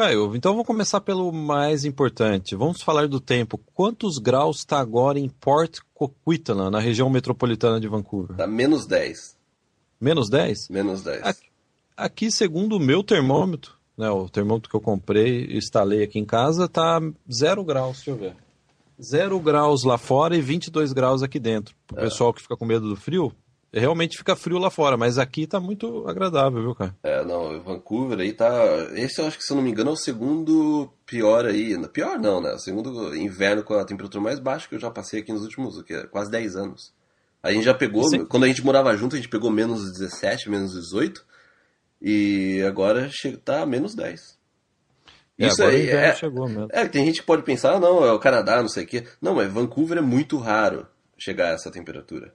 Caio, 0.00 0.34
então 0.34 0.52
vamos 0.52 0.66
começar 0.66 1.02
pelo 1.02 1.30
mais 1.30 1.84
importante. 1.84 2.56
Vamos 2.56 2.80
falar 2.80 3.06
do 3.06 3.20
tempo. 3.20 3.60
Quantos 3.74 4.16
graus 4.16 4.60
está 4.60 4.80
agora 4.80 5.18
em 5.18 5.28
Port 5.28 5.80
Coquitlam, 5.92 6.70
na 6.70 6.80
região 6.80 7.10
metropolitana 7.10 7.78
de 7.78 7.86
Vancouver? 7.86 8.34
Tá 8.34 8.46
menos 8.46 8.86
10. 8.86 9.36
Menos 10.00 10.30
10? 10.30 10.70
Menos 10.70 11.02
10. 11.02 11.22
Aqui, 11.22 11.48
aqui, 11.94 12.30
segundo 12.30 12.76
o 12.76 12.80
meu 12.80 13.04
termômetro, 13.04 13.74
né, 13.94 14.08
o 14.08 14.26
termômetro 14.26 14.70
que 14.70 14.76
eu 14.76 14.80
comprei 14.80 15.44
e 15.44 15.58
instalei 15.58 16.02
aqui 16.02 16.18
em 16.18 16.24
casa, 16.24 16.66
tá 16.66 16.98
zero 17.30 17.62
graus, 17.62 17.96
deixa 17.96 18.10
eu 18.12 18.16
ver. 18.16 18.34
Zero 19.02 19.38
graus 19.38 19.84
lá 19.84 19.98
fora 19.98 20.34
e 20.34 20.40
22 20.40 20.94
graus 20.94 21.22
aqui 21.22 21.38
dentro. 21.38 21.74
O 21.92 21.98
é. 21.98 22.04
pessoal 22.04 22.32
que 22.32 22.40
fica 22.40 22.56
com 22.56 22.64
medo 22.64 22.88
do 22.88 22.96
frio, 22.96 23.34
realmente 23.72 24.18
fica 24.18 24.34
frio 24.34 24.58
lá 24.58 24.70
fora, 24.70 24.96
mas 24.96 25.18
aqui 25.18 25.46
tá 25.46 25.60
muito 25.60 26.08
agradável, 26.08 26.60
viu, 26.60 26.74
cara? 26.74 26.96
É, 27.02 27.24
não, 27.24 27.60
Vancouver 27.62 28.18
aí 28.18 28.32
tá. 28.32 28.52
Esse 28.94 29.20
eu 29.20 29.26
acho 29.26 29.38
que, 29.38 29.44
se 29.44 29.52
eu 29.52 29.56
não 29.56 29.62
me 29.62 29.70
engano, 29.70 29.90
é 29.90 29.92
o 29.92 29.96
segundo 29.96 30.92
pior 31.06 31.44
aí. 31.44 31.76
Pior 31.88 32.18
não, 32.18 32.40
né? 32.40 32.52
O 32.52 32.58
segundo 32.58 33.14
inverno 33.14 33.62
com 33.62 33.74
a 33.74 33.84
temperatura 33.84 34.22
mais 34.22 34.38
baixa 34.38 34.68
que 34.68 34.74
eu 34.74 34.80
já 34.80 34.90
passei 34.90 35.20
aqui 35.20 35.32
nos 35.32 35.42
últimos 35.42 35.80
que 35.82 35.94
é 35.94 36.06
quase 36.06 36.30
10 36.30 36.56
anos. 36.56 36.92
A 37.42 37.52
gente 37.52 37.64
já 37.64 37.74
pegou, 37.74 38.08
Sim. 38.08 38.24
quando 38.26 38.44
a 38.44 38.48
gente 38.48 38.64
morava 38.64 38.94
junto, 38.96 39.14
a 39.14 39.18
gente 39.18 39.28
pegou 39.28 39.50
menos 39.50 39.92
17, 39.92 40.50
menos 40.50 40.72
18. 40.72 41.24
E 42.02 42.62
agora 42.66 43.10
tá 43.44 43.64
menos 43.64 43.94
10. 43.94 44.38
É, 45.38 45.46
Isso 45.46 45.62
aí 45.62 45.88
é, 45.88 46.14
chegou 46.14 46.46
mesmo. 46.48 46.68
É, 46.70 46.86
tem 46.86 47.04
gente 47.06 47.20
que 47.20 47.26
pode 47.26 47.42
pensar, 47.42 47.74
ah, 47.74 47.80
não, 47.80 48.04
é 48.04 48.12
o 48.12 48.18
Canadá, 48.18 48.60
não 48.60 48.68
sei 48.68 48.84
o 48.84 48.86
quê. 48.86 49.06
Não, 49.22 49.34
mas 49.34 49.50
Vancouver 49.50 49.98
é 49.98 50.02
muito 50.02 50.36
raro 50.36 50.86
chegar 51.16 51.50
a 51.50 51.54
essa 51.54 51.70
temperatura. 51.70 52.34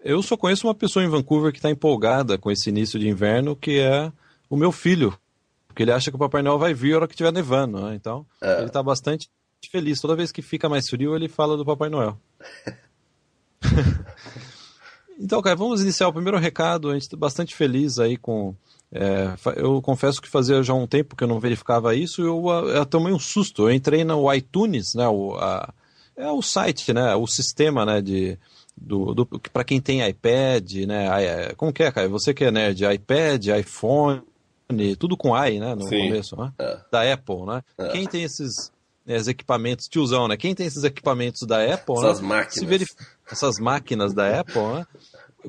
Eu 0.00 0.22
só 0.22 0.36
conheço 0.36 0.66
uma 0.66 0.74
pessoa 0.74 1.04
em 1.04 1.08
Vancouver 1.08 1.52
que 1.52 1.58
está 1.58 1.70
empolgada 1.70 2.38
com 2.38 2.50
esse 2.50 2.68
início 2.70 2.98
de 2.98 3.08
inverno, 3.08 3.56
que 3.56 3.80
é 3.80 4.12
o 4.48 4.56
meu 4.56 4.70
filho. 4.70 5.16
Porque 5.66 5.82
ele 5.82 5.92
acha 5.92 6.10
que 6.10 6.16
o 6.16 6.18
Papai 6.18 6.42
Noel 6.42 6.58
vai 6.58 6.72
vir 6.74 6.94
a 6.94 6.96
hora 6.96 7.06
que 7.06 7.14
estiver 7.14 7.32
nevando, 7.32 7.80
né? 7.80 7.94
Então, 7.94 8.26
é. 8.40 8.58
ele 8.58 8.66
está 8.66 8.82
bastante 8.82 9.28
feliz. 9.70 10.00
Toda 10.00 10.16
vez 10.16 10.32
que 10.32 10.42
fica 10.42 10.68
mais 10.68 10.88
frio, 10.88 11.14
ele 11.14 11.28
fala 11.28 11.56
do 11.56 11.64
Papai 11.64 11.88
Noel. 11.88 12.18
então, 15.18 15.42
cara, 15.42 15.56
vamos 15.56 15.82
iniciar 15.82 16.08
o 16.08 16.12
primeiro 16.12 16.38
recado. 16.38 16.90
A 16.90 16.94
gente 16.94 17.02
está 17.02 17.16
bastante 17.16 17.54
feliz 17.54 17.98
aí 17.98 18.16
com. 18.16 18.54
É, 18.90 19.34
eu 19.56 19.82
confesso 19.82 20.22
que 20.22 20.28
fazia 20.28 20.62
já 20.62 20.72
um 20.72 20.86
tempo 20.86 21.14
que 21.14 21.22
eu 21.22 21.28
não 21.28 21.40
verificava 21.40 21.94
isso. 21.94 22.22
Eu, 22.22 22.48
eu 22.48 22.86
tomei 22.86 23.12
um 23.12 23.18
susto. 23.18 23.68
Eu 23.68 23.72
entrei 23.72 24.04
no 24.04 24.32
iTunes, 24.32 24.94
né? 24.94 25.06
O, 25.08 25.34
a, 25.34 25.72
é 26.16 26.30
o 26.30 26.40
site, 26.40 26.92
né? 26.92 27.14
O 27.14 27.26
sistema, 27.26 27.84
né? 27.84 28.00
De 28.00 28.38
do, 28.80 29.14
do 29.14 29.26
para 29.26 29.64
quem 29.64 29.80
tem 29.80 30.06
iPad, 30.06 30.74
né? 30.86 31.24
É, 31.24 31.54
como 31.54 31.72
que 31.72 31.82
é, 31.82 31.90
cara? 31.90 32.08
Você 32.08 32.32
que 32.32 32.44
é 32.44 32.50
nerd, 32.50 32.84
iPad, 32.84 33.46
iPhone, 33.58 34.22
tudo 34.98 35.16
com 35.16 35.36
i, 35.36 35.58
né? 35.58 35.74
No 35.74 35.82
Sim. 35.82 36.08
começo, 36.08 36.36
né? 36.36 36.52
É. 36.58 36.78
Da 36.90 37.12
Apple, 37.12 37.46
né? 37.46 37.62
É. 37.76 37.88
Quem 37.88 38.06
tem 38.06 38.22
esses, 38.22 38.72
esses 39.06 39.28
equipamentos, 39.28 39.88
tiozão, 39.88 40.28
né? 40.28 40.36
Quem 40.36 40.54
tem 40.54 40.66
esses 40.66 40.84
equipamentos 40.84 41.46
da 41.46 41.62
Apple, 41.74 41.96
essas 41.96 42.20
né? 42.20 42.28
máquinas, 42.28 42.68
verif... 42.68 42.94
essas 43.30 43.58
máquinas 43.58 44.14
da 44.14 44.40
Apple, 44.40 44.62
né? 44.62 44.86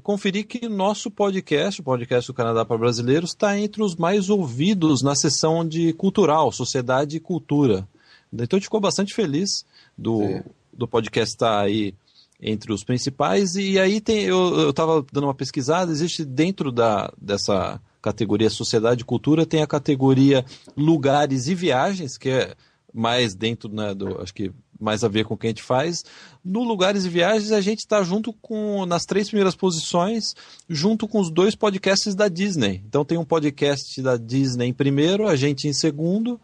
Conferi 0.03 0.43
que 0.43 0.69
nosso 0.69 1.09
podcast, 1.09 1.81
o 1.81 1.83
podcast 1.83 2.31
do 2.31 2.33
Canadá 2.33 2.63
para 2.63 2.77
Brasileiros, 2.77 3.31
está 3.31 3.57
entre 3.57 3.81
os 3.81 3.95
mais 3.95 4.29
ouvidos 4.29 5.01
na 5.01 5.15
seção 5.15 5.67
de 5.67 5.93
cultural, 5.93 6.51
sociedade 6.51 7.17
e 7.17 7.19
cultura. 7.19 7.87
Então 8.31 8.55
a 8.55 8.59
gente 8.59 8.65
ficou 8.65 8.79
bastante 8.79 9.15
feliz 9.15 9.65
do, 9.97 10.43
do 10.71 10.87
podcast 10.87 11.33
estar 11.33 11.57
tá 11.57 11.61
aí 11.61 11.95
entre 12.41 12.71
os 12.71 12.83
principais. 12.83 13.55
E 13.55 13.77
aí 13.79 13.99
tem, 13.99 14.23
eu 14.23 14.69
estava 14.69 15.05
dando 15.11 15.25
uma 15.25 15.33
pesquisada, 15.33 15.91
existe 15.91 16.23
dentro 16.23 16.71
da, 16.71 17.11
dessa 17.21 17.81
categoria 18.01 18.49
Sociedade 18.49 19.01
e 19.01 19.05
Cultura, 19.05 19.45
tem 19.45 19.61
a 19.61 19.67
categoria 19.67 20.45
Lugares 20.75 21.47
e 21.47 21.55
Viagens, 21.55 22.17
que 22.17 22.29
é 22.29 22.55
mais 22.93 23.35
dentro, 23.35 23.69
né, 23.73 23.93
do, 23.93 24.21
acho 24.21 24.33
que 24.33 24.51
mais 24.79 25.03
a 25.03 25.09
ver 25.09 25.25
com 25.25 25.33
o 25.33 25.37
que 25.37 25.47
a 25.47 25.49
gente 25.49 25.61
faz. 25.61 26.05
No 26.43 26.63
Lugares 26.63 27.03
e 27.03 27.09
Viagens, 27.09 27.51
a 27.51 27.59
gente 27.59 27.79
está 27.79 28.01
junto 28.01 28.31
com, 28.31 28.85
nas 28.85 29.05
três 29.05 29.27
primeiras 29.27 29.53
posições, 29.53 30.33
junto 30.69 31.07
com 31.07 31.19
os 31.19 31.29
dois 31.29 31.53
podcasts 31.53 32.15
da 32.15 32.29
Disney. 32.29 32.81
Então 32.87 33.03
tem 33.03 33.17
um 33.17 33.25
podcast 33.25 34.01
da 34.01 34.15
Disney 34.15 34.67
em 34.67 34.73
primeiro, 34.73 35.27
a 35.27 35.35
gente 35.35 35.67
em 35.67 35.73
segundo, 35.73 36.39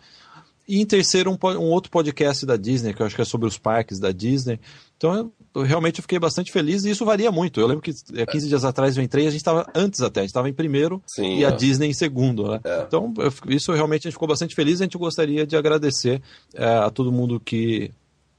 e 0.67 0.81
em 0.81 0.85
terceiro 0.85 1.31
um, 1.31 1.37
um 1.57 1.69
outro 1.69 1.89
podcast 1.89 2.45
da 2.45 2.57
Disney, 2.57 2.93
que 2.93 3.01
eu 3.01 3.05
acho 3.05 3.15
que 3.15 3.21
é 3.21 3.25
sobre 3.25 3.47
os 3.47 3.57
parques 3.57 3.99
da 3.99 4.11
Disney. 4.11 4.59
Então 4.97 5.31
eu, 5.55 5.61
realmente 5.61 5.99
eu 5.99 6.01
fiquei 6.01 6.19
bastante 6.19 6.51
feliz 6.51 6.83
e 6.83 6.91
isso 6.91 7.05
varia 7.05 7.31
muito. 7.31 7.59
Eu 7.59 7.67
lembro 7.67 7.81
que 7.81 7.93
15 7.93 8.13
é, 8.13 8.49
dias 8.49 8.65
atrás 8.65 8.97
eu 8.97 9.03
entrei, 9.03 9.25
a 9.25 9.31
gente 9.31 9.39
estava 9.39 9.65
antes 9.73 10.01
até, 10.01 10.19
a 10.19 10.23
gente 10.23 10.29
estava 10.29 10.49
em 10.49 10.53
primeiro 10.53 11.01
Sim, 11.07 11.37
e 11.37 11.43
é. 11.43 11.47
a 11.47 11.51
Disney 11.51 11.87
em 11.87 11.93
segundo, 11.93 12.51
né? 12.51 12.59
É. 12.63 12.83
Então 12.87 13.13
eu, 13.17 13.31
isso 13.47 13.71
realmente 13.71 14.01
a 14.01 14.09
gente 14.09 14.15
ficou 14.15 14.27
bastante 14.27 14.53
feliz. 14.53 14.81
A 14.81 14.83
gente 14.83 14.97
gostaria 14.97 15.47
de 15.47 15.55
agradecer 15.55 16.21
é, 16.53 16.65
a 16.65 16.89
todo 16.89 17.11
mundo 17.11 17.39
que 17.39 17.91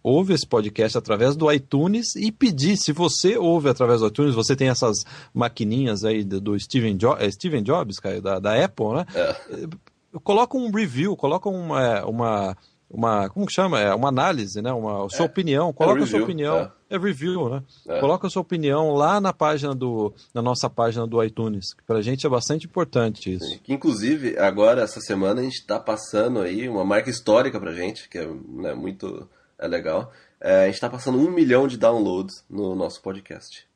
ouve 0.02 0.34
esse 0.34 0.46
podcast 0.46 0.96
através 0.96 1.34
do 1.34 1.50
iTunes 1.50 2.14
e 2.14 2.30
pedir, 2.30 2.76
se 2.76 2.92
você 2.92 3.36
ouve 3.36 3.68
através 3.68 4.00
do 4.00 4.06
iTunes, 4.06 4.34
você 4.34 4.54
tem 4.54 4.68
essas 4.68 4.98
maquininhas 5.34 6.04
aí 6.04 6.22
do 6.22 6.56
Steven, 6.58 6.96
jo 6.96 7.16
é 7.18 7.28
Steven 7.28 7.62
Jobs, 7.62 7.98
cara, 7.98 8.20
da, 8.20 8.38
da 8.38 8.64
Apple, 8.64 8.94
né? 8.94 9.06
É. 9.14 9.36
Coloca 10.22 10.56
um 10.56 10.70
review, 10.70 11.16
coloca 11.16 11.48
uma, 11.48 12.04
uma 12.04 12.56
uma 12.88 13.28
como 13.28 13.46
que 13.46 13.52
chama? 13.52 13.80
É 13.80 13.92
uma 13.94 14.08
análise, 14.08 14.62
né? 14.62 14.72
Uma 14.72 15.08
sua 15.10 15.26
é, 15.26 15.28
opinião. 15.28 15.72
Coloca 15.72 16.00
é 16.00 16.02
a 16.04 16.06
sua 16.06 16.22
opinião. 16.22 16.70
É. 16.88 16.96
review, 16.96 17.48
né? 17.48 17.62
É. 17.88 18.00
Coloca 18.00 18.26
a 18.26 18.30
sua 18.30 18.42
opinião 18.42 18.94
lá 18.94 19.20
na 19.20 19.32
página 19.32 19.74
do 19.74 20.14
na 20.32 20.40
nossa 20.40 20.70
página 20.70 21.06
do 21.06 21.22
iTunes. 21.22 21.74
Que 21.74 21.82
pra 21.82 22.00
gente 22.00 22.26
é 22.26 22.30
bastante 22.30 22.66
importante 22.66 23.34
isso. 23.34 23.46
Sim. 23.46 23.60
Inclusive, 23.68 24.38
agora 24.38 24.82
essa 24.82 25.00
semana 25.00 25.40
a 25.40 25.44
gente 25.44 25.60
está 25.60 25.80
passando 25.80 26.40
aí 26.40 26.68
uma 26.68 26.84
marca 26.84 27.10
histórica 27.10 27.58
pra 27.58 27.72
gente, 27.72 28.08
que 28.08 28.18
é 28.18 28.26
né, 28.26 28.74
muito 28.74 29.28
é 29.58 29.66
legal. 29.66 30.12
É, 30.40 30.62
a 30.62 30.66
gente 30.66 30.74
está 30.74 30.88
passando 30.88 31.18
um 31.18 31.30
milhão 31.30 31.66
de 31.66 31.76
downloads 31.76 32.44
no 32.48 32.74
nosso 32.74 33.00
podcast. 33.02 33.66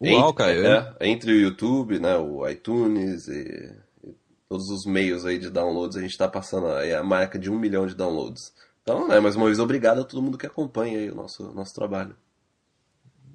Uau, 0.00 0.30
entre, 0.30 0.34
Caio. 0.34 0.66
É, 0.66 0.96
entre 1.00 1.32
o 1.32 1.40
YouTube, 1.40 1.98
né, 1.98 2.16
o 2.16 2.48
iTunes 2.48 3.26
e 3.26 3.74
todos 4.48 4.68
os 4.70 4.86
meios 4.86 5.26
aí 5.26 5.38
de 5.38 5.50
downloads, 5.50 5.96
a 5.96 6.00
gente 6.00 6.12
está 6.12 6.28
passando 6.28 6.68
a, 6.68 6.98
a 6.98 7.02
marca 7.02 7.38
de 7.38 7.50
um 7.50 7.58
milhão 7.58 7.86
de 7.86 7.94
downloads. 7.94 8.52
Então, 8.88 9.06
né, 9.06 9.20
mais 9.20 9.36
uma 9.36 9.44
vez, 9.44 9.58
obrigado 9.58 10.00
a 10.00 10.04
todo 10.04 10.22
mundo 10.22 10.38
que 10.38 10.46
acompanha 10.46 10.98
aí 10.98 11.10
o 11.10 11.14
nosso, 11.14 11.52
nosso 11.54 11.74
trabalho. 11.74 12.16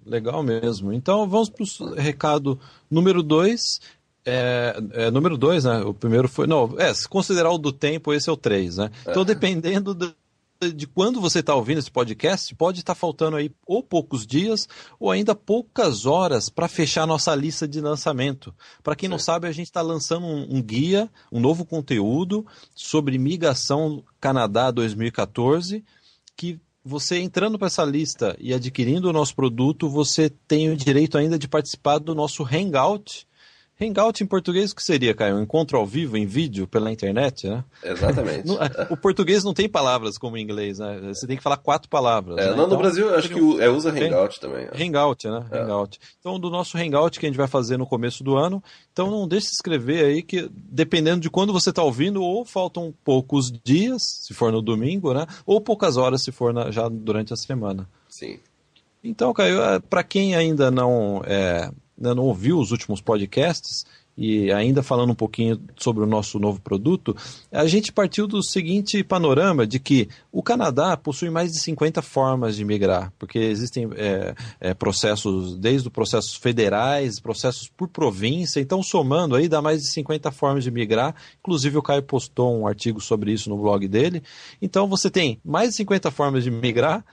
Legal 0.04 0.42
mesmo. 0.42 0.92
Então, 0.92 1.30
vamos 1.30 1.48
para 1.48 1.64
o 1.64 1.94
recado 1.94 2.60
número 2.90 3.22
dois. 3.22 3.80
É, 4.26 4.76
é, 4.94 5.12
número 5.12 5.38
dois, 5.38 5.64
né? 5.64 5.84
O 5.84 5.94
primeiro 5.94 6.28
foi. 6.28 6.48
Não, 6.48 6.74
é, 6.80 6.92
se 6.92 7.08
considerar 7.08 7.52
o 7.52 7.60
do 7.60 7.72
tempo, 7.72 8.12
esse 8.12 8.30
é 8.30 8.34
o 8.34 8.38
três, 8.38 8.78
né? 8.78 8.90
Então, 9.08 9.22
é. 9.22 9.26
dependendo 9.26 9.94
do, 9.94 10.16
de 10.72 10.88
quando 10.88 11.20
você 11.20 11.40
está 11.40 11.56
ouvindo 11.56 11.80
esse 11.80 11.92
podcast, 11.92 12.54
pode 12.56 12.80
estar 12.80 12.94
tá 12.94 13.00
faltando 13.00 13.36
aí 13.38 13.52
ou 13.66 13.82
poucos 13.82 14.26
dias 14.26 14.68
ou 15.00 15.12
ainda 15.12 15.36
poucas 15.36 16.06
horas 16.06 16.50
para 16.50 16.68
fechar 16.68 17.06
nossa 17.08 17.34
lista 17.36 17.68
de 17.68 17.82
lançamento. 17.82 18.54
Para 18.82 18.96
quem 18.96 19.10
não 19.10 19.20
sabe, 19.20 19.48
a 19.48 19.52
gente 19.52 19.68
está 19.68 19.82
lançando 19.82 20.26
um, 20.26 20.58
um, 20.58 20.62
guia, 20.62 21.10
um 21.32 21.40
novo 21.40 21.66
conteúdo 21.66 22.46
sobre 22.76 23.18
migração 23.18 24.04
Canadá 24.20 24.72
2014, 24.72 25.84
que 26.36 26.60
você 26.86 27.20
entrando 27.20 27.58
para 27.58 27.68
essa 27.68 27.86
lista 27.86 28.36
e 28.40 28.54
adquirindo 28.54 29.10
o 29.10 29.14
nosso 29.14 29.36
produto, 29.36 29.90
você 29.90 30.30
tem 30.30 30.70
o 30.70 30.76
direito 30.76 31.18
ainda 31.18 31.40
de 31.40 31.48
participar 31.48 31.98
do 31.98 32.14
nosso 32.14 32.44
Hangout, 32.44 33.26
Hangout 33.84 34.24
em 34.24 34.28
português 34.28 34.72
o 34.72 34.76
que 34.76 34.84
seria, 34.84 35.14
Caio? 35.14 35.36
Um 35.36 35.44
encontro 35.44 35.78
ao 35.78 35.86
vivo 35.86 36.18
em 36.18 36.26
vídeo 36.26 36.68
pela 36.68 36.92
internet, 36.92 37.48
né? 37.48 37.64
Exatamente. 37.84 38.48
o 38.90 38.98
português 38.98 39.44
não 39.44 39.54
tem 39.54 39.68
palavras 39.68 40.18
como 40.18 40.36
o 40.36 40.40
inglês, 40.40 40.80
né? 40.80 41.00
Você 41.14 41.28
tem 41.28 41.38
que 41.38 41.44
falar 41.44 41.58
quatro 41.58 41.90
palavras. 41.90 42.38
É, 42.38 42.42
né? 42.42 42.48
não, 42.48 42.66
então, 42.66 42.70
no 42.70 42.78
Brasil 42.78 43.14
acho 43.16 43.30
que 43.30 43.40
é, 43.62 43.70
usa 43.70 43.90
Hangout 43.90 44.40
também. 44.40 44.68
É. 44.72 44.84
Hangout, 44.84 45.28
né? 45.28 45.46
É. 45.52 45.60
Hangout. 45.60 46.00
Então, 46.20 46.40
do 46.40 46.50
nosso 46.50 46.78
Hangout 46.78 47.20
que 47.20 47.26
a 47.26 47.30
gente 47.30 47.38
vai 47.38 47.48
fazer 47.48 47.78
no 47.78 47.86
começo 47.86 48.24
do 48.24 48.36
ano. 48.36 48.64
Então, 48.92 49.10
não 49.10 49.28
deixe 49.28 49.46
de 49.46 49.50
se 49.50 49.56
inscrever 49.56 50.06
aí 50.06 50.22
que, 50.22 50.50
dependendo 50.54 51.22
de 51.22 51.30
quando 51.30 51.52
você 51.52 51.70
está 51.70 51.84
ouvindo, 51.84 52.22
ou 52.22 52.46
faltam 52.46 52.94
poucos 53.04 53.52
dias, 53.64 54.02
se 54.22 54.34
for 54.34 54.52
no 54.52 54.62
domingo, 54.62 55.14
né? 55.14 55.26
Ou 55.46 55.60
poucas 55.60 55.98
horas, 55.98 56.24
se 56.24 56.32
for 56.32 56.54
na, 56.54 56.72
já 56.72 56.88
durante 56.88 57.34
a 57.34 57.36
semana. 57.36 57.90
Sim. 58.08 58.40
Então, 59.04 59.34
Caio, 59.34 59.62
é, 59.62 59.80
para 59.80 60.04
quem 60.04 60.34
ainda 60.34 60.72
não 60.72 61.22
é, 61.26 61.70
né, 62.04 62.14
não 62.14 62.24
ouviu 62.24 62.60
os 62.60 62.72
últimos 62.72 63.00
podcasts, 63.02 63.86
e 64.16 64.52
ainda 64.52 64.84
falando 64.84 65.12
um 65.12 65.16
pouquinho 65.16 65.60
sobre 65.76 66.04
o 66.04 66.06
nosso 66.06 66.38
novo 66.38 66.62
produto, 66.62 67.16
a 67.52 67.66
gente 67.66 67.92
partiu 67.92 68.28
do 68.28 68.44
seguinte 68.44 69.04
panorama 69.04 69.66
de 69.66 69.80
que 69.80 70.08
o 70.32 70.44
Canadá 70.44 70.96
possui 70.96 71.32
mais 71.32 71.52
de 71.52 71.60
50 71.60 72.00
formas 72.04 72.56
de 72.56 72.64
migrar, 72.64 73.12
porque 73.18 73.40
existem 73.40 73.90
é, 73.96 74.36
é, 74.60 74.74
processos, 74.76 75.58
desde 75.58 75.88
os 75.88 75.94
processos 75.94 76.36
federais, 76.36 77.20
processos 77.20 77.68
por 77.76 77.88
província, 77.88 78.60
então 78.60 78.84
somando 78.84 79.36
aí 79.36 79.48
dá 79.48 79.64
mais 79.64 79.82
de 79.82 79.92
50 79.92 80.32
formas 80.32 80.64
de 80.64 80.70
migrar, 80.70 81.16
inclusive 81.40 81.78
o 81.78 81.82
Caio 81.82 82.04
postou 82.04 82.56
um 82.56 82.68
artigo 82.68 83.02
sobre 83.02 83.32
isso 83.32 83.50
no 83.50 83.58
blog 83.58 83.88
dele, 83.88 84.22
então 84.62 84.88
você 84.88 85.10
tem 85.10 85.40
mais 85.44 85.72
de 85.72 85.78
50 85.78 86.12
formas 86.12 86.44
de 86.44 86.52
migrar, 86.52 87.04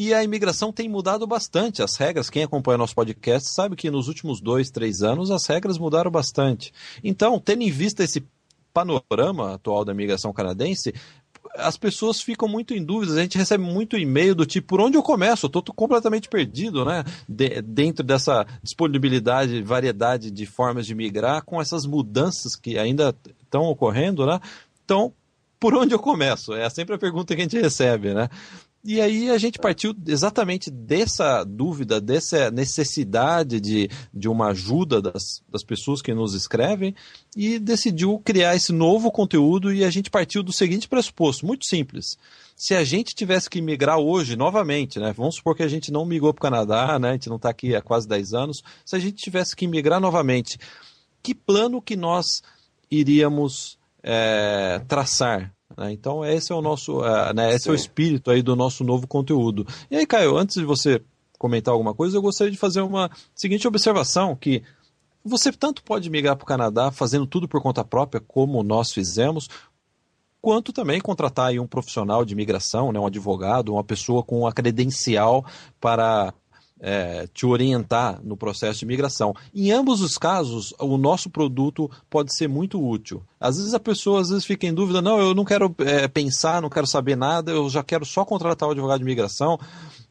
e 0.00 0.14
a 0.14 0.22
imigração 0.22 0.72
tem 0.72 0.88
mudado 0.88 1.26
bastante. 1.26 1.82
As 1.82 1.96
regras, 1.96 2.30
quem 2.30 2.44
acompanha 2.44 2.78
nosso 2.78 2.94
podcast 2.94 3.52
sabe 3.52 3.74
que 3.74 3.90
nos 3.90 4.06
últimos 4.06 4.40
dois, 4.40 4.70
três 4.70 5.02
anos 5.02 5.28
as 5.28 5.44
regras 5.44 5.76
mudaram 5.76 6.08
bastante. 6.08 6.72
Então, 7.02 7.40
tendo 7.40 7.62
em 7.62 7.70
vista 7.72 8.04
esse 8.04 8.24
panorama 8.72 9.54
atual 9.54 9.84
da 9.84 9.92
imigração 9.92 10.32
canadense, 10.32 10.94
as 11.56 11.76
pessoas 11.76 12.20
ficam 12.20 12.46
muito 12.46 12.74
em 12.74 12.84
dúvidas. 12.84 13.16
A 13.16 13.22
gente 13.22 13.36
recebe 13.36 13.64
muito 13.64 13.98
e-mail 13.98 14.36
do 14.36 14.46
tipo: 14.46 14.68
por 14.68 14.80
onde 14.80 14.96
eu 14.96 15.02
começo? 15.02 15.46
Eu 15.46 15.48
estou 15.48 15.74
completamente 15.74 16.28
perdido, 16.28 16.84
né? 16.84 17.02
De, 17.28 17.60
dentro 17.60 18.04
dessa 18.04 18.46
disponibilidade, 18.62 19.62
variedade 19.62 20.30
de 20.30 20.46
formas 20.46 20.86
de 20.86 20.94
migrar, 20.94 21.42
com 21.44 21.60
essas 21.60 21.84
mudanças 21.84 22.54
que 22.54 22.78
ainda 22.78 23.12
estão 23.42 23.64
ocorrendo, 23.64 24.24
né? 24.24 24.38
Então, 24.84 25.12
por 25.58 25.74
onde 25.74 25.92
eu 25.92 25.98
começo? 25.98 26.54
É 26.54 26.70
sempre 26.70 26.94
a 26.94 26.98
pergunta 26.98 27.34
que 27.34 27.40
a 27.40 27.44
gente 27.44 27.60
recebe, 27.60 28.14
né? 28.14 28.28
E 28.90 29.02
aí 29.02 29.28
a 29.28 29.36
gente 29.36 29.58
partiu 29.58 29.94
exatamente 30.06 30.70
dessa 30.70 31.44
dúvida, 31.44 32.00
dessa 32.00 32.50
necessidade 32.50 33.60
de, 33.60 33.90
de 34.14 34.30
uma 34.30 34.46
ajuda 34.46 35.02
das, 35.02 35.42
das 35.46 35.62
pessoas 35.62 36.00
que 36.00 36.14
nos 36.14 36.32
escrevem 36.32 36.94
e 37.36 37.58
decidiu 37.58 38.18
criar 38.24 38.56
esse 38.56 38.72
novo 38.72 39.12
conteúdo 39.12 39.70
e 39.70 39.84
a 39.84 39.90
gente 39.90 40.08
partiu 40.08 40.42
do 40.42 40.54
seguinte 40.54 40.88
pressuposto, 40.88 41.44
muito 41.44 41.66
simples. 41.66 42.16
Se 42.56 42.74
a 42.74 42.82
gente 42.82 43.14
tivesse 43.14 43.50
que 43.50 43.60
migrar 43.60 43.98
hoje, 43.98 44.36
novamente, 44.36 44.98
né? 44.98 45.12
Vamos 45.14 45.34
supor 45.34 45.54
que 45.54 45.62
a 45.62 45.68
gente 45.68 45.92
não 45.92 46.06
migrou 46.06 46.32
para 46.32 46.40
o 46.40 46.50
Canadá, 46.50 46.98
né? 46.98 47.10
A 47.10 47.12
gente 47.12 47.28
não 47.28 47.36
está 47.36 47.50
aqui 47.50 47.76
há 47.76 47.82
quase 47.82 48.08
10 48.08 48.32
anos. 48.32 48.62
Se 48.86 48.96
a 48.96 48.98
gente 48.98 49.22
tivesse 49.22 49.54
que 49.54 49.66
migrar 49.66 50.00
novamente, 50.00 50.58
que 51.22 51.34
plano 51.34 51.82
que 51.82 51.94
nós 51.94 52.42
iríamos 52.90 53.78
é, 54.02 54.80
traçar 54.88 55.52
né? 55.78 55.92
Então 55.92 56.24
esse 56.24 56.52
é 56.52 56.54
o 56.54 56.60
nosso, 56.60 56.98
uh, 56.98 57.32
né, 57.32 57.54
esse 57.54 57.64
Sim. 57.64 57.70
é 57.70 57.72
o 57.72 57.76
espírito 57.76 58.30
aí 58.30 58.42
do 58.42 58.56
nosso 58.56 58.82
novo 58.82 59.06
conteúdo. 59.06 59.66
E 59.90 59.96
aí, 59.96 60.04
Caio, 60.04 60.36
antes 60.36 60.56
de 60.56 60.64
você 60.64 61.00
comentar 61.38 61.72
alguma 61.72 61.94
coisa, 61.94 62.16
eu 62.16 62.22
gostaria 62.22 62.50
de 62.50 62.58
fazer 62.58 62.80
uma 62.80 63.08
seguinte 63.34 63.66
observação 63.68 64.34
que 64.34 64.62
você 65.24 65.52
tanto 65.52 65.82
pode 65.84 66.10
migrar 66.10 66.36
para 66.36 66.42
o 66.42 66.46
Canadá 66.46 66.90
fazendo 66.90 67.26
tudo 67.26 67.46
por 67.46 67.62
conta 67.62 67.84
própria, 67.84 68.20
como 68.20 68.62
nós 68.62 68.92
fizemos, 68.92 69.48
quanto 70.40 70.72
também 70.72 71.00
contratar 71.00 71.52
um 71.54 71.66
profissional 71.66 72.24
de 72.24 72.32
imigração, 72.32 72.90
né, 72.90 72.98
um 72.98 73.06
advogado, 73.06 73.72
uma 73.72 73.84
pessoa 73.84 74.22
com 74.22 74.46
a 74.46 74.52
credencial 74.52 75.44
para 75.80 76.34
é, 76.80 77.26
te 77.32 77.46
orientar 77.46 78.20
no 78.22 78.36
processo 78.36 78.80
de 78.80 78.86
migração. 78.86 79.34
Em 79.54 79.70
ambos 79.70 80.00
os 80.00 80.16
casos, 80.16 80.74
o 80.78 80.96
nosso 80.96 81.30
produto 81.30 81.90
pode 82.08 82.34
ser 82.34 82.48
muito 82.48 82.82
útil. 82.82 83.22
Às 83.40 83.56
vezes 83.56 83.74
a 83.74 83.80
pessoa 83.80 84.20
às 84.20 84.28
vezes 84.28 84.44
fica 84.44 84.66
em 84.66 84.74
dúvida, 84.74 85.02
não, 85.02 85.18
eu 85.18 85.34
não 85.34 85.44
quero 85.44 85.74
é, 85.78 86.06
pensar, 86.08 86.62
não 86.62 86.70
quero 86.70 86.86
saber 86.86 87.16
nada, 87.16 87.50
eu 87.52 87.68
já 87.68 87.82
quero 87.82 88.04
só 88.04 88.24
contratar 88.24 88.68
o 88.68 88.72
advogado 88.72 89.00
de 89.00 89.04
migração. 89.04 89.58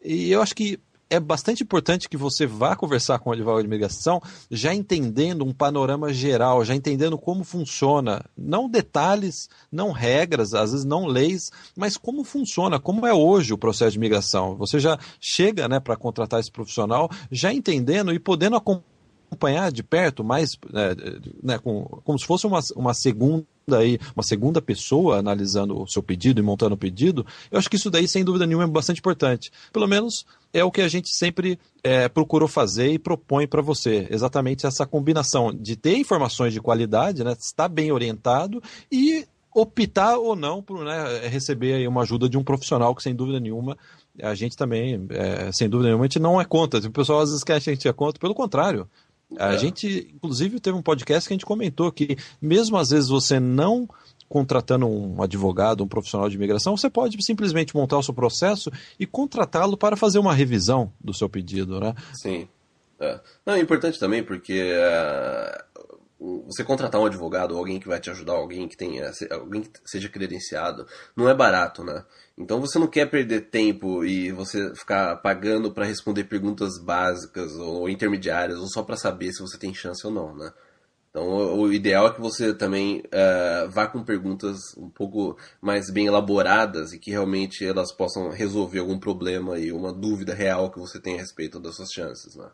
E 0.04 0.32
eu 0.32 0.42
acho 0.42 0.56
que 0.56 0.80
é 1.10 1.20
bastante 1.20 1.64
importante 1.64 2.10
que 2.10 2.18
você 2.18 2.46
vá 2.46 2.76
conversar 2.76 3.20
com 3.20 3.30
o 3.30 3.34
advogado 3.34 3.62
de 3.62 3.68
imigração 3.68 4.22
já 4.52 4.74
entendendo 4.74 5.46
um 5.46 5.54
panorama 5.54 6.14
geral, 6.14 6.64
já 6.66 6.76
entendendo 6.76 7.18
como 7.18 7.44
funciona, 7.44 8.26
não 8.38 8.70
detalhes, 8.70 9.50
não 9.72 9.92
regras, 9.92 10.54
às 10.54 10.72
vezes 10.72 10.86
não 10.86 11.06
leis, 11.06 11.52
mas 11.76 11.98
como 11.98 12.24
funciona, 12.24 12.80
como 12.80 13.06
é 13.06 13.14
hoje 13.14 13.54
o 13.54 13.58
processo 13.58 13.92
de 13.92 13.98
imigração. 13.98 14.56
Você 14.56 14.80
já 14.80 15.00
chega 15.20 15.68
né, 15.68 15.80
para 15.80 15.96
contratar 15.96 16.40
esse 16.40 16.52
profissional 16.52 17.10
já 17.32 17.54
entendendo 17.54 18.14
e 18.14 18.20
podendo 18.20 18.56
acompanhar 18.56 18.97
de 19.74 19.84
perto, 19.84 20.24
mais 20.24 20.58
é, 20.74 20.96
né, 21.44 21.58
com, 21.60 21.84
como 22.04 22.18
se 22.18 22.26
fosse 22.26 22.48
uma, 22.48 22.60
uma 22.76 22.94
segunda 22.94 23.46
aí 23.74 24.00
uma 24.16 24.24
segunda 24.24 24.62
pessoa 24.62 25.18
analisando 25.18 25.82
o 25.82 25.88
seu 25.88 26.02
pedido 26.02 26.40
e 26.40 26.44
montando 26.44 26.76
o 26.76 26.78
pedido, 26.78 27.26
eu 27.52 27.60
acho 27.60 27.70
que 27.70 27.76
isso 27.76 27.92
daí, 27.92 28.08
sem 28.08 28.24
dúvida 28.24 28.46
nenhuma, 28.46 28.64
é 28.64 28.68
bastante 28.68 29.00
importante. 29.00 29.52
Pelo 29.74 29.88
menos 29.88 30.26
é 30.54 30.64
o 30.64 30.72
que 30.72 30.82
a 30.82 30.88
gente 30.88 31.10
sempre 31.14 31.60
é, 31.84 32.08
procurou 32.08 32.48
fazer 32.48 32.94
e 32.94 33.00
propõe 33.00 33.46
para 33.46 33.62
você. 33.62 34.08
Exatamente 34.10 34.66
essa 34.66 34.86
combinação 34.86 35.54
de 35.54 35.76
ter 35.76 35.98
informações 35.98 36.54
de 36.54 36.62
qualidade, 36.62 37.24
né, 37.24 37.36
estar 37.38 37.68
bem 37.68 37.92
orientado 37.92 38.64
e 38.90 39.28
optar 39.54 40.18
ou 40.18 40.36
não 40.36 40.62
por 40.62 40.86
né, 40.86 41.28
receber 41.28 41.88
uma 41.88 42.04
ajuda 42.04 42.30
de 42.30 42.38
um 42.38 42.44
profissional 42.44 42.94
que, 42.96 43.02
sem 43.02 43.16
dúvida 43.16 43.40
nenhuma, 43.40 43.78
a 44.22 44.34
gente 44.36 44.56
também, 44.56 45.08
é, 45.10 45.52
sem 45.52 45.68
dúvida 45.68 45.90
nenhuma, 45.90 46.06
a 46.06 46.08
gente 46.08 46.20
não 46.20 46.40
é 46.40 46.46
contra. 46.46 46.80
O 46.80 46.92
pessoal 46.92 47.22
às 47.22 47.30
vezes 47.30 47.44
quer 47.44 47.62
que 47.62 47.70
a 47.70 47.74
gente 47.74 47.88
é 47.88 47.94
contra, 47.94 48.20
pelo 48.20 48.36
contrário. 48.36 48.88
A 49.38 49.54
é. 49.54 49.58
gente, 49.58 50.10
inclusive, 50.14 50.60
teve 50.60 50.78
um 50.78 50.82
podcast 50.82 51.28
que 51.28 51.34
a 51.34 51.36
gente 51.36 51.46
comentou 51.46 51.92
que, 51.92 52.18
mesmo 52.42 52.78
às 52.78 52.90
vezes 52.90 53.10
você 53.10 53.40
não 53.40 53.88
contratando 54.30 54.88
um 54.88 55.22
advogado, 55.22 55.84
um 55.84 55.88
profissional 55.88 56.30
de 56.30 56.36
imigração, 56.36 56.76
você 56.76 56.90
pode 56.90 57.22
simplesmente 57.24 57.76
montar 57.76 57.98
o 57.98 58.04
seu 58.04 58.14
processo 58.14 58.72
e 59.00 59.06
contratá-lo 59.06 59.78
para 59.78 59.96
fazer 59.96 60.20
uma 60.20 60.34
revisão 60.34 60.92
do 61.00 61.14
seu 61.14 61.30
pedido, 61.30 61.80
né? 61.80 61.94
Sim. 62.14 62.48
É, 63.00 63.20
Não, 63.46 63.54
é 63.54 63.60
importante 63.60 64.00
também 64.00 64.24
porque 64.24 64.74
uh, 64.74 65.64
você 66.20 66.64
contratar 66.64 67.00
um 67.00 67.06
advogado 67.06 67.52
ou 67.52 67.60
alguém 67.60 67.80
que 67.80 67.88
vai 67.88 68.00
te 68.00 68.10
ajudar, 68.10 68.34
alguém 68.34 68.68
que 68.68 68.76
tenha, 68.76 69.12
alguém 69.32 69.62
que 69.62 69.70
seja 69.86 70.10
credenciado, 70.10 70.88
não 71.16 71.30
é 71.30 71.36
barato, 71.36 71.84
né? 71.84 72.04
Então 72.38 72.60
você 72.60 72.80
não 72.80 72.88
quer 72.88 73.10
perder 73.10 73.50
tempo 73.50 74.04
e 74.04 74.32
você 74.32 74.74
ficar 74.76 75.18
pagando 75.18 75.72
para 75.72 75.86
responder 75.86 76.24
perguntas 76.24 76.80
básicas 76.80 77.56
ou 77.56 77.88
intermediárias 77.88 78.60
ou 78.60 78.68
só 78.68 78.84
para 78.84 78.98
saber 78.98 79.32
se 79.32 79.42
você 79.42 79.58
tem 79.58 79.74
chance 79.74 80.06
ou 80.06 80.12
não, 80.12 80.36
né? 80.36 80.52
Então 81.10 81.28
o 81.60 81.72
ideal 81.72 82.08
é 82.08 82.14
que 82.14 82.22
você 82.22 82.54
também 82.54 83.00
uh, 83.00 83.70
vá 83.70 83.88
com 83.88 84.04
perguntas 84.04 84.58
um 84.78 84.90
pouco 84.90 85.38
mais 85.62 85.92
bem 85.92 86.08
elaboradas 86.08 86.94
e 86.94 87.00
que 87.00 87.12
realmente 87.12 87.66
elas 87.66 87.92
possam 87.92 88.30
resolver 88.30 88.80
algum 88.80 89.00
problema 89.00 89.58
e 89.58 89.72
uma 89.72 89.94
dúvida 89.94 90.34
real 90.34 90.72
que 90.72 90.80
você 90.80 91.00
tem 91.00 91.16
a 91.16 91.20
respeito 91.20 91.60
das 91.60 91.76
suas 91.76 91.90
chances, 91.92 92.36
né? 92.36 92.50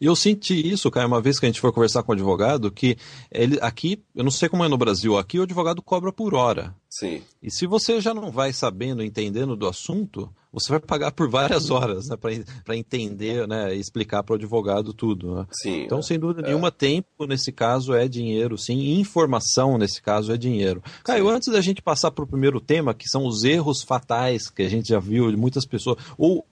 E 0.00 0.06
eu 0.06 0.16
senti 0.16 0.54
isso, 0.54 0.90
cara, 0.90 1.06
uma 1.06 1.20
vez 1.20 1.38
que 1.38 1.46
a 1.46 1.48
gente 1.48 1.60
foi 1.60 1.72
conversar 1.72 2.02
com 2.02 2.12
o 2.12 2.14
advogado, 2.14 2.70
que 2.70 2.96
ele 3.30 3.58
aqui, 3.60 4.02
eu 4.14 4.24
não 4.24 4.30
sei 4.30 4.48
como 4.48 4.64
é 4.64 4.68
no 4.68 4.78
Brasil, 4.78 5.16
aqui 5.16 5.38
o 5.38 5.42
advogado 5.42 5.82
cobra 5.82 6.12
por 6.12 6.34
hora. 6.34 6.74
Sim. 6.88 7.22
E 7.42 7.50
se 7.50 7.66
você 7.66 8.00
já 8.00 8.12
não 8.12 8.30
vai 8.30 8.52
sabendo, 8.52 9.02
entendendo 9.02 9.56
do 9.56 9.68
assunto, 9.68 10.28
você 10.52 10.70
vai 10.70 10.80
pagar 10.80 11.12
por 11.12 11.28
várias 11.28 11.70
horas, 11.70 12.08
né, 12.08 12.16
para 12.16 12.76
entender, 12.76 13.46
né, 13.46 13.74
explicar 13.74 14.22
para 14.22 14.32
o 14.32 14.36
advogado 14.36 14.92
tudo. 14.92 15.34
Né? 15.36 15.46
Sim. 15.52 15.84
Então, 15.84 16.02
sem 16.02 16.18
dúvida 16.18 16.42
é. 16.42 16.46
nenhuma, 16.48 16.72
tempo 16.72 17.26
nesse 17.26 17.52
caso 17.52 17.94
é 17.94 18.08
dinheiro, 18.08 18.58
sim, 18.58 18.98
informação 18.98 19.78
nesse 19.78 20.02
caso 20.02 20.32
é 20.32 20.36
dinheiro. 20.36 20.82
Caio, 21.04 21.26
sim. 21.26 21.32
antes 21.32 21.52
da 21.52 21.60
gente 21.60 21.80
passar 21.80 22.10
para 22.10 22.24
o 22.24 22.28
primeiro 22.28 22.60
tema, 22.60 22.92
que 22.92 23.08
são 23.08 23.24
os 23.24 23.44
erros 23.44 23.82
fatais 23.82 24.50
que 24.50 24.62
a 24.62 24.68
gente 24.68 24.88
já 24.88 24.98
viu 24.98 25.30
de 25.30 25.36
muitas 25.36 25.64
pessoas, 25.64 25.98
ou 26.18 26.44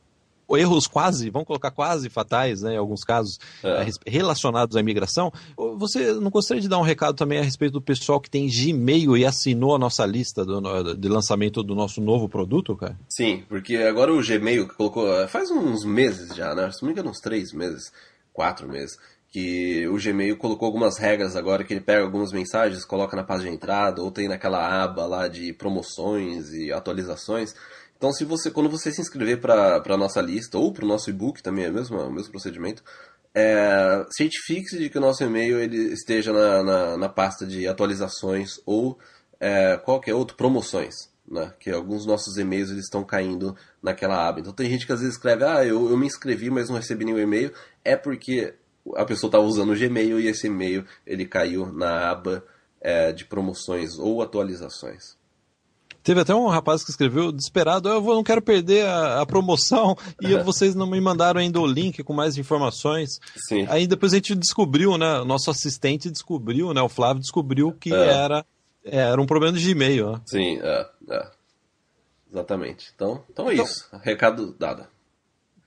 erros 0.56 0.86
quase, 0.86 1.30
vamos 1.30 1.46
colocar 1.46 1.70
quase 1.70 2.08
fatais, 2.08 2.62
né, 2.62 2.74
em 2.74 2.76
alguns 2.76 3.04
casos, 3.04 3.38
é. 3.62 3.86
relacionados 4.06 4.76
à 4.76 4.80
imigração. 4.80 5.32
Você 5.76 6.12
não 6.14 6.30
gostaria 6.30 6.60
de 6.60 6.68
dar 6.68 6.78
um 6.78 6.82
recado 6.82 7.14
também 7.14 7.38
a 7.38 7.42
respeito 7.42 7.72
do 7.72 7.82
pessoal 7.82 8.20
que 8.20 8.30
tem 8.30 8.48
Gmail 8.48 9.16
e 9.16 9.24
assinou 9.24 9.74
a 9.74 9.78
nossa 9.78 10.06
lista 10.06 10.44
do, 10.44 10.94
de 10.94 11.08
lançamento 11.08 11.62
do 11.62 11.74
nosso 11.74 12.00
novo 12.00 12.28
produto, 12.28 12.76
cara? 12.76 12.98
Sim, 13.08 13.44
porque 13.48 13.76
agora 13.76 14.12
o 14.12 14.22
Gmail 14.22 14.68
colocou, 14.68 15.12
é, 15.20 15.26
faz 15.26 15.50
uns 15.50 15.84
meses 15.84 16.34
já, 16.34 16.54
né? 16.54 16.70
Se 16.70 16.82
não 16.82 16.88
me 16.88 16.92
engano, 16.92 17.10
uns 17.10 17.20
três 17.20 17.52
meses, 17.52 17.92
quatro 18.32 18.68
meses, 18.68 18.96
que 19.30 19.86
o 19.88 19.96
Gmail 19.96 20.36
colocou 20.38 20.66
algumas 20.66 20.96
regras 20.96 21.36
agora 21.36 21.62
que 21.62 21.72
ele 21.74 21.80
pega 21.80 22.02
algumas 22.02 22.32
mensagens, 22.32 22.84
coloca 22.84 23.14
na 23.14 23.24
página 23.24 23.50
de 23.50 23.56
entrada, 23.56 24.02
ou 24.02 24.10
tem 24.10 24.28
naquela 24.28 24.82
aba 24.82 25.06
lá 25.06 25.28
de 25.28 25.52
promoções 25.52 26.52
e 26.52 26.72
atualizações. 26.72 27.54
Então, 27.98 28.12
se 28.12 28.24
você, 28.24 28.48
quando 28.48 28.70
você 28.70 28.92
se 28.92 29.00
inscrever 29.00 29.40
para 29.40 29.82
a 29.84 29.96
nossa 29.96 30.20
lista 30.20 30.56
ou 30.56 30.72
para 30.72 30.84
o 30.84 30.88
nosso 30.88 31.10
e-book, 31.10 31.42
também 31.42 31.64
é 31.64 31.68
o 31.68 31.74
mesmo, 31.74 31.98
o 31.98 32.12
mesmo 32.12 32.30
procedimento, 32.30 32.80
é, 33.34 34.06
certifique-se 34.16 34.78
de 34.78 34.88
que 34.88 34.98
o 34.98 35.00
nosso 35.00 35.24
e-mail 35.24 35.58
ele 35.58 35.92
esteja 35.92 36.32
na, 36.32 36.62
na, 36.62 36.96
na 36.96 37.08
pasta 37.08 37.44
de 37.44 37.66
atualizações 37.66 38.60
ou 38.64 38.96
é, 39.40 39.76
qualquer 39.78 40.14
outro, 40.14 40.36
promoções. 40.36 40.94
Né? 41.28 41.52
Que 41.58 41.70
alguns 41.70 42.06
nossos 42.06 42.38
e-mails 42.38 42.70
eles 42.70 42.84
estão 42.84 43.02
caindo 43.02 43.56
naquela 43.82 44.28
aba. 44.28 44.38
Então 44.38 44.52
tem 44.52 44.70
gente 44.70 44.86
que 44.86 44.92
às 44.92 45.00
vezes 45.00 45.16
escreve, 45.16 45.44
ah, 45.44 45.64
eu, 45.64 45.90
eu 45.90 45.96
me 45.96 46.06
inscrevi, 46.06 46.50
mas 46.50 46.68
não 46.68 46.76
recebi 46.76 47.04
nenhum 47.04 47.18
e-mail. 47.18 47.52
É 47.84 47.96
porque 47.96 48.54
a 48.94 49.04
pessoa 49.04 49.28
está 49.28 49.40
usando 49.40 49.72
o 49.72 49.76
Gmail 49.76 50.20
e 50.20 50.28
esse 50.28 50.46
e-mail 50.46 50.86
ele 51.04 51.26
caiu 51.26 51.66
na 51.72 52.08
aba 52.08 52.44
é, 52.80 53.12
de 53.12 53.24
promoções 53.24 53.98
ou 53.98 54.22
atualizações. 54.22 55.17
Teve 56.08 56.22
até 56.22 56.34
um 56.34 56.46
rapaz 56.46 56.82
que 56.82 56.88
escreveu 56.90 57.30
desesperado: 57.30 57.86
eu 57.86 58.00
não 58.00 58.24
quero 58.24 58.40
perder 58.40 58.86
a, 58.86 59.20
a 59.20 59.26
promoção 59.26 59.94
e 60.22 60.34
vocês 60.42 60.74
não 60.74 60.86
me 60.86 60.98
mandaram 60.98 61.38
ainda 61.38 61.60
o 61.60 61.66
link 61.66 62.02
com 62.02 62.14
mais 62.14 62.38
informações. 62.38 63.20
Sim. 63.46 63.66
Aí 63.68 63.86
depois 63.86 64.14
a 64.14 64.16
gente 64.16 64.34
descobriu, 64.34 64.96
né? 64.96 65.20
O 65.20 65.26
nosso 65.26 65.50
assistente 65.50 66.10
descobriu, 66.10 66.72
né? 66.72 66.80
O 66.80 66.88
Flávio 66.88 67.20
descobriu 67.20 67.72
que 67.78 67.92
É. 67.92 68.06
era, 68.06 68.46
era 68.82 69.20
um 69.20 69.26
problema 69.26 69.58
de 69.58 69.70
e-mail. 69.70 70.18
Sim, 70.24 70.58
é, 70.62 70.86
é. 71.10 71.30
Exatamente. 72.32 72.90
Então, 72.94 73.22
então 73.30 73.50
é 73.50 73.52
Então- 73.52 73.66
isso. 73.66 73.86
Recado 74.02 74.56
dado. 74.58 74.86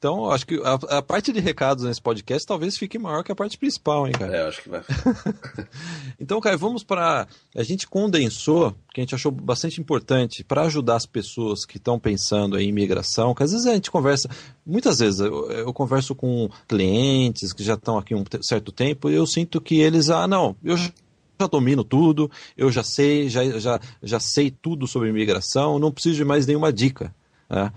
Então, 0.01 0.31
acho 0.31 0.47
que 0.47 0.59
a, 0.63 0.97
a 0.97 1.01
parte 1.03 1.31
de 1.31 1.39
recados 1.39 1.83
nesse 1.83 2.01
podcast 2.01 2.43
talvez 2.47 2.75
fique 2.75 2.97
maior 2.97 3.23
que 3.23 3.31
a 3.31 3.35
parte 3.35 3.55
principal, 3.55 4.07
hein, 4.07 4.13
cara? 4.13 4.35
É, 4.35 4.47
acho 4.47 4.63
que 4.63 4.69
vai. 4.69 4.81
Então, 6.19 6.41
Caio, 6.41 6.57
vamos 6.57 6.83
para. 6.83 7.27
A 7.55 7.61
gente 7.61 7.87
condensou, 7.87 8.75
que 8.91 8.99
a 8.99 9.03
gente 9.03 9.13
achou 9.13 9.31
bastante 9.31 9.79
importante, 9.79 10.43
para 10.43 10.63
ajudar 10.63 10.95
as 10.95 11.05
pessoas 11.05 11.65
que 11.65 11.77
estão 11.77 11.99
pensando 11.99 12.59
em 12.59 12.69
imigração, 12.69 13.35
que 13.35 13.43
às 13.43 13.51
vezes 13.51 13.67
a 13.67 13.75
gente 13.75 13.91
conversa, 13.91 14.27
muitas 14.65 14.97
vezes 14.97 15.19
eu, 15.19 15.51
eu 15.51 15.71
converso 15.71 16.15
com 16.15 16.49
clientes 16.67 17.53
que 17.53 17.63
já 17.63 17.75
estão 17.75 17.99
aqui 17.99 18.15
um 18.15 18.23
certo 18.41 18.71
tempo 18.71 19.07
e 19.07 19.13
eu 19.13 19.27
sinto 19.27 19.61
que 19.61 19.81
eles, 19.81 20.09
ah, 20.09 20.27
não, 20.27 20.55
eu 20.63 20.77
já 20.77 20.91
já 21.39 21.47
domino 21.47 21.83
tudo, 21.83 22.29
eu 22.57 22.71
já 22.71 22.81
sei, 22.83 23.29
já, 23.29 23.43
já, 23.59 23.79
já 24.01 24.19
sei 24.19 24.49
tudo 24.49 24.87
sobre 24.87 25.09
imigração, 25.09 25.77
não 25.77 25.91
preciso 25.91 26.15
de 26.15 26.25
mais 26.25 26.47
nenhuma 26.47 26.73
dica. 26.73 27.13
né? 27.47 27.71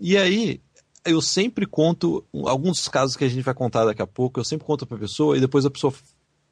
E 0.00 0.16
aí, 0.16 0.60
eu 1.04 1.20
sempre 1.20 1.66
conto, 1.66 2.24
alguns 2.46 2.78
dos 2.78 2.88
casos 2.88 3.16
que 3.16 3.24
a 3.24 3.28
gente 3.28 3.42
vai 3.42 3.54
contar 3.54 3.84
daqui 3.84 4.02
a 4.02 4.06
pouco, 4.06 4.40
eu 4.40 4.44
sempre 4.44 4.66
conto 4.66 4.86
para 4.86 4.96
a 4.96 5.00
pessoa 5.00 5.36
e 5.36 5.40
depois 5.40 5.64
a 5.64 5.70
pessoa 5.70 5.92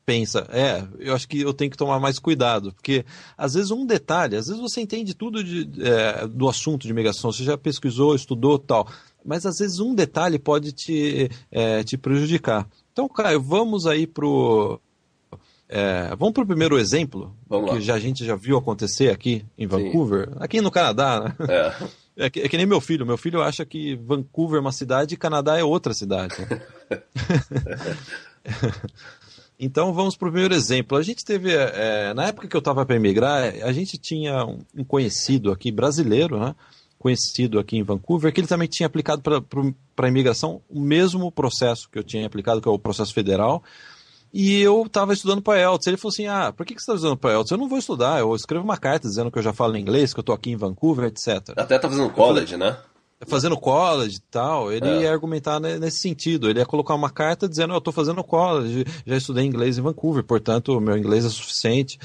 pensa, 0.04 0.46
é, 0.50 0.84
eu 0.98 1.14
acho 1.14 1.28
que 1.28 1.40
eu 1.40 1.54
tenho 1.54 1.70
que 1.70 1.76
tomar 1.76 2.00
mais 2.00 2.18
cuidado, 2.18 2.72
porque 2.72 3.04
às 3.38 3.54
vezes 3.54 3.70
um 3.70 3.86
detalhe, 3.86 4.36
às 4.36 4.46
vezes 4.46 4.60
você 4.60 4.80
entende 4.80 5.14
tudo 5.14 5.42
de, 5.44 5.68
é, 5.80 6.26
do 6.26 6.48
assunto 6.48 6.82
de 6.82 6.90
imigração, 6.90 7.32
você 7.32 7.44
já 7.44 7.56
pesquisou, 7.56 8.14
estudou 8.14 8.58
tal, 8.58 8.88
mas 9.24 9.46
às 9.46 9.58
vezes 9.58 9.78
um 9.78 9.94
detalhe 9.94 10.38
pode 10.38 10.72
te, 10.72 11.30
é, 11.50 11.84
te 11.84 11.96
prejudicar. 11.96 12.68
Então, 12.92 13.08
Caio, 13.08 13.40
vamos 13.40 13.86
aí 13.86 14.06
pro. 14.06 14.80
é, 15.68 16.14
vamos 16.16 16.34
para 16.34 16.42
o 16.42 16.46
primeiro 16.46 16.78
exemplo, 16.78 17.34
Vamos 17.48 17.70
que 17.70 17.76
lá. 17.76 17.80
já, 17.80 17.94
a 17.94 18.00
gente 18.00 18.24
já 18.24 18.34
viu 18.34 18.58
acontecer 18.58 19.10
aqui 19.10 19.44
em 19.56 19.66
Vancouver, 19.66 20.30
aqui 20.40 20.60
no 20.60 20.70
Canadá, 20.70 21.20
né? 21.20 21.46
É. 21.48 21.88
É 22.16 22.28
que, 22.28 22.40
é 22.40 22.48
que 22.48 22.56
nem 22.56 22.66
meu 22.66 22.80
filho. 22.80 23.06
Meu 23.06 23.16
filho 23.16 23.42
acha 23.42 23.64
que 23.64 23.96
Vancouver 23.96 24.58
é 24.58 24.60
uma 24.60 24.72
cidade 24.72 25.14
e 25.14 25.18
Canadá 25.18 25.58
é 25.58 25.64
outra 25.64 25.94
cidade. 25.94 26.34
então 29.58 29.92
vamos 29.92 30.16
para 30.16 30.28
o 30.28 30.32
primeiro 30.32 30.54
exemplo. 30.54 30.98
A 30.98 31.02
gente 31.02 31.24
teve, 31.24 31.52
é, 31.54 32.12
na 32.14 32.26
época 32.26 32.48
que 32.48 32.56
eu 32.56 32.60
estava 32.60 32.84
para 32.84 32.96
emigrar, 32.96 33.54
a 33.62 33.72
gente 33.72 33.96
tinha 33.96 34.44
um 34.44 34.58
um 34.74 34.84
conhecido 34.84 35.50
aqui, 35.50 35.70
brasileiro, 35.70 36.38
né? 36.38 36.54
conhecido 37.02 37.58
aqui 37.58 37.76
em 37.76 37.82
Vancouver, 37.82 38.32
que 38.32 38.40
ele 38.40 38.46
também 38.46 38.68
tinha 38.68 38.86
aplicado 38.86 39.22
para 39.22 40.06
a 40.06 40.08
imigração 40.08 40.62
o 40.70 40.80
mesmo 40.80 41.32
processo 41.32 41.90
que 41.90 41.98
eu 41.98 42.04
tinha 42.04 42.24
aplicado, 42.24 42.60
que 42.60 42.68
é 42.68 42.70
o 42.70 42.78
processo 42.78 43.12
federal. 43.12 43.60
E 44.32 44.60
eu 44.62 44.84
estava 44.86 45.12
estudando 45.12 45.42
para 45.42 45.60
IELTS. 45.60 45.86
Ele 45.86 45.96
falou 45.98 46.10
assim: 46.12 46.26
Ah, 46.26 46.52
por 46.56 46.64
que, 46.64 46.74
que 46.74 46.80
você 46.80 46.84
está 46.90 46.94
estudando 46.94 47.18
para 47.18 47.32
IELTS? 47.32 47.50
Eu 47.50 47.58
não 47.58 47.68
vou 47.68 47.78
estudar, 47.78 48.18
eu 48.20 48.34
escrevo 48.34 48.64
uma 48.64 48.78
carta 48.78 49.06
dizendo 49.06 49.30
que 49.30 49.38
eu 49.38 49.42
já 49.42 49.52
falo 49.52 49.76
inglês, 49.76 50.14
que 50.14 50.20
eu 50.20 50.22
estou 50.22 50.34
aqui 50.34 50.50
em 50.50 50.56
Vancouver, 50.56 51.04
etc 51.06 51.50
Até 51.56 51.78
tá 51.78 51.88
fazendo 51.88 52.10
college, 52.10 52.56
né? 52.56 52.76
fazendo 53.28 53.56
college 53.56 54.16
e 54.16 54.20
tal, 54.32 54.72
ele 54.72 54.88
É. 54.88 55.02
ia 55.02 55.12
argumentar 55.12 55.60
ne- 55.60 55.78
nesse 55.78 55.98
sentido. 55.98 56.50
Ele 56.50 56.58
ia 56.58 56.66
colocar 56.66 56.94
uma 56.94 57.10
carta 57.10 57.48
dizendo: 57.48 57.72
Eu 57.74 57.78
estou 57.78 57.92
fazendo 57.92 58.24
college, 58.24 58.84
já 59.06 59.16
estudei 59.16 59.44
inglês 59.44 59.76
em 59.78 59.82
Vancouver, 59.82 60.24
portanto, 60.24 60.80
meu 60.80 60.96
inglês 60.96 61.24
é 61.24 61.28
suficiente. 61.28 61.98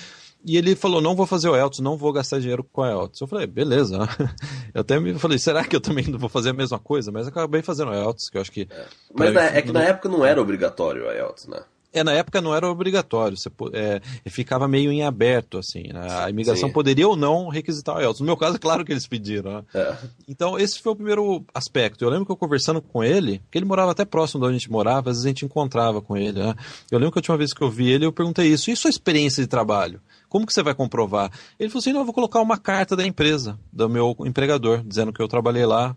E 0.45 0.55
ele 0.57 0.75
falou: 0.75 1.01
Não 1.01 1.15
vou 1.15 1.25
fazer 1.25 1.49
o 1.49 1.55
IELTS, 1.55 1.79
não 1.79 1.97
vou 1.97 2.11
gastar 2.13 2.39
dinheiro 2.39 2.63
com 2.63 2.81
o 2.81 2.85
IELTS. 2.85 3.19
Eu 3.21 3.27
falei: 3.27 3.47
Beleza. 3.47 3.97
Eu 4.75 4.81
até 4.81 4.99
me 4.99 5.17
falei: 5.17 5.39
Será 5.39 5.63
que 5.63 5.75
eu 5.75 5.81
também 5.81 6.05
não 6.07 6.19
vou 6.19 6.29
fazer 6.29 6.49
a 6.51 6.53
mesma 6.53 6.77
coisa? 6.77 7.11
Mas 7.11 7.25
acabei 7.25 7.61
fazendo 7.63 7.89
o 7.89 7.95
IELTS, 7.95 8.29
que 8.29 8.37
eu 8.37 8.41
acho 8.41 8.51
que. 8.51 8.67
Mas 9.15 9.31
pra- 9.31 9.41
na- 9.49 9.57
é 9.57 9.61
que 9.63 9.71
na 9.71 9.83
época 9.83 10.07
não 10.09 10.23
era 10.23 10.39
obrigatório 10.41 11.07
o 11.07 11.11
IELTS, 11.11 11.47
né? 11.47 11.61
É, 11.93 12.03
na 12.03 12.11
época 12.11 12.41
não 12.41 12.53
era 12.53 12.69
obrigatório, 12.69 13.37
você, 13.37 13.49
é, 13.73 14.01
ficava 14.29 14.67
meio 14.67 14.91
em 14.91 15.03
aberto, 15.03 15.57
assim. 15.57 15.83
né? 15.91 16.07
A 16.09 16.29
imigração 16.29 16.67
Sim. 16.67 16.73
poderia 16.73 17.07
ou 17.07 17.15
não 17.15 17.47
requisitar 17.47 17.95
o 17.95 18.01
IELTS. 18.01 18.19
No 18.19 18.25
meu 18.25 18.37
caso, 18.37 18.57
é 18.57 18.59
claro 18.59 18.83
que 18.85 18.91
eles 18.91 19.07
pediram. 19.07 19.51
né? 19.53 19.63
É. 19.73 19.97
Então, 20.27 20.59
esse 20.59 20.79
foi 20.79 20.91
o 20.91 20.95
primeiro 20.95 21.43
aspecto. 21.53 22.03
Eu 22.03 22.09
lembro 22.09 22.25
que 22.25 22.31
eu 22.31 22.37
conversando 22.37 22.81
com 22.81 23.03
ele, 23.03 23.41
que 23.49 23.57
ele 23.57 23.65
morava 23.65 23.91
até 23.91 24.05
próximo 24.05 24.41
de 24.41 24.47
onde 24.47 24.55
a 24.55 24.59
gente 24.59 24.71
morava, 24.71 25.09
às 25.09 25.17
vezes 25.17 25.25
a 25.25 25.29
gente 25.29 25.45
encontrava 25.45 26.01
com 26.01 26.17
ele. 26.17 26.39
Né? 26.39 26.53
Eu 26.91 26.99
lembro 26.99 27.13
que 27.13 27.19
a 27.19 27.21
última 27.21 27.37
vez 27.37 27.53
que 27.53 27.61
eu 27.61 27.69
vi 27.69 27.89
ele, 27.89 28.05
eu 28.05 28.11
perguntei 28.11 28.47
isso. 28.47 28.69
E 28.69 28.75
sua 28.75 28.89
experiência 28.89 29.41
de 29.41 29.47
trabalho? 29.47 30.01
Como 30.29 30.45
que 30.45 30.53
você 30.53 30.61
vai 30.61 30.75
comprovar? 30.75 31.31
Ele 31.57 31.69
falou 31.69 31.79
assim, 31.79 31.93
não, 31.93 32.01
eu 32.01 32.05
vou 32.05 32.13
colocar 32.13 32.41
uma 32.41 32.57
carta 32.57 32.95
da 32.95 33.05
empresa, 33.05 33.57
do 33.71 33.89
meu 33.89 34.15
empregador, 34.25 34.83
dizendo 34.83 35.13
que 35.13 35.21
eu 35.21 35.27
trabalhei 35.27 35.65
lá, 35.65 35.95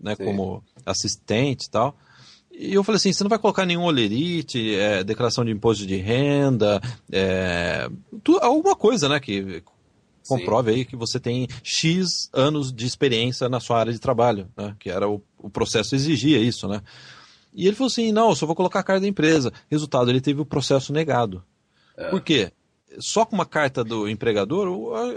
né, 0.00 0.14
Sim. 0.14 0.24
como 0.24 0.62
assistente 0.86 1.64
e 1.64 1.70
tal. 1.70 1.96
E 2.56 2.72
eu 2.72 2.84
falei 2.84 2.96
assim, 2.96 3.12
você 3.12 3.24
não 3.24 3.28
vai 3.28 3.38
colocar 3.38 3.66
nenhum 3.66 3.82
olerite, 3.82 4.74
é, 4.76 5.02
declaração 5.02 5.44
de 5.44 5.50
imposto 5.50 5.84
de 5.86 5.96
renda, 5.96 6.80
é, 7.10 7.88
tu- 8.22 8.38
alguma 8.38 8.76
coisa, 8.76 9.08
né, 9.08 9.18
que 9.18 9.62
comprove 10.28 10.70
aí 10.70 10.84
que 10.84 10.96
você 10.96 11.18
tem 11.20 11.46
X 11.62 12.30
anos 12.32 12.72
de 12.72 12.86
experiência 12.86 13.48
na 13.48 13.60
sua 13.60 13.78
área 13.80 13.92
de 13.92 13.98
trabalho, 13.98 14.48
né? 14.56 14.74
Que 14.78 14.88
era 14.88 15.06
o, 15.08 15.20
o 15.38 15.50
processo 15.50 15.94
exigia 15.94 16.38
isso, 16.38 16.66
né? 16.68 16.80
E 17.52 17.66
ele 17.66 17.76
falou 17.76 17.88
assim, 17.88 18.10
não, 18.10 18.30
eu 18.30 18.34
só 18.34 18.46
vou 18.46 18.54
colocar 18.56 18.80
a 18.80 18.82
carta 18.82 19.02
da 19.02 19.06
empresa. 19.08 19.52
Resultado, 19.70 20.10
ele 20.10 20.20
teve 20.20 20.40
o 20.40 20.46
processo 20.46 20.92
negado. 20.92 21.44
É. 21.96 22.08
Por 22.08 22.20
quê? 22.22 22.50
Só 22.98 23.24
com 23.24 23.34
uma 23.34 23.46
carta 23.46 23.82
do 23.84 24.08
empregador, 24.08 24.66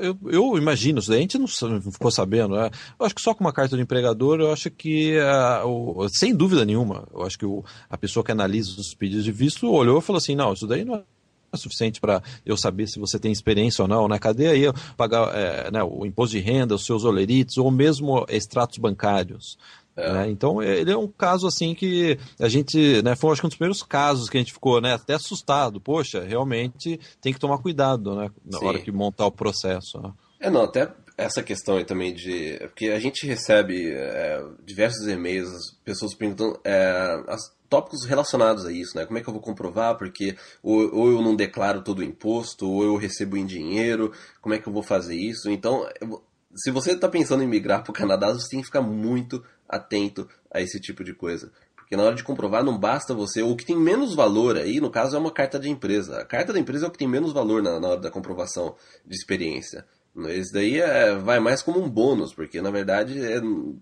eu, 0.01 0.17
eu- 0.29 0.57
imagino, 0.57 0.99
a 0.99 1.01
gente 1.17 1.37
não, 1.37 1.47
ficou 1.47 2.11
sabendo. 2.11 2.55
né? 2.55 2.69
Eu 2.99 3.05
acho 3.05 3.15
que 3.15 3.21
só 3.21 3.33
com 3.33 3.43
uma 3.43 3.53
carta 3.53 3.75
do 3.75 3.81
empregador, 3.81 4.39
eu 4.39 4.51
acho 4.51 4.69
que, 4.71 5.17
ah, 5.19 5.63
o- 5.65 6.07
sem 6.09 6.35
dúvida 6.35 6.65
nenhuma, 6.65 7.07
eu 7.13 7.23
acho 7.23 7.37
que 7.37 7.45
o- 7.45 7.63
a 7.89 7.97
pessoa 7.97 8.23
que 8.23 8.31
analisa 8.31 8.79
os 8.79 8.93
pedidos 8.93 9.23
de 9.23 9.31
visto 9.31 9.69
olhou 9.71 9.99
e 9.99 10.01
falou 10.01 10.17
assim: 10.17 10.35
não, 10.35 10.53
isso 10.53 10.67
daí 10.67 10.83
não 10.85 10.95
é 10.95 11.57
suficiente 11.57 12.01
para 12.01 12.21
eu 12.45 12.57
saber 12.57 12.87
se 12.87 12.99
você 12.99 13.17
tem 13.17 13.31
experiência 13.31 13.81
ou 13.81 13.87
não, 13.87 14.07
né? 14.07 14.19
Cadê 14.19 14.47
aí 14.47 14.63
pagar 14.97 15.33
é, 15.33 15.71
né, 15.71 15.81
o 15.81 16.05
imposto 16.05 16.35
de 16.35 16.41
renda, 16.43 16.75
os 16.75 16.85
seus 16.85 17.03
olerites, 17.05 17.57
ou 17.57 17.71
mesmo 17.71 18.25
extratos 18.29 18.77
bancários? 18.77 19.57
É. 19.97 20.13
né? 20.13 20.29
Então, 20.29 20.61
ele 20.61 20.91
é 20.91 20.97
um 20.97 21.07
caso 21.07 21.47
assim 21.47 21.73
que 21.73 22.19
a 22.39 22.47
gente, 22.47 23.01
né, 23.01 23.15
foi 23.15 23.31
acho 23.31 23.41
que 23.41 23.47
um 23.47 23.49
dos 23.49 23.57
primeiros 23.57 23.81
casos 23.81 24.29
que 24.29 24.37
a 24.37 24.39
gente 24.39 24.53
ficou 24.53 24.79
né, 24.79 24.93
até 24.93 25.15
assustado. 25.15 25.81
Poxa, 25.81 26.23
realmente 26.23 26.99
tem 27.19 27.33
que 27.33 27.39
tomar 27.39 27.57
cuidado 27.57 28.15
né, 28.15 28.29
na 28.45 28.59
Sim. 28.59 28.65
hora 28.65 28.79
que 28.79 28.91
montar 28.91 29.25
o 29.25 29.31
processo. 29.31 29.99
né? 29.99 30.11
É, 30.39 30.49
não, 30.51 30.63
até 30.63 30.93
essa 31.17 31.41
questão 31.41 31.77
aí 31.77 31.83
também 31.83 32.13
de. 32.13 32.57
Porque 32.59 32.89
a 32.89 32.99
gente 32.99 33.25
recebe 33.25 33.91
é, 33.91 34.43
diversos 34.63 35.07
e-mails, 35.07 35.49
as 35.49 35.71
pessoas 35.83 36.13
perguntando 36.13 36.59
é, 36.63 37.23
as, 37.27 37.57
tópicos 37.69 38.05
relacionados 38.05 38.65
a 38.65 38.71
isso, 38.71 38.95
né? 38.95 39.05
Como 39.05 39.17
é 39.17 39.21
que 39.21 39.27
eu 39.27 39.33
vou 39.33 39.41
comprovar? 39.41 39.97
Porque 39.97 40.37
ou, 40.63 40.95
ou 40.95 41.11
eu 41.11 41.21
não 41.21 41.35
declaro 41.35 41.81
todo 41.81 41.99
o 41.99 42.03
imposto, 42.03 42.69
ou 42.69 42.83
eu 42.83 42.95
recebo 42.95 43.35
em 43.35 43.45
dinheiro, 43.45 44.13
como 44.41 44.55
é 44.55 44.59
que 44.59 44.67
eu 44.67 44.73
vou 44.73 44.83
fazer 44.83 45.15
isso? 45.15 45.49
Então, 45.49 45.85
se 46.57 46.71
você 46.71 46.91
está 46.91 47.07
pensando 47.07 47.43
em 47.43 47.47
migrar 47.47 47.83
para 47.83 47.91
o 47.91 47.93
Canadá, 47.93 48.33
você 48.33 48.49
tem 48.49 48.59
que 48.59 48.65
ficar 48.65 48.81
muito 48.81 49.43
atento 49.69 50.27
a 50.51 50.61
esse 50.61 50.79
tipo 50.79 51.03
de 51.03 51.13
coisa. 51.13 51.51
Porque 51.75 51.95
na 51.95 52.03
hora 52.03 52.15
de 52.15 52.23
comprovar, 52.23 52.63
não 52.63 52.77
basta 52.77 53.13
você. 53.13 53.41
O 53.41 53.55
que 53.55 53.65
tem 53.65 53.77
menos 53.77 54.13
valor 54.13 54.57
aí, 54.57 54.81
no 54.81 54.89
caso, 54.89 55.15
é 55.15 55.19
uma 55.19 55.31
carta 55.31 55.57
de 55.57 55.69
empresa. 55.69 56.17
A 56.19 56.25
carta 56.25 56.51
da 56.51 56.59
empresa 56.59 56.85
é 56.85 56.89
o 56.89 56.91
que 56.91 56.97
tem 56.97 57.07
menos 57.07 57.31
valor 57.31 57.63
na, 57.63 57.79
na 57.79 57.87
hora 57.87 58.01
da 58.01 58.11
comprovação 58.11 58.75
de 59.05 59.15
experiência. 59.15 59.85
Esse 60.29 60.51
daí 60.51 60.79
é, 60.79 61.15
vai 61.15 61.39
mais 61.39 61.61
como 61.61 61.79
um 61.79 61.89
bônus, 61.89 62.33
porque 62.33 62.59
na 62.61 62.71
verdade 62.71 63.23
é 63.23 63.39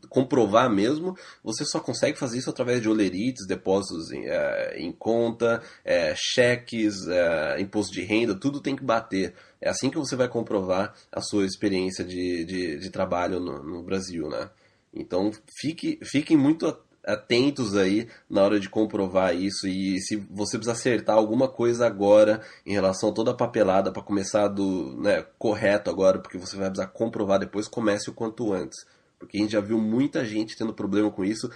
comprovar 0.10 0.70
mesmo, 0.70 1.16
você 1.42 1.64
só 1.64 1.80
consegue 1.80 2.18
fazer 2.18 2.40
isso 2.40 2.50
através 2.50 2.82
de 2.82 2.90
olerites, 2.90 3.48
depósitos 3.48 4.12
em, 4.12 4.26
é, 4.26 4.76
em 4.78 4.92
conta, 4.92 5.62
é, 5.84 6.14
cheques, 6.18 7.08
é, 7.08 7.62
imposto 7.62 7.94
de 7.94 8.02
renda, 8.02 8.36
tudo 8.36 8.60
tem 8.60 8.76
que 8.76 8.84
bater. 8.84 9.34
É 9.62 9.70
assim 9.70 9.90
que 9.90 9.98
você 9.98 10.16
vai 10.16 10.28
comprovar 10.28 10.94
a 11.12 11.22
sua 11.22 11.46
experiência 11.46 12.04
de, 12.04 12.44
de, 12.44 12.80
de 12.80 12.90
trabalho 12.90 13.40
no, 13.40 13.64
no 13.64 13.84
Brasil, 13.84 14.30
né? 14.30 14.50
Então 14.94 15.32
fique, 15.60 16.00
fiquem 16.04 16.38
muito 16.38 16.66
atentos 17.06 17.76
aí 17.76 18.08
na 18.30 18.44
hora 18.44 18.60
de 18.60 18.70
comprovar 18.70 19.36
isso 19.36 19.68
e 19.68 20.00
se 20.02 20.16
você 20.16 20.58
precisa 20.58 20.72
acertar 20.72 21.16
alguma 21.16 21.48
coisa 21.48 21.86
agora 21.86 22.42
em 22.66 22.74
relação 22.74 23.10
a 23.10 23.14
toda 23.14 23.32
a 23.32 23.36
papelada 23.36 23.92
para 23.92 24.02
começar 24.02 24.48
do 24.48 24.96
né, 25.02 25.26
correto 25.38 25.90
agora, 25.90 26.20
porque 26.20 26.38
você 26.38 26.58
vai 26.58 26.70
precisar 26.70 26.88
comprovar 26.88 27.40
depois, 27.40 27.68
comece 27.68 28.10
o 28.10 28.14
quanto 28.14 28.54
antes. 28.54 28.86
Porque 29.20 29.38
a 29.38 29.42
gente 29.42 29.52
já 29.52 29.62
viu 29.62 29.80
muita 29.80 30.26
gente 30.26 30.58
tendo 30.58 30.74
problema 30.74 31.10
com 31.12 31.24
isso 31.24 31.50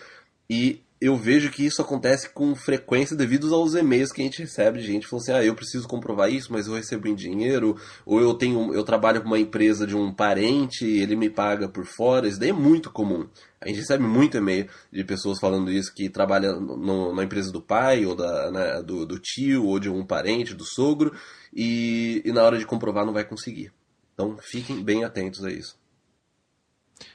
e 0.50 0.82
eu 1.02 1.16
vejo 1.16 1.50
que 1.50 1.66
isso 1.66 1.82
acontece 1.82 2.30
com 2.30 2.54
frequência 2.54 3.16
devido 3.16 3.54
aos 3.56 3.74
e-mails 3.74 4.12
que 4.12 4.22
a 4.22 4.26
gente 4.26 4.42
recebe 4.42 4.80
de 4.82 4.88
gente 4.88 5.08
falando 5.08 5.24
assim, 5.24 5.32
ah, 5.32 5.44
eu 5.44 5.56
preciso 5.56 5.88
comprovar 5.88 6.30
isso, 6.30 6.52
mas 6.52 6.68
eu 6.68 6.74
recebo 6.74 7.08
em 7.08 7.16
dinheiro, 7.16 7.78
ou 8.06 8.20
eu 8.20 8.34
tenho, 8.34 8.74
eu 8.74 8.84
trabalho 8.84 9.22
com 9.22 9.28
uma 9.28 9.40
empresa 9.40 9.88
de 9.88 9.96
um 9.96 10.14
parente, 10.14 10.86
ele 10.86 11.16
me 11.16 11.30
paga 11.30 11.70
por 11.70 11.86
fora, 11.86 12.28
isso 12.28 12.38
daí 12.40 12.50
é 12.50 12.54
muito 12.54 12.92
comum. 12.92 13.26
A 13.62 13.68
gente 13.70 13.80
recebe 13.80 14.04
muito 14.04 14.36
e-mail 14.36 14.68
de 14.92 15.04
pessoas 15.06 15.40
falando 15.40 15.72
isso, 15.72 15.94
que 15.94 16.10
trabalham 16.10 16.60
no- 16.60 17.16
na 17.16 17.24
empresa 17.24 17.50
do 17.50 17.62
pai, 17.62 18.06
ou 18.06 18.14
da, 18.14 18.52
né, 18.52 18.84
do, 18.84 19.06
do 19.06 19.18
tio, 19.20 19.66
ou 19.66 19.80
de 19.80 19.90
um 19.90 20.06
parente, 20.06 20.54
do 20.54 20.66
sogro, 20.66 21.14
e, 21.54 22.22
e 22.26 22.32
na 22.34 22.44
hora 22.44 22.58
de 22.58 22.66
comprovar 22.66 23.06
não 23.06 23.14
vai 23.14 23.24
conseguir. 23.24 23.72
Então 24.14 24.38
fiquem 24.42 24.84
bem 24.84 25.06
atentos 25.06 25.46
a 25.46 25.50
isso. 25.52 25.79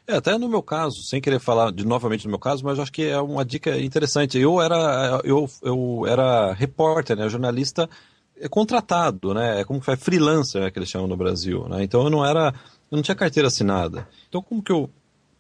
É, 0.07 0.17
até 0.17 0.37
no 0.37 0.49
meu 0.49 0.63
caso, 0.63 1.03
sem 1.03 1.21
querer 1.21 1.39
falar 1.39 1.73
de 1.73 1.87
novamente 1.87 2.25
no 2.25 2.31
meu 2.31 2.39
caso, 2.39 2.65
mas 2.65 2.79
acho 2.79 2.93
que 2.93 3.05
é 3.05 3.21
uma 3.21 3.45
dica 3.45 3.79
interessante. 3.79 4.39
Eu 4.39 4.61
era, 4.61 5.21
eu, 5.25 5.49
eu 5.63 6.05
era 6.07 6.53
repórter, 6.53 7.17
né, 7.17 7.29
jornalista 7.29 7.89
contratado, 8.51 9.33
né, 9.33 9.61
é 9.61 9.65
como 9.65 9.79
que 9.81 9.87
faz 9.87 10.03
freelancer, 10.03 10.61
né, 10.61 10.71
que 10.71 10.79
eles 10.79 10.89
chamam 10.89 11.07
no 11.07 11.17
Brasil, 11.17 11.69
né, 11.69 11.85
então 11.85 12.03
eu 12.03 12.11
não 12.11 12.27
era, 12.27 12.53
eu 12.91 12.97
não 12.97 13.03
tinha 13.03 13.15
carteira 13.15 13.47
assinada. 13.47 14.09
Então 14.29 14.43
como 14.43 14.63
que 14.63 14.73
eu, 14.73 14.91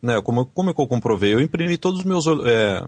né, 0.00 0.20
como, 0.22 0.46
como 0.46 0.70
é 0.70 0.74
que 0.74 0.80
eu 0.80 0.86
comprovei? 0.86 1.34
Eu 1.34 1.40
imprimi 1.40 1.76
todos 1.76 2.00
os 2.00 2.04
meus, 2.04 2.24
é, 2.46 2.86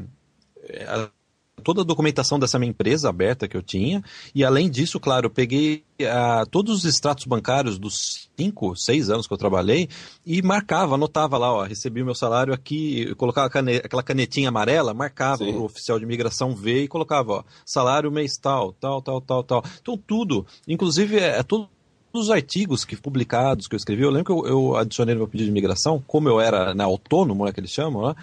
toda 1.63 1.81
a 1.81 1.85
documentação 1.85 2.39
dessa 2.39 2.59
minha 2.59 2.71
empresa 2.71 3.09
aberta 3.09 3.49
que 3.49 3.57
eu 3.57 3.63
tinha, 3.63 4.03
e 4.35 4.45
além 4.45 4.71
disso, 4.71 5.01
claro, 5.01 5.27
eu 5.27 5.31
peguei 5.31 5.85
uh, 6.03 6.47
todos 6.51 6.79
os 6.79 6.85
extratos 6.85 7.25
bancários 7.25 7.79
dos 7.79 8.29
cinco, 8.37 8.77
seis 8.77 9.09
anos 9.09 9.27
que 9.27 9.33
eu 9.33 9.39
trabalhei 9.39 9.89
e 10.25 10.43
marcava, 10.43 10.95
anotava 10.95 11.39
lá, 11.39 11.53
ó, 11.53 11.63
recebi 11.63 12.03
o 12.03 12.05
meu 12.05 12.15
salário 12.15 12.53
aqui, 12.53 13.15
colocava 13.15 13.49
cane 13.49 13.77
aquela 13.77 14.03
canetinha 14.03 14.51
amarela, 14.51 14.93
marcava 14.93 15.45
o 15.45 15.65
oficial 15.65 15.99
de 15.99 16.05
imigração 16.05 16.55
ver 16.55 16.83
e 16.83 16.89
colocava, 16.89 17.33
ó, 17.33 17.45
salário 17.65 18.13
mês 18.13 18.37
tal, 18.37 18.73
tal, 18.75 19.01
tal, 19.01 19.21
tal, 19.21 19.43
tal. 19.43 19.65
Então 19.81 19.97
tudo, 19.97 20.47
inclusive 20.69 21.19
é, 21.19 21.39
é 21.39 21.43
tudo 21.43 21.69
os 22.13 22.31
artigos 22.31 22.85
que 22.85 22.97
publicados 22.97 23.69
que 23.69 23.75
eu 23.75 23.77
escrevi, 23.77 24.03
eu 24.03 24.11
lembro 24.11 24.25
que 24.25 24.33
eu, 24.33 24.47
eu 24.47 24.77
adicionei 24.77 25.15
no 25.15 25.21
meu 25.21 25.29
pedido 25.29 25.47
de 25.47 25.51
imigração, 25.51 26.03
como 26.07 26.29
eu 26.29 26.41
era 26.41 26.75
né, 26.75 26.83
autônomo, 26.83 27.45
né, 27.45 27.53
que 27.53 27.61
eles 27.61 27.71
chamam, 27.71 28.09
né, 28.09 28.15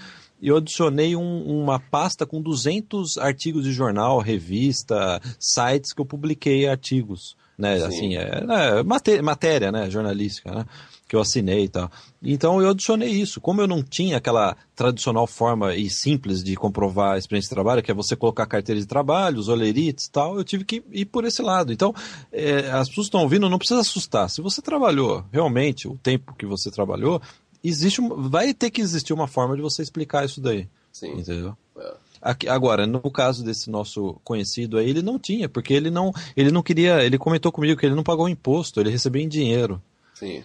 e 0.43 0.49
eu 0.49 0.57
adicionei 0.57 1.15
um, 1.15 1.61
uma 1.61 1.79
pasta 1.79 2.25
com 2.25 2.41
200 2.41 3.17
artigos 3.17 3.63
de 3.63 3.71
jornal, 3.71 4.19
revista, 4.19 5.21
sites 5.39 5.93
que 5.93 6.01
eu 6.01 6.05
publiquei 6.05 6.67
artigos, 6.67 7.37
né? 7.57 7.79
Sim. 7.79 7.85
Assim, 7.85 8.17
é, 8.17 8.43
é 8.79 8.83
matéria, 8.83 9.23
matéria, 9.23 9.71
né? 9.71 9.89
Jornalística, 9.89 10.51
né? 10.51 10.65
Que 11.07 11.15
eu 11.15 11.21
assinei 11.21 11.63
e 11.63 11.69
tal. 11.69 11.89
Então 12.21 12.61
eu 12.61 12.71
adicionei 12.71 13.09
isso. 13.09 13.39
Como 13.39 13.61
eu 13.61 13.67
não 13.67 13.81
tinha 13.81 14.17
aquela 14.17 14.57
tradicional 14.75 15.25
forma 15.27 15.75
e 15.77 15.89
simples 15.89 16.43
de 16.43 16.57
comprovar 16.57 17.13
a 17.13 17.17
experiência 17.17 17.47
de 17.47 17.55
trabalho, 17.55 17.81
que 17.81 17.91
é 17.91 17.93
você 17.93 18.13
colocar 18.13 18.45
carteira 18.45 18.81
de 18.81 18.87
trabalho, 18.87 19.39
os 19.39 19.47
olerites 19.47 20.07
e 20.07 20.11
tal, 20.11 20.35
eu 20.35 20.43
tive 20.43 20.65
que 20.65 20.83
ir 20.91 21.05
por 21.05 21.23
esse 21.23 21.41
lado. 21.41 21.71
Então, 21.71 21.95
é, 22.33 22.69
as 22.69 22.89
pessoas 22.89 23.07
estão 23.07 23.21
ouvindo, 23.21 23.49
não 23.49 23.57
precisa 23.57 23.79
assustar. 23.79 24.29
Se 24.29 24.41
você 24.41 24.61
trabalhou 24.61 25.23
realmente 25.31 25.87
o 25.87 25.97
tempo 25.97 26.35
que 26.35 26.45
você 26.45 26.69
trabalhou, 26.69 27.21
existe 27.63 28.01
vai 28.17 28.53
ter 28.53 28.69
que 28.69 28.81
existir 28.81 29.13
uma 29.13 29.27
forma 29.27 29.55
de 29.55 29.61
você 29.61 29.81
explicar 29.81 30.25
isso 30.25 30.41
daí. 30.41 30.67
Sim. 30.91 31.13
Entendeu? 31.13 31.57
É. 31.77 31.93
Aqui, 32.21 32.47
agora, 32.47 32.85
no 32.87 33.01
caso 33.11 33.43
desse 33.43 33.69
nosso 33.69 34.15
conhecido 34.23 34.77
aí, 34.77 34.89
ele 34.89 35.01
não 35.01 35.19
tinha, 35.19 35.49
porque 35.49 35.73
ele 35.73 35.89
não, 35.89 36.13
ele 36.37 36.51
não 36.51 36.63
queria, 36.63 37.03
ele 37.03 37.17
comentou 37.17 37.51
comigo 37.51 37.77
que 37.77 37.85
ele 37.85 37.95
não 37.95 38.03
pagou 38.03 38.29
imposto, 38.29 38.79
ele 38.79 38.89
recebia 38.89 39.23
em 39.23 39.27
dinheiro. 39.27 39.81
Sim. 40.13 40.43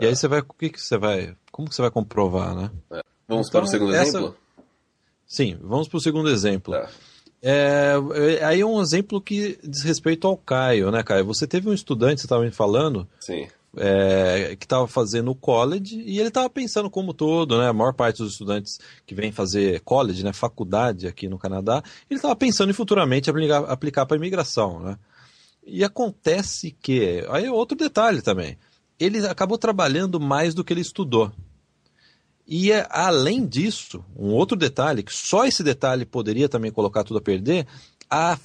E 0.00 0.04
é. 0.04 0.08
aí 0.08 0.16
você 0.16 0.26
vai, 0.26 0.40
o 0.40 0.54
que, 0.54 0.70
que 0.70 0.80
você 0.80 0.96
vai, 0.96 1.36
como 1.52 1.68
que 1.68 1.74
você 1.74 1.82
vai 1.82 1.90
comprovar, 1.90 2.54
né? 2.54 2.70
É. 2.90 3.02
Vamos 3.28 3.48
então, 3.48 3.60
para 3.60 3.68
o 3.68 3.70
segundo 3.70 3.94
essa... 3.94 4.18
exemplo? 4.18 4.36
Sim, 5.26 5.58
vamos 5.62 5.86
para 5.86 5.98
o 5.98 6.00
segundo 6.00 6.28
exemplo. 6.30 6.74
É. 6.74 6.88
É, 7.42 7.94
é, 8.14 8.44
aí 8.44 8.60
é 8.60 8.66
um 8.66 8.82
exemplo 8.82 9.20
que 9.20 9.58
diz 9.62 9.82
respeito 9.82 10.26
ao 10.26 10.36
Caio, 10.36 10.90
né, 10.90 11.02
Caio? 11.02 11.24
Você 11.24 11.46
teve 11.46 11.70
um 11.70 11.72
estudante, 11.72 12.20
você 12.20 12.26
estava 12.26 12.42
me 12.42 12.50
falando, 12.50 13.08
Sim 13.20 13.46
é, 13.76 14.56
que 14.58 14.64
estava 14.64 14.86
fazendo 14.88 15.30
o 15.30 15.34
college 15.34 16.00
e 16.00 16.18
ele 16.18 16.28
estava 16.28 16.50
pensando 16.50 16.90
como 16.90 17.14
todo, 17.14 17.58
né? 17.58 17.68
A 17.68 17.72
maior 17.72 17.94
parte 17.94 18.18
dos 18.18 18.32
estudantes 18.32 18.78
que 19.06 19.14
vem 19.14 19.30
fazer 19.30 19.80
college, 19.80 20.24
né, 20.24 20.32
faculdade 20.32 21.06
aqui 21.06 21.28
no 21.28 21.38
Canadá, 21.38 21.82
ele 22.08 22.18
estava 22.18 22.34
pensando 22.34 22.70
em 22.70 22.74
futuramente 22.74 23.30
aplicar, 23.30 23.64
aplicar 23.64 24.06
para 24.06 24.16
imigração, 24.16 24.80
né? 24.80 24.98
E 25.64 25.84
acontece 25.84 26.76
que, 26.80 27.24
aí 27.28 27.44
é 27.44 27.52
outro 27.52 27.76
detalhe 27.76 28.22
também, 28.22 28.58
ele 28.98 29.24
acabou 29.26 29.58
trabalhando 29.58 30.18
mais 30.18 30.54
do 30.54 30.64
que 30.64 30.72
ele 30.72 30.80
estudou. 30.80 31.30
E 32.46 32.72
é, 32.72 32.86
além 32.90 33.46
disso, 33.46 34.04
um 34.16 34.30
outro 34.30 34.56
detalhe, 34.56 35.04
que 35.04 35.14
só 35.14 35.46
esse 35.46 35.62
detalhe 35.62 36.04
poderia 36.04 36.48
também 36.48 36.72
colocar 36.72 37.04
tudo 37.04 37.18
a 37.18 37.22
perder, 37.22 37.66
a 38.10 38.36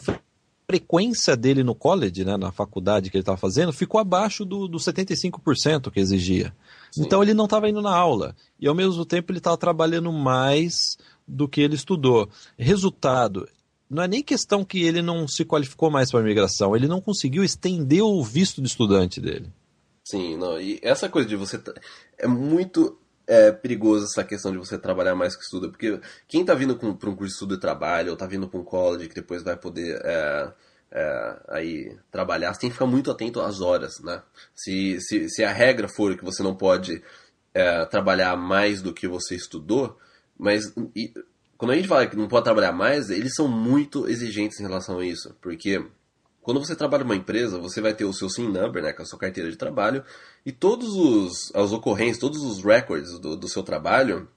frequência 0.68 1.36
dele 1.36 1.64
no 1.64 1.76
college, 1.76 2.26
né, 2.26 2.38
na 2.38 2.52
faculdade 2.52 3.10
que 3.10 3.18
ele 3.18 3.22
estava 3.22 3.38
fazendo, 3.38 3.72
ficou 3.72 4.00
abaixo 4.00 4.44
do, 4.44 4.68
do 4.68 4.78
75% 4.78 5.92
que 5.92 6.00
exigia. 6.00 6.54
Sim. 6.92 7.04
Então 7.04 7.22
ele 7.22 7.34
não 7.34 7.46
estava 7.46 7.70
indo 7.70 7.82
na 7.82 7.96
aula. 7.96 8.36
E 8.60 8.68
ao 8.68 8.76
mesmo 8.76 9.06
tempo 9.06 9.32
ele 9.32 9.40
estava 9.40 9.58
trabalhando 9.58 10.12
mais 10.12 10.98
do 11.28 11.48
que 11.48 11.62
ele 11.62 11.76
estudou. 11.76 12.30
Resultado, 12.58 13.48
não 13.90 14.04
é 14.04 14.08
nem 14.08 14.24
questão 14.24 14.66
que 14.66 14.84
ele 14.84 15.02
não 15.02 15.28
se 15.28 15.46
qualificou 15.46 15.92
mais 15.92 16.10
para 16.10 16.20
a 16.20 16.24
imigração, 16.24 16.76
ele 16.76 16.88
não 16.88 17.00
conseguiu 17.00 17.44
estender 17.44 18.04
o 18.04 18.24
visto 18.24 18.62
de 18.62 18.68
estudante 18.68 19.22
dele. 19.22 19.52
Sim, 20.04 20.38
não, 20.38 20.60
e 20.60 20.80
essa 20.84 21.10
coisa 21.10 21.28
de 21.28 21.36
você. 21.36 21.60
É 22.18 22.28
muito 22.28 22.98
é 23.28 23.52
perigoso 23.52 24.06
essa 24.06 24.24
questão 24.24 24.52
de 24.52 24.58
você 24.58 24.78
trabalhar 24.78 25.16
mais 25.16 25.36
que 25.36 25.44
estuda, 25.44 25.70
porque 25.70 26.00
quem 26.28 26.42
está 26.42 26.54
vindo 26.54 26.78
para 26.78 26.88
um 26.88 27.16
curso 27.16 27.26
de 27.26 27.34
estudo 27.34 27.56
e 27.56 27.60
trabalho, 27.60 28.10
ou 28.10 28.14
está 28.14 28.26
vindo 28.26 28.48
para 28.48 28.60
um 28.60 28.64
college 28.64 29.10
que 29.10 29.16
depois 29.16 29.44
vai 29.44 29.58
poder 29.58 30.00
é, 30.04 30.54
é, 30.92 31.42
aí 31.50 31.98
trabalhar, 32.12 32.54
você 32.54 32.62
tem 32.62 32.70
que 32.70 32.76
ficar 32.76 32.86
muito 32.86 33.12
atento 33.12 33.42
às 33.42 33.62
horas, 33.62 34.00
né? 34.02 34.22
Se, 34.54 35.00
se, 35.02 35.30
se 35.30 35.44
a 35.44 35.52
regra 35.52 35.88
for 35.88 36.16
que 36.16 36.24
você 36.24 36.44
não 36.44 36.56
pode 36.56 37.04
é, 37.54 37.86
trabalhar 37.86 38.36
mais 38.36 38.82
do 38.82 38.94
que 38.94 39.08
você 39.08 39.36
estudou, 39.36 39.98
mas 40.38 40.74
e, 40.96 41.14
quando 41.58 41.72
a 41.72 41.76
gente 41.76 41.88
fala 41.88 42.08
que 42.08 42.16
não 42.16 42.28
pode 42.28 42.44
trabalhar 42.44 42.74
mais, 42.74 43.10
eles 43.10 43.34
são 43.34 43.48
muito 43.48 44.08
exigentes 44.08 44.60
em 44.60 44.64
relação 44.64 45.00
a 45.00 45.06
isso, 45.06 45.36
porque 45.42 45.84
quando 46.46 46.60
você 46.60 46.76
trabalha 46.76 47.04
numa 47.04 47.16
empresa, 47.16 47.58
você 47.58 47.82
vai 47.82 47.92
ter 47.92 48.06
o 48.06 48.14
seu 48.14 48.30
SIN 48.30 48.48
number, 48.50 48.84
né, 48.84 48.94
com 48.94 49.02
a 49.02 49.06
sua 49.06 49.18
carteira 49.18 49.50
de 49.50 49.58
trabalho, 49.58 50.04
e 50.46 50.52
todos 50.52 50.94
os 50.94 51.52
as 51.56 51.72
ocorrências, 51.72 52.20
todos 52.20 52.44
os 52.44 52.64
records 52.64 53.18
do, 53.20 53.36
do 53.36 53.50
seu 53.50 53.64
trabalho, 53.64 54.30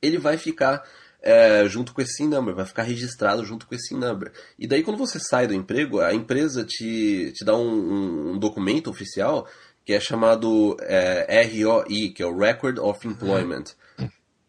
ele 0.00 0.18
vai 0.18 0.38
ficar 0.38 0.84
é, 1.20 1.68
junto 1.68 1.92
com 1.92 2.00
esse 2.00 2.12
SIN 2.12 2.28
number, 2.28 2.54
vai 2.54 2.64
ficar 2.64 2.84
registrado 2.84 3.44
junto 3.44 3.66
com 3.66 3.74
esse 3.74 3.88
SIN 3.88 3.98
number. 3.98 4.32
E 4.56 4.68
daí 4.68 4.84
quando 4.84 4.98
você 4.98 5.18
sai 5.18 5.48
do 5.48 5.52
emprego, 5.52 5.98
a 5.98 6.14
empresa 6.14 6.64
te, 6.64 7.32
te 7.34 7.44
dá 7.44 7.56
um, 7.56 7.68
um, 7.68 8.30
um 8.34 8.38
documento 8.38 8.88
oficial 8.88 9.48
que 9.84 9.92
é 9.92 9.98
chamado 9.98 10.76
é, 10.78 11.42
ROI, 11.42 12.10
que 12.14 12.22
é 12.22 12.26
o 12.26 12.38
Record 12.38 12.78
of 12.78 13.04
Employment. 13.06 13.64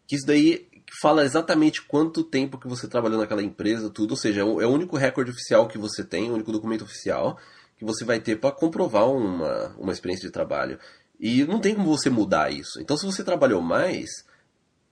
Que 0.06 0.14
isso 0.14 0.26
daí 0.26 0.68
fala 1.00 1.24
exatamente 1.24 1.82
quanto 1.82 2.24
tempo 2.24 2.58
que 2.58 2.68
você 2.68 2.88
trabalhou 2.88 3.18
naquela 3.18 3.42
empresa, 3.42 3.90
tudo. 3.90 4.12
Ou 4.12 4.16
seja, 4.16 4.40
é 4.40 4.44
o, 4.44 4.60
é 4.60 4.66
único 4.66 4.96
recorde 4.96 5.30
oficial 5.30 5.68
que 5.68 5.78
você 5.78 6.04
tem, 6.04 6.30
o 6.30 6.34
único 6.34 6.52
documento 6.52 6.84
oficial 6.84 7.38
que 7.76 7.84
você 7.84 8.04
vai 8.04 8.20
ter 8.20 8.36
para 8.36 8.54
comprovar 8.54 9.08
uma, 9.10 9.74
uma 9.78 9.92
experiência 9.92 10.26
de 10.26 10.32
trabalho. 10.32 10.78
E 11.18 11.44
não 11.44 11.60
tem 11.60 11.74
como 11.74 11.96
você 11.96 12.10
mudar 12.10 12.52
isso. 12.52 12.80
Então, 12.80 12.96
se 12.96 13.06
você 13.06 13.24
trabalhou 13.24 13.60
mais, 13.60 14.10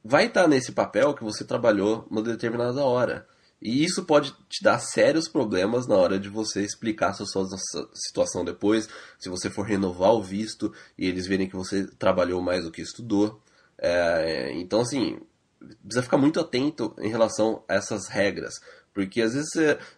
vai 0.05 0.27
estar 0.27 0.43
tá 0.43 0.49
nesse 0.49 0.73
papel 0.73 1.15
que 1.15 1.25
você 1.25 1.45
trabalhou 1.45 2.07
uma 2.11 2.23
determinada 2.23 2.85
hora. 2.85 3.27
E 3.61 3.85
isso 3.85 4.05
pode 4.05 4.35
te 4.49 4.62
dar 4.62 4.81
sérios 4.81 5.29
problemas 5.29 5.87
na 5.87 5.95
hora 5.95 6.19
de 6.19 6.29
você 6.29 6.62
explicar 6.62 7.11
a 7.11 7.12
sua 7.12 7.47
situação 7.95 8.45
depois, 8.45 8.88
se 9.21 9.29
você 9.29 9.49
for 9.49 9.65
renovar 9.65 10.12
o 10.12 10.23
visto 10.23 10.73
e 10.99 11.07
eles 11.07 11.29
verem 11.29 11.49
que 11.49 11.55
você 11.55 11.87
trabalhou 11.97 12.43
mais 12.43 12.65
do 12.65 12.73
que 12.73 12.83
estudou. 12.83 13.41
É, 13.79 14.53
então, 14.55 14.81
assim, 14.81 15.21
precisa 15.83 16.03
ficar 16.03 16.18
muito 16.18 16.40
atento 16.40 16.94
em 16.98 17.09
relação 17.09 17.64
a 17.68 17.75
essas 17.75 18.09
regras. 18.09 18.55
Porque 18.94 19.22
às 19.22 19.33
vezes 19.33 19.48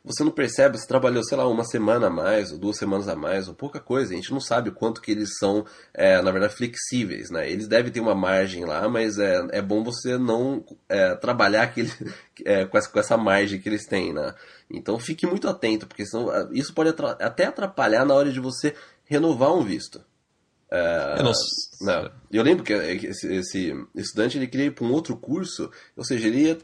você, 0.04 0.22
não 0.22 0.30
percebe, 0.30 0.78
você 0.78 0.86
trabalhou, 0.86 1.24
sei 1.24 1.36
lá, 1.36 1.48
uma 1.48 1.64
semana 1.64 2.06
a 2.06 2.10
mais, 2.10 2.52
ou 2.52 2.58
duas 2.58 2.76
semanas 2.76 3.08
a 3.08 3.16
mais, 3.16 3.48
ou 3.48 3.54
pouca 3.54 3.80
coisa. 3.80 4.12
A 4.12 4.16
gente 4.16 4.32
não 4.32 4.40
sabe 4.40 4.68
o 4.68 4.72
quanto 4.72 5.00
que 5.00 5.10
eles 5.10 5.30
são, 5.38 5.66
é, 5.92 6.22
na 6.22 6.30
verdade, 6.30 6.54
flexíveis, 6.54 7.28
né? 7.28 7.50
Eles 7.50 7.66
devem 7.66 7.90
ter 7.90 7.98
uma 7.98 8.14
margem 8.14 8.64
lá, 8.64 8.88
mas 8.88 9.18
é, 9.18 9.44
é 9.50 9.60
bom 9.60 9.82
você 9.82 10.16
não 10.16 10.64
é, 10.88 11.14
trabalhar 11.16 11.62
aquele, 11.62 11.90
é, 12.44 12.66
com, 12.66 12.78
essa, 12.78 12.88
com 12.88 13.00
essa 13.00 13.16
margem 13.16 13.60
que 13.60 13.68
eles 13.68 13.84
têm, 13.84 14.12
né? 14.12 14.32
Então 14.70 14.98
fique 14.98 15.26
muito 15.26 15.48
atento, 15.48 15.88
porque 15.88 16.06
senão, 16.06 16.52
isso 16.52 16.72
pode 16.72 16.94
até 17.18 17.46
atrapalhar 17.46 18.04
na 18.04 18.14
hora 18.14 18.30
de 18.30 18.38
você 18.38 18.74
renovar 19.06 19.52
um 19.52 19.62
visto. 19.64 20.00
É, 20.74 21.16
eu, 21.18 21.24
não... 21.24 21.32
Não. 21.82 22.10
eu 22.32 22.42
lembro 22.42 22.64
que 22.64 22.72
esse, 22.72 23.32
esse, 23.32 23.86
estudante 23.94 24.36
ele 24.36 24.48
queria 24.48 24.66
ir 24.66 24.70
para 24.72 24.84
um 24.84 24.92
outro 24.92 25.16
curso, 25.16 25.70
ou 25.96 26.04
seja, 26.04 26.26
ele 26.26 26.48
ia 26.48 26.58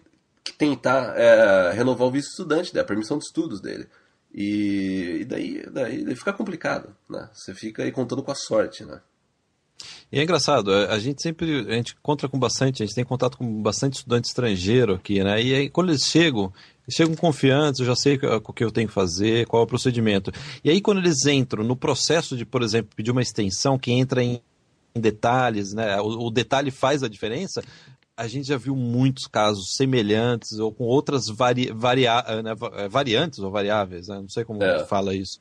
tentar 0.59 1.17
é, 1.17 1.71
renovar 1.71 2.09
o 2.09 2.11
visto 2.11 2.31
estudante, 2.31 2.75
né, 2.75 2.81
a 2.81 2.85
permissão 2.85 3.19
de 3.19 3.25
estudos 3.25 3.61
dele. 3.61 3.87
E, 4.35 5.19
e 5.21 5.25
daí, 5.25 5.63
daí, 5.71 6.05
daí, 6.05 6.17
fica 6.17 6.33
complicado, 6.33 6.95
né? 7.09 7.29
Você 7.33 7.55
fica 7.55 7.83
aí 7.83 7.93
contando 7.93 8.23
com 8.23 8.31
a 8.31 8.35
sorte, 8.35 8.85
né? 8.85 9.01
E 10.13 10.19
é 10.19 10.23
engraçado, 10.23 10.73
a 10.73 10.99
gente 10.99 11.23
sempre 11.23 11.67
a 11.69 11.75
gente 11.75 11.95
encontra 11.95 12.29
com 12.29 12.39
bastante, 12.39 12.83
a 12.83 12.87
gente 12.87 12.95
tem 12.95 13.05
contato 13.05 13.39
com 13.39 13.63
bastante 13.63 13.95
estudante 13.95 14.27
estrangeiro 14.27 14.95
aqui, 14.95 15.23
né? 15.23 15.41
E 15.41 15.55
aí 15.55 15.71
quando 15.71 15.91
eles 15.91 16.03
chegam, 16.03 16.53
chegam 16.91 17.15
confiantes, 17.15 17.81
eu 17.81 17.87
já 17.87 17.97
sei 17.97 18.17
o 18.17 18.53
que 18.53 18.65
eu 18.65 18.71
tenho 18.71 18.89
que 18.89 18.95
fazer, 18.95 19.47
qual 19.47 19.63
é 19.63 19.65
o 19.65 19.69
procedimento. 19.69 20.33
E 20.65 20.71
aí, 20.71 20.81
quando 20.81 20.99
eles 20.99 21.25
entram 21.27 21.65
no 21.65 21.77
processo 21.77 22.37
de, 22.37 22.45
por 22.45 22.63
exemplo, 22.63 22.91
pedir 22.95 23.11
uma 23.11 23.23
extensão 23.23 23.79
que 23.79 23.93
entra 23.93 24.23
em, 24.23 24.41
detalhes, 24.95 25.73
né? 25.73 26.01
O, 26.01 26.27
o, 26.27 26.31
detalhe 26.31 26.71
faz 26.71 27.03
a 27.03 27.09
diferença. 27.09 27.63
A 28.17 28.27
gente 28.27 28.49
já 28.49 28.57
viu 28.57 28.75
muitos 28.75 29.27
casos 29.27 29.75
semelhantes 29.77 30.59
ou 30.59 30.73
com 30.73 30.85
outras 30.85 31.29
vari, 31.29 31.71
varia, 31.73 32.23
né, 32.43 32.55
variantes 32.91 33.39
ou 33.39 33.51
variáveis, 33.51 34.09
né? 34.09 34.17
não 34.17 34.29
sei 34.29 34.45
como 34.45 34.63
é. 34.63 34.85
fala 34.85 35.15
isso. 35.15 35.41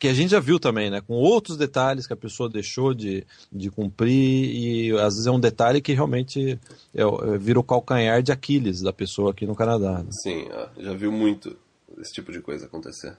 Que 0.00 0.08
a 0.08 0.14
gente 0.14 0.30
já 0.30 0.40
viu 0.40 0.58
também, 0.58 0.90
né? 0.90 1.02
Com 1.02 1.12
outros 1.12 1.58
detalhes 1.58 2.06
que 2.06 2.12
a 2.14 2.16
pessoa 2.16 2.48
deixou 2.48 2.94
de, 2.94 3.22
de 3.52 3.70
cumprir 3.70 4.10
e 4.10 4.92
às 4.92 5.12
vezes 5.12 5.26
é 5.26 5.30
um 5.30 5.38
detalhe 5.38 5.82
que 5.82 5.92
realmente 5.92 6.58
é, 6.94 7.02
é, 7.02 7.38
vira 7.38 7.60
o 7.60 7.62
calcanhar 7.62 8.22
de 8.22 8.32
Aquiles 8.32 8.80
da 8.80 8.94
pessoa 8.94 9.32
aqui 9.32 9.46
no 9.46 9.54
Canadá. 9.54 9.98
Né? 9.98 10.08
Sim, 10.10 10.48
já 10.78 10.94
viu 10.94 11.12
muito 11.12 11.54
esse 11.98 12.14
tipo 12.14 12.32
de 12.32 12.40
coisa 12.40 12.64
acontecer. 12.64 13.14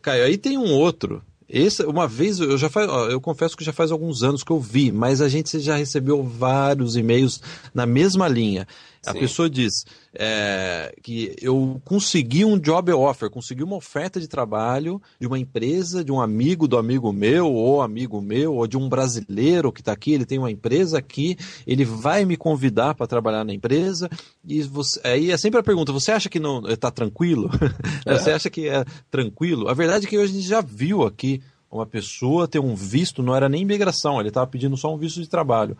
Caio, 0.00 0.24
aí 0.24 0.38
tem 0.38 0.56
um 0.56 0.72
outro 0.72 1.20
esse, 1.52 1.84
uma 1.84 2.08
vez, 2.08 2.40
eu 2.40 2.56
já 2.56 2.70
faz, 2.70 2.88
eu 3.10 3.20
confesso 3.20 3.54
que 3.54 3.62
já 3.62 3.74
faz 3.74 3.92
alguns 3.92 4.22
anos 4.22 4.42
que 4.42 4.50
eu 4.50 4.58
vi, 4.58 4.90
mas 4.90 5.20
a 5.20 5.28
gente 5.28 5.60
já 5.60 5.76
recebeu 5.76 6.22
vários 6.22 6.96
e-mails 6.96 7.42
na 7.74 7.84
mesma 7.84 8.26
linha. 8.26 8.66
A 9.04 9.12
pessoa 9.12 9.50
diz 9.50 9.84
é, 10.14 10.94
que 11.02 11.34
eu 11.42 11.82
consegui 11.84 12.44
um 12.44 12.56
job 12.56 12.92
offer, 12.92 13.28
consegui 13.28 13.64
uma 13.64 13.74
oferta 13.74 14.20
de 14.20 14.28
trabalho 14.28 15.02
de 15.18 15.26
uma 15.26 15.38
empresa, 15.38 16.04
de 16.04 16.12
um 16.12 16.20
amigo 16.20 16.68
do 16.68 16.78
amigo 16.78 17.12
meu, 17.12 17.52
ou 17.52 17.82
amigo 17.82 18.20
meu, 18.20 18.54
ou 18.54 18.66
de 18.66 18.76
um 18.76 18.88
brasileiro 18.88 19.72
que 19.72 19.80
está 19.80 19.90
aqui, 19.90 20.12
ele 20.12 20.24
tem 20.24 20.38
uma 20.38 20.52
empresa 20.52 20.98
aqui, 20.98 21.36
ele 21.66 21.84
vai 21.84 22.24
me 22.24 22.36
convidar 22.36 22.94
para 22.94 23.08
trabalhar 23.08 23.44
na 23.44 23.52
empresa, 23.52 24.08
e 24.46 24.62
você, 24.62 25.00
aí 25.02 25.32
é 25.32 25.36
sempre 25.36 25.58
a 25.58 25.64
pergunta, 25.64 25.92
você 25.92 26.12
acha 26.12 26.28
que 26.28 26.38
não 26.38 26.66
está 26.68 26.90
tranquilo? 26.90 27.50
É. 28.04 28.18
Você 28.18 28.30
acha 28.30 28.50
que 28.50 28.68
é 28.68 28.84
tranquilo? 29.10 29.68
A 29.68 29.74
verdade 29.74 30.06
é 30.06 30.08
que 30.08 30.18
hoje 30.18 30.32
a 30.32 30.34
gente 30.34 30.48
já 30.48 30.60
viu 30.60 31.04
aqui 31.04 31.40
uma 31.70 31.86
pessoa 31.86 32.48
ter 32.48 32.58
um 32.58 32.74
visto, 32.74 33.22
não 33.22 33.34
era 33.34 33.48
nem 33.48 33.62
imigração, 33.62 34.18
ele 34.18 34.28
estava 34.28 34.46
pedindo 34.46 34.76
só 34.76 34.92
um 34.92 34.98
visto 34.98 35.20
de 35.20 35.28
trabalho. 35.28 35.76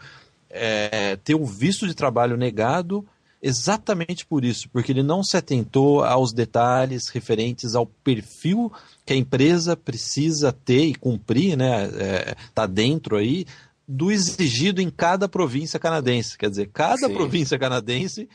É, 0.48 1.16
ter 1.16 1.34
um 1.34 1.44
visto 1.44 1.86
de 1.86 1.94
trabalho 1.94 2.36
negado 2.36 3.04
exatamente 3.42 4.24
por 4.24 4.44
isso, 4.44 4.68
porque 4.70 4.92
ele 4.92 5.02
não 5.02 5.22
se 5.22 5.36
atentou 5.36 6.04
aos 6.04 6.32
detalhes 6.32 7.08
referentes 7.08 7.74
ao 7.74 7.84
perfil 7.84 8.72
que 9.04 9.12
a 9.12 9.16
empresa 9.16 9.76
precisa 9.76 10.52
ter 10.52 10.84
e 10.84 10.94
cumprir, 10.94 11.56
né? 11.56 11.84
É, 11.98 12.36
tá 12.54 12.66
dentro 12.66 13.16
aí 13.16 13.44
do 13.86 14.12
exigido 14.12 14.80
em 14.80 14.88
cada 14.88 15.28
província 15.28 15.78
canadense. 15.78 16.38
Quer 16.38 16.50
dizer, 16.50 16.70
cada 16.72 17.08
Sim. 17.08 17.14
província 17.14 17.58
canadense 17.58 18.28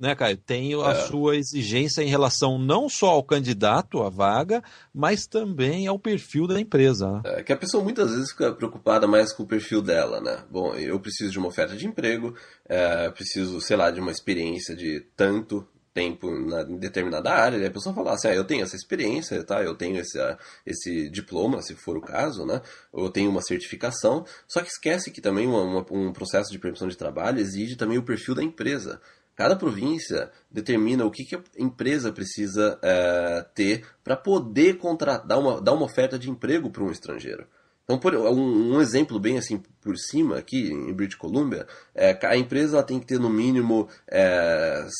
né, 0.00 0.14
Caio, 0.14 0.38
tem 0.38 0.72
a 0.82 0.92
é. 0.92 0.94
sua 0.94 1.36
exigência 1.36 2.00
em 2.02 2.08
relação 2.08 2.58
não 2.58 2.88
só 2.88 3.10
ao 3.10 3.22
candidato 3.22 4.02
à 4.02 4.08
vaga, 4.08 4.62
mas 4.94 5.26
também 5.26 5.86
ao 5.86 5.98
perfil 5.98 6.46
da 6.46 6.58
empresa. 6.58 7.06
Né? 7.10 7.20
É 7.24 7.42
que 7.42 7.52
a 7.52 7.56
pessoa 7.56 7.84
muitas 7.84 8.10
vezes 8.10 8.30
fica 8.30 8.50
preocupada 8.52 9.06
mais 9.06 9.30
com 9.30 9.42
o 9.42 9.46
perfil 9.46 9.82
dela, 9.82 10.18
né? 10.20 10.42
Bom, 10.50 10.74
eu 10.74 10.98
preciso 10.98 11.30
de 11.30 11.38
uma 11.38 11.48
oferta 11.48 11.76
de 11.76 11.86
emprego, 11.86 12.34
é, 12.66 13.10
preciso, 13.10 13.60
sei 13.60 13.76
lá, 13.76 13.90
de 13.90 14.00
uma 14.00 14.10
experiência 14.10 14.74
de 14.74 15.00
tanto 15.14 15.68
tempo 15.92 16.30
na, 16.30 16.62
em 16.62 16.78
determinada 16.78 17.30
área, 17.30 17.58
e 17.58 17.66
a 17.66 17.70
pessoa 17.70 17.94
fala 17.94 18.14
assim, 18.14 18.28
ah, 18.28 18.34
eu 18.34 18.44
tenho 18.44 18.62
essa 18.62 18.76
experiência, 18.76 19.42
tá? 19.44 19.62
Eu 19.62 19.74
tenho 19.74 19.98
esse, 19.98 20.18
esse 20.64 21.10
diploma, 21.10 21.60
se 21.62 21.74
for 21.74 21.96
o 21.96 22.00
caso, 22.00 22.46
né? 22.46 22.62
Eu 22.94 23.10
tenho 23.10 23.30
uma 23.30 23.42
certificação, 23.42 24.24
só 24.48 24.62
que 24.62 24.68
esquece 24.68 25.10
que 25.10 25.20
também 25.20 25.46
uma, 25.46 25.62
uma, 25.62 25.86
um 25.90 26.12
processo 26.12 26.50
de 26.50 26.58
permissão 26.58 26.88
de 26.88 26.96
trabalho 26.96 27.40
exige 27.40 27.76
também 27.76 27.98
o 27.98 28.04
perfil 28.04 28.34
da 28.34 28.42
empresa. 28.42 29.00
Cada 29.40 29.56
província 29.56 30.30
determina 30.50 31.02
o 31.02 31.10
que, 31.10 31.24
que 31.24 31.34
a 31.34 31.40
empresa 31.56 32.12
precisa 32.12 32.78
é, 32.82 33.42
ter 33.54 33.86
para 34.04 34.14
poder 34.14 34.76
contratar, 34.76 35.26
dar 35.26 35.38
uma, 35.38 35.62
dar 35.62 35.72
uma 35.72 35.86
oferta 35.86 36.18
de 36.18 36.28
emprego 36.28 36.68
para 36.68 36.84
um 36.84 36.90
estrangeiro. 36.90 37.46
Então, 37.84 37.98
por, 37.98 38.14
um, 38.14 38.74
um, 38.76 38.80
exemplo 38.82 39.18
bem 39.18 39.38
assim 39.38 39.60
por 39.80 39.96
cima, 39.96 40.36
aqui 40.36 40.70
em 40.70 40.92
British 40.92 41.16
Columbia, 41.16 41.66
é, 41.94 42.16
a 42.22 42.36
empresa 42.36 42.82
tem 42.82 43.00
que 43.00 43.06
ter 43.06 43.18
no 43.18 43.30
mínimo 43.30 43.88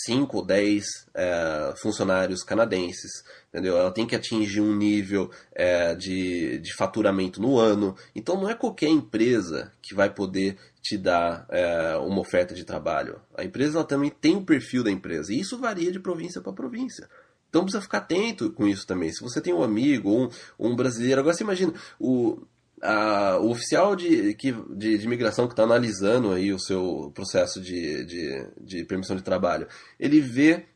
5 0.07 0.37
é, 0.37 0.41
ou 0.41 0.45
10 0.45 0.85
é, 1.15 1.75
funcionários 1.81 2.43
canadenses, 2.43 3.23
entendeu? 3.51 3.77
Ela 3.77 3.93
tem 3.93 4.07
que 4.07 4.17
atingir 4.17 4.63
um 4.63 4.75
nível 4.75 5.31
é, 5.53 5.95
de, 5.95 6.59
de 6.61 6.75
faturamento 6.75 7.43
no 7.43 7.59
ano. 7.59 7.95
Então, 8.17 8.41
não 8.41 8.49
é 8.49 8.55
qualquer 8.55 8.89
empresa 8.89 9.71
que 9.83 9.95
vai 9.95 10.09
poder 10.09 10.57
te 10.83 10.97
dar 10.97 11.47
é, 11.51 11.97
uma 11.97 12.21
oferta 12.21 12.55
de 12.55 12.65
trabalho. 12.65 13.21
A 13.37 13.45
empresa 13.45 13.85
também 13.85 14.11
tem 14.11 14.37
o 14.37 14.45
perfil 14.45 14.83
da 14.83 14.91
empresa, 14.91 15.33
e 15.33 15.41
isso 15.41 15.59
varia 15.59 15.93
de 15.93 16.01
província 16.01 16.41
para 16.41 16.53
província. 16.53 17.09
Então 17.49 17.63
precisa 17.63 17.83
ficar 17.83 17.99
atento 17.99 18.53
com 18.53 18.67
isso 18.67 18.87
também. 18.87 19.13
Se 19.13 19.21
você 19.21 19.41
tem 19.41 19.53
um 19.53 19.63
amigo 19.63 20.09
ou 20.09 20.25
um, 20.25 20.71
um 20.71 20.77
brasileiro, 20.77 21.21
agora 21.21 21.35
você 21.37 21.43
imagina, 21.43 21.75
o, 21.99 22.41
a, 22.81 23.39
o 23.39 23.51
oficial 23.51 23.95
de, 23.97 24.35
de, 24.35 24.53
de 24.97 25.05
imigração 25.05 25.47
que 25.47 25.53
está 25.53 25.65
analisando 25.65 26.33
aí 26.33 26.53
o 26.53 26.59
seu 26.59 27.11
processo 27.15 27.61
de, 27.61 28.05
de, 28.05 28.47
de 28.61 28.85
permissão 28.85 29.17
de 29.17 29.23
trabalho, 29.23 29.67
ele 29.99 30.21
vê 30.21 30.67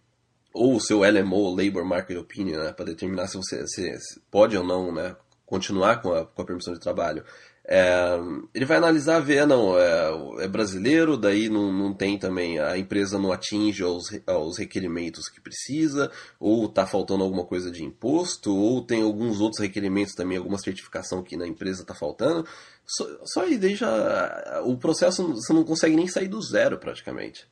ou 0.53 0.77
o 0.77 0.81
seu 0.81 1.01
LMO, 1.01 1.55
Labor 1.55 1.85
Market 1.85 2.17
Opinion, 2.17 2.59
né, 2.63 2.73
para 2.73 2.85
determinar 2.85 3.27
se 3.27 3.37
você 3.37 3.67
se 3.67 4.21
pode 4.31 4.57
ou 4.57 4.65
não 4.65 4.93
né, 4.93 5.17
continuar 5.45 6.01
com 6.01 6.13
a, 6.13 6.25
com 6.25 6.43
a 6.43 6.45
permissão 6.45 6.73
de 6.73 6.81
trabalho. 6.81 7.25
É, 7.67 8.19
ele 8.53 8.67
vai 8.67 8.77
analisar, 8.77 9.21
ver, 9.21 9.47
não, 9.47 9.79
é, 9.79 10.45
é, 10.45 10.49
brasileiro, 10.49 11.17
daí 11.17 11.49
não, 11.49 11.73
não 11.73 11.95
tem 11.95 12.19
também, 12.19 12.59
a 12.59 12.77
empresa 12.77 13.19
não 13.19 13.33
atinge 13.33 13.83
aos, 13.83 14.05
aos 14.27 14.59
requerimentos 14.59 15.31
que 15.31 15.41
precisa, 15.41 16.11
ou 16.39 16.67
está 16.67 16.87
faltando 16.87 17.25
alguma 17.25 17.45
coisa 17.45 17.71
de 17.71 17.83
imposto, 17.83 18.55
ou 18.55 18.85
tem 18.85 19.03
alguns 19.03 19.41
outros 19.41 19.63
requerimentos 19.63 20.15
também, 20.15 20.37
alguma 20.37 20.59
certificação 20.59 21.23
que 21.23 21.39
na 21.39 21.47
empresa 21.47 21.81
está 21.81 21.95
faltando. 21.95 22.47
Só, 22.87 23.07
só 23.25 23.41
aí 23.43 23.75
já, 23.75 24.63
o 24.67 24.77
processo 24.77 25.27
você 25.27 25.53
não 25.55 25.65
consegue 25.65 25.97
nem 25.97 26.07
sair 26.07 26.29
do 26.29 26.43
zero 26.43 26.79
praticamente, 26.79 27.49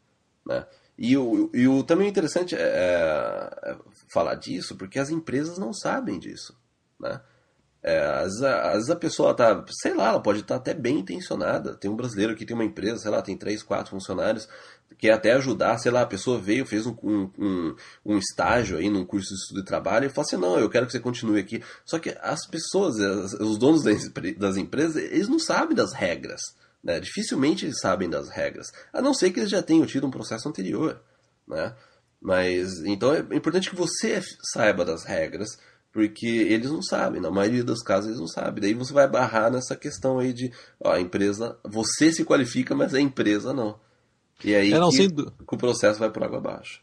né? 0.47 0.67
E 0.99 1.17
o, 1.17 1.51
e 1.55 1.67
o 1.67 1.83
também 1.83 2.07
interessante 2.07 2.55
é, 2.55 2.59
é 2.61 3.77
falar 4.13 4.35
disso, 4.35 4.77
porque 4.77 4.99
as 4.99 5.09
empresas 5.09 5.57
não 5.57 5.73
sabem 5.73 6.19
disso, 6.19 6.55
né? 7.01 7.19
É, 7.83 7.99
às, 7.99 8.41
às 8.41 8.73
vezes 8.75 8.91
a 8.91 8.97
pessoa 8.97 9.35
tá, 9.35 9.65
sei 9.81 9.93
lá, 9.93 10.11
ela 10.11 10.23
pode 10.23 10.41
estar 10.41 10.55
tá 10.55 10.61
até 10.61 10.75
bem 10.75 11.01
intencionada. 11.01 11.75
Tem 11.75 11.91
um 11.91 11.97
brasileiro 11.97 12.37
que 12.37 12.47
tem 12.47 12.55
uma 12.55 12.65
empresa, 12.65 12.99
sei 12.99 13.11
lá, 13.11 13.21
tem 13.21 13.37
três, 13.37 13.63
quatro 13.63 13.91
funcionários, 13.91 14.49
quer 14.99 15.13
até 15.13 15.33
ajudar, 15.33 15.79
sei 15.79 15.91
lá, 15.91 16.03
a 16.03 16.07
pessoa 16.07 16.39
veio, 16.39 16.65
fez 16.65 16.87
um, 16.87 16.97
um, 17.03 17.75
um, 18.07 18.19
estágio 18.19 18.79
aí 18.79 18.89
num 18.89 19.05
curso 19.05 19.31
de 19.31 19.41
estudo 19.41 19.61
e 19.61 19.65
trabalho 19.65 20.07
e 20.07 20.09
fala 20.09 20.27
assim, 20.27 20.37
não, 20.37 20.59
eu 20.59 20.71
quero 20.71 20.87
que 20.87 20.93
você 20.93 21.01
continue 21.01 21.41
aqui. 21.41 21.61
Só 21.85 21.99
que 21.99 22.17
as 22.21 22.47
pessoas, 22.47 22.97
os 23.41 23.59
donos 23.59 23.83
das 23.83 24.57
empresas, 24.57 24.97
eles 24.97 25.29
não 25.29 25.41
sabem 25.41 25.75
das 25.75 25.93
regras. 25.93 26.41
Né? 26.83 27.01
Dificilmente 27.01 27.65
eles 27.65 27.81
sabem 27.81 28.09
das 28.09 28.29
regras, 28.29 28.69
a 28.93 29.01
não 29.01 29.15
ser 29.15 29.31
que 29.31 29.41
eles 29.41 29.51
já 29.51 29.63
tenham 29.63 29.87
tido 29.87 30.07
um 30.07 30.11
processo 30.11 30.49
anterior. 30.49 31.01
Né? 31.47 31.75
Mas 32.21 32.79
então 32.85 33.13
é 33.13 33.21
importante 33.37 33.71
que 33.71 33.77
você 33.77 34.23
saiba 34.53 34.85
das 34.85 35.05
regras 35.05 35.59
porque 35.93 36.27
eles 36.27 36.71
não 36.71 36.83
sabem, 36.83 37.21
na 37.21 37.31
maioria 37.31 37.63
dos 37.63 37.83
casos 37.83 38.07
eles 38.07 38.21
não 38.21 38.27
sabem. 38.27 38.63
Daí 38.63 38.75
você 38.75 38.93
vai 38.93 39.07
barrar 39.07 39.53
nessa 39.53 39.77
questão 39.77 40.19
aí 40.19 40.33
de, 40.33 40.51
ó, 40.81 40.93
a 40.93 41.01
empresa, 41.01 41.57
você 41.63 42.11
se 42.11 42.25
qualifica, 42.25 42.75
mas 42.75 42.95
a 42.95 43.01
empresa 43.01 43.53
não. 43.53 43.79
E 44.43 44.55
aí 44.55 44.73
é, 44.73 44.79
não, 44.79 44.91
que, 44.91 45.09
que, 45.09 45.55
o 45.55 45.59
processo 45.59 46.01
vai 46.01 46.11
por 46.11 46.25
água 46.25 46.39
abaixo. 46.39 46.81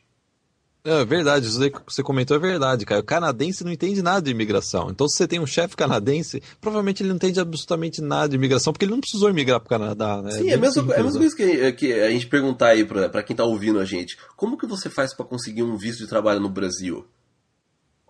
É 0.81 1.03
verdade, 1.03 1.47
isso 1.47 1.61
aí 1.61 1.69
que 1.69 1.81
você 1.85 2.01
comentou 2.01 2.37
é 2.37 2.39
verdade, 2.39 2.85
cara. 2.85 3.01
O 3.01 3.03
canadense 3.03 3.65
não 3.65 3.71
entende 3.71 4.01
nada 4.01 4.21
de 4.21 4.31
imigração. 4.31 4.89
Então, 4.89 5.09
se 5.09 5.17
você 5.17 5.27
tem 5.27 5.39
um 5.39 5.45
chefe 5.45 5.75
canadense, 5.75 6.41
provavelmente 6.61 7.03
ele 7.03 7.09
não 7.09 7.17
entende 7.17 7.39
absolutamente 7.39 8.01
nada 8.01 8.29
de 8.29 8.35
imigração, 8.35 8.71
porque 8.71 8.85
ele 8.85 8.93
não 8.93 9.01
precisou 9.01 9.29
imigrar 9.29 9.59
para 9.59 9.65
o 9.65 9.69
Canadá, 9.69 10.21
né? 10.21 10.31
Sim, 10.31 10.49
é, 10.49 10.53
é, 10.53 10.57
mesmo, 10.57 10.93
é 10.93 10.99
a 10.99 11.03
mesma 11.03 11.19
coisa 11.19 11.35
que, 11.35 11.71
que, 11.73 11.93
a 11.93 12.09
gente 12.09 12.27
perguntar 12.27 12.67
aí 12.67 12.85
para 12.85 13.23
quem 13.23 13.33
está 13.33 13.43
ouvindo 13.43 13.79
a 13.79 13.85
gente: 13.85 14.17
como 14.37 14.57
que 14.57 14.65
você 14.65 14.89
faz 14.89 15.13
para 15.13 15.25
conseguir 15.25 15.63
um 15.63 15.75
visto 15.75 15.99
de 15.99 16.07
trabalho 16.07 16.39
no 16.39 16.49
Brasil? 16.49 17.05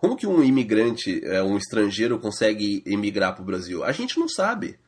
Como 0.00 0.16
que 0.16 0.26
um 0.26 0.42
imigrante, 0.42 1.22
é, 1.26 1.42
um 1.42 1.58
estrangeiro 1.58 2.18
consegue 2.18 2.82
emigrar 2.86 3.34
para 3.34 3.42
o 3.42 3.44
Brasil? 3.44 3.84
A 3.84 3.92
gente 3.92 4.18
não 4.18 4.26
sabe, 4.26 4.78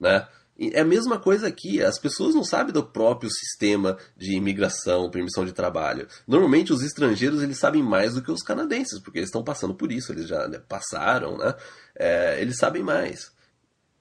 né? 0.00 0.26
É 0.58 0.80
a 0.80 0.84
mesma 0.84 1.20
coisa 1.20 1.46
aqui, 1.46 1.82
as 1.82 1.98
pessoas 1.98 2.34
não 2.34 2.42
sabem 2.42 2.72
do 2.72 2.82
próprio 2.82 3.30
sistema 3.30 3.98
de 4.16 4.34
imigração, 4.34 5.10
permissão 5.10 5.44
de 5.44 5.52
trabalho. 5.52 6.08
Normalmente 6.26 6.72
os 6.72 6.82
estrangeiros 6.82 7.42
eles 7.42 7.58
sabem 7.58 7.82
mais 7.82 8.14
do 8.14 8.22
que 8.22 8.32
os 8.32 8.42
canadenses, 8.42 8.98
porque 8.98 9.18
eles 9.18 9.28
estão 9.28 9.44
passando 9.44 9.74
por 9.74 9.92
isso, 9.92 10.10
eles 10.10 10.26
já 10.26 10.48
né, 10.48 10.58
passaram, 10.66 11.36
né? 11.36 11.54
É, 11.94 12.40
eles 12.40 12.56
sabem 12.56 12.82
mais. 12.82 13.30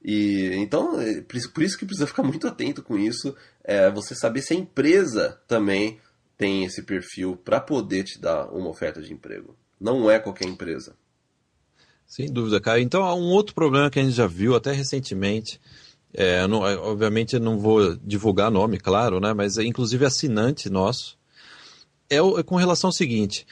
E 0.01 0.51
então, 0.53 1.01
é, 1.01 1.19
por 1.19 1.63
isso 1.63 1.77
que 1.77 1.85
precisa 1.85 2.07
ficar 2.07 2.23
muito 2.23 2.47
atento 2.47 2.81
com 2.81 2.97
isso, 2.97 3.35
é, 3.61 3.91
você 3.91 4.15
saber 4.15 4.41
se 4.41 4.53
a 4.53 4.57
empresa 4.57 5.37
também 5.49 5.99
tem 6.37 6.63
esse 6.63 6.81
perfil 6.81 7.35
para 7.35 7.59
poder 7.59 8.05
te 8.05 8.21
dar 8.21 8.45
uma 8.53 8.69
oferta 8.69 9.01
de 9.01 9.11
emprego. 9.11 9.53
Não 9.79 10.09
é 10.09 10.19
qualquer 10.19 10.47
empresa. 10.47 10.95
Sem 12.07 12.31
dúvida, 12.31 12.61
cara. 12.61 12.79
Então, 12.79 13.03
há 13.03 13.15
um 13.15 13.31
outro 13.31 13.53
problema 13.53 13.89
que 13.89 13.99
a 13.99 14.03
gente 14.03 14.15
já 14.15 14.27
viu 14.27 14.55
até 14.55 14.71
recentemente. 14.71 15.59
É, 16.13 16.47
não, 16.47 16.59
obviamente, 16.59 17.38
não 17.39 17.59
vou 17.59 17.95
divulgar 17.97 18.49
nome, 18.49 18.77
claro, 18.77 19.19
né? 19.19 19.33
Mas 19.33 19.57
é, 19.57 19.63
inclusive 19.63 20.05
assinante 20.05 20.69
nosso. 20.69 21.17
É, 22.09 22.17
é 22.17 22.43
com 22.43 22.55
relação 22.55 22.89
ao 22.89 22.93
seguinte: 22.93 23.45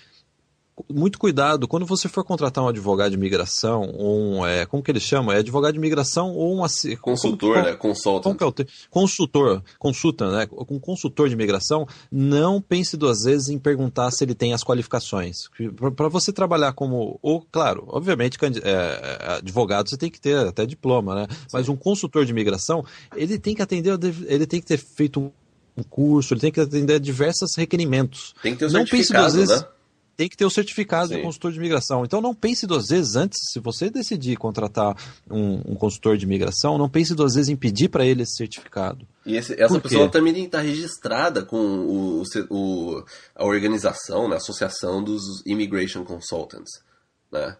muito 0.89 1.19
cuidado 1.19 1.67
quando 1.67 1.85
você 1.85 2.09
for 2.09 2.23
contratar 2.23 2.63
um 2.63 2.67
advogado 2.67 3.11
de 3.11 3.17
imigração, 3.17 3.91
ou 3.95 4.19
um, 4.19 4.45
é, 4.45 4.65
como 4.65 4.81
que 4.81 4.91
ele 4.91 4.99
chama? 4.99 5.35
É 5.35 5.39
advogado 5.39 5.73
de 5.73 5.77
imigração 5.77 6.33
ou 6.33 6.55
um 6.55 6.65
consultor, 7.01 7.55
como, 7.55 7.65
né? 7.65 7.75
Consultant. 7.75 8.37
Como 8.37 8.51
é 8.59 8.65
consultor, 8.89 9.63
consulta, 9.77 10.31
né? 10.31 10.47
Um 10.69 10.79
consultor 10.79 11.27
de 11.27 11.35
imigração, 11.35 11.87
não 12.11 12.61
pense 12.61 12.97
duas 12.97 13.23
vezes 13.23 13.49
em 13.49 13.59
perguntar 13.59 14.11
se 14.11 14.23
ele 14.23 14.35
tem 14.35 14.53
as 14.53 14.63
qualificações. 14.63 15.49
Para 15.95 16.09
você 16.09 16.31
trabalhar 16.31 16.73
como, 16.73 17.19
ou 17.21 17.45
claro, 17.51 17.85
obviamente, 17.87 18.37
é, 18.41 18.49
é, 18.63 19.31
advogado 19.37 19.89
você 19.89 19.97
tem 19.97 20.09
que 20.09 20.19
ter 20.19 20.37
até 20.37 20.65
diploma, 20.65 21.15
né? 21.15 21.27
Sim. 21.29 21.47
Mas 21.53 21.69
um 21.69 21.75
consultor 21.75 22.25
de 22.25 22.31
imigração, 22.31 22.83
ele 23.15 23.37
tem 23.37 23.53
que 23.55 23.61
atender, 23.61 23.97
ele 24.27 24.47
tem 24.47 24.59
que 24.59 24.67
ter 24.67 24.77
feito 24.77 25.19
um 25.19 25.31
um 25.75 25.83
curso, 25.83 26.33
ele 26.33 26.41
tem 26.41 26.51
que 26.51 26.59
atender 26.59 26.99
diversos 26.99 27.55
requerimentos. 27.55 28.33
Tem 28.41 28.53
que 28.53 28.59
ter 28.59 28.65
o 28.67 28.71
não 28.71 28.85
pense 28.85 29.11
duas 29.11 29.33
vezes, 29.33 29.61
né? 29.61 29.67
Tem 30.15 30.29
que 30.29 30.37
ter 30.37 30.45
o 30.45 30.49
certificado 30.49 31.07
Sim. 31.07 31.15
de 31.15 31.21
consultor 31.23 31.51
de 31.51 31.57
imigração. 31.57 32.05
Então 32.05 32.21
não 32.21 32.35
pense 32.35 32.67
duas 32.67 32.87
vezes 32.87 33.15
antes, 33.15 33.37
se 33.51 33.59
você 33.59 33.89
decidir 33.89 34.37
contratar 34.37 34.95
um, 35.29 35.71
um 35.71 35.75
consultor 35.75 36.17
de 36.17 36.25
imigração, 36.25 36.77
não 36.77 36.87
pense 36.87 37.15
duas 37.15 37.33
vezes 37.33 37.49
em 37.49 37.55
pedir 37.55 37.89
para 37.89 38.05
ele 38.05 38.21
esse 38.21 38.35
certificado. 38.35 39.07
E 39.25 39.35
esse, 39.35 39.59
essa 39.59 39.79
pessoa 39.79 40.09
também 40.09 40.33
tem 40.33 40.43
que 40.43 40.49
estar 40.49 40.61
registrada 40.61 41.43
com 41.43 41.57
o, 41.57 42.23
o, 42.49 43.03
a 43.35 43.45
organização, 43.45 44.27
né, 44.27 44.35
a 44.35 44.37
Associação 44.37 45.03
dos 45.03 45.43
Immigration 45.47 46.03
Consultants. 46.03 46.83
Né? 47.31 47.57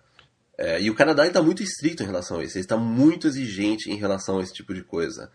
É, 0.57 0.81
e 0.81 0.89
o 0.89 0.95
Canadá 0.95 1.25
está 1.25 1.41
muito 1.41 1.63
estrito 1.63 2.03
em 2.03 2.05
relação 2.05 2.39
a 2.39 2.43
isso, 2.43 2.57
ele 2.57 2.65
está 2.65 2.77
muito 2.77 3.27
exigente 3.27 3.89
em 3.89 3.95
relação 3.95 4.37
a 4.37 4.43
esse 4.43 4.53
tipo 4.53 4.73
de 4.73 4.83
coisa. 4.83 5.31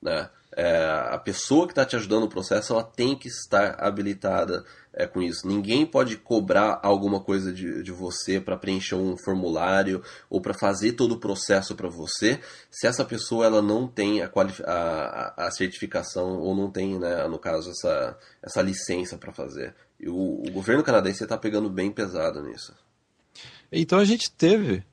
Né? 0.00 0.28
É, 0.56 0.86
a 1.10 1.18
pessoa 1.18 1.66
que 1.66 1.72
está 1.72 1.84
te 1.84 1.96
ajudando 1.96 2.22
no 2.22 2.28
processo 2.28 2.72
ela 2.72 2.84
tem 2.84 3.16
que 3.16 3.26
estar 3.26 3.74
habilitada 3.78 4.64
é, 4.92 5.06
com 5.06 5.20
isso. 5.20 5.48
Ninguém 5.48 5.84
pode 5.84 6.16
cobrar 6.16 6.78
alguma 6.82 7.20
coisa 7.20 7.52
de, 7.52 7.82
de 7.82 7.90
você 7.90 8.40
para 8.40 8.56
preencher 8.56 8.94
um 8.94 9.16
formulário 9.16 10.02
ou 10.30 10.40
para 10.40 10.54
fazer 10.54 10.92
todo 10.92 11.12
o 11.12 11.20
processo 11.20 11.74
para 11.74 11.88
você 11.88 12.38
se 12.70 12.86
essa 12.86 13.04
pessoa 13.04 13.46
ela 13.46 13.60
não 13.60 13.88
tem 13.88 14.22
a, 14.22 14.30
a, 14.64 15.46
a 15.46 15.50
certificação 15.50 16.38
ou 16.38 16.54
não 16.54 16.70
tem, 16.70 16.98
né, 16.98 17.26
no 17.26 17.38
caso, 17.38 17.70
essa, 17.70 18.16
essa 18.40 18.62
licença 18.62 19.18
para 19.18 19.32
fazer. 19.32 19.74
E 19.98 20.08
o, 20.08 20.14
o 20.14 20.50
governo 20.52 20.84
canadense 20.84 21.24
está 21.24 21.36
pegando 21.36 21.68
bem 21.68 21.90
pesado 21.90 22.40
nisso. 22.42 22.72
Então 23.72 23.98
a 23.98 24.04
gente 24.04 24.30
teve 24.30 24.84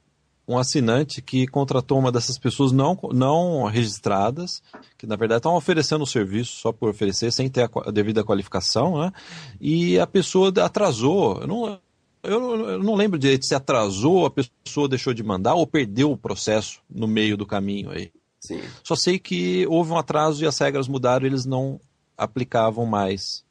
um 0.47 0.57
assinante 0.57 1.21
que 1.21 1.47
contratou 1.47 1.99
uma 1.99 2.11
dessas 2.11 2.37
pessoas 2.37 2.71
não, 2.71 2.97
não 3.13 3.65
registradas, 3.65 4.61
que 4.97 5.07
na 5.07 5.15
verdade 5.15 5.39
estão 5.39 5.55
oferecendo 5.55 6.03
o 6.03 6.07
serviço 6.07 6.57
só 6.57 6.71
por 6.71 6.89
oferecer, 6.89 7.31
sem 7.31 7.49
ter 7.49 7.63
a, 7.63 7.69
a 7.87 7.91
devida 7.91 8.23
qualificação, 8.23 8.99
né? 8.99 9.11
E 9.59 9.99
a 9.99 10.07
pessoa 10.07 10.51
atrasou. 10.63 11.41
Eu 11.41 11.47
não, 11.47 11.79
eu, 12.23 12.69
eu 12.69 12.83
não 12.83 12.95
lembro 12.95 13.19
direito 13.19 13.45
se 13.45 13.55
atrasou, 13.55 14.25
a 14.25 14.31
pessoa 14.31 14.89
deixou 14.89 15.13
de 15.13 15.23
mandar 15.23 15.53
ou 15.53 15.65
perdeu 15.65 16.11
o 16.11 16.17
processo 16.17 16.81
no 16.89 17.07
meio 17.07 17.37
do 17.37 17.45
caminho 17.45 17.91
aí. 17.91 18.11
Sim. 18.39 18.61
Só 18.83 18.95
sei 18.95 19.19
que 19.19 19.65
houve 19.67 19.91
um 19.91 19.97
atraso 19.97 20.43
e 20.43 20.47
as 20.47 20.57
regras 20.57 20.87
mudaram, 20.87 21.25
eles 21.25 21.45
não 21.45 21.79
aplicavam 22.17 22.85
mais 22.85 23.43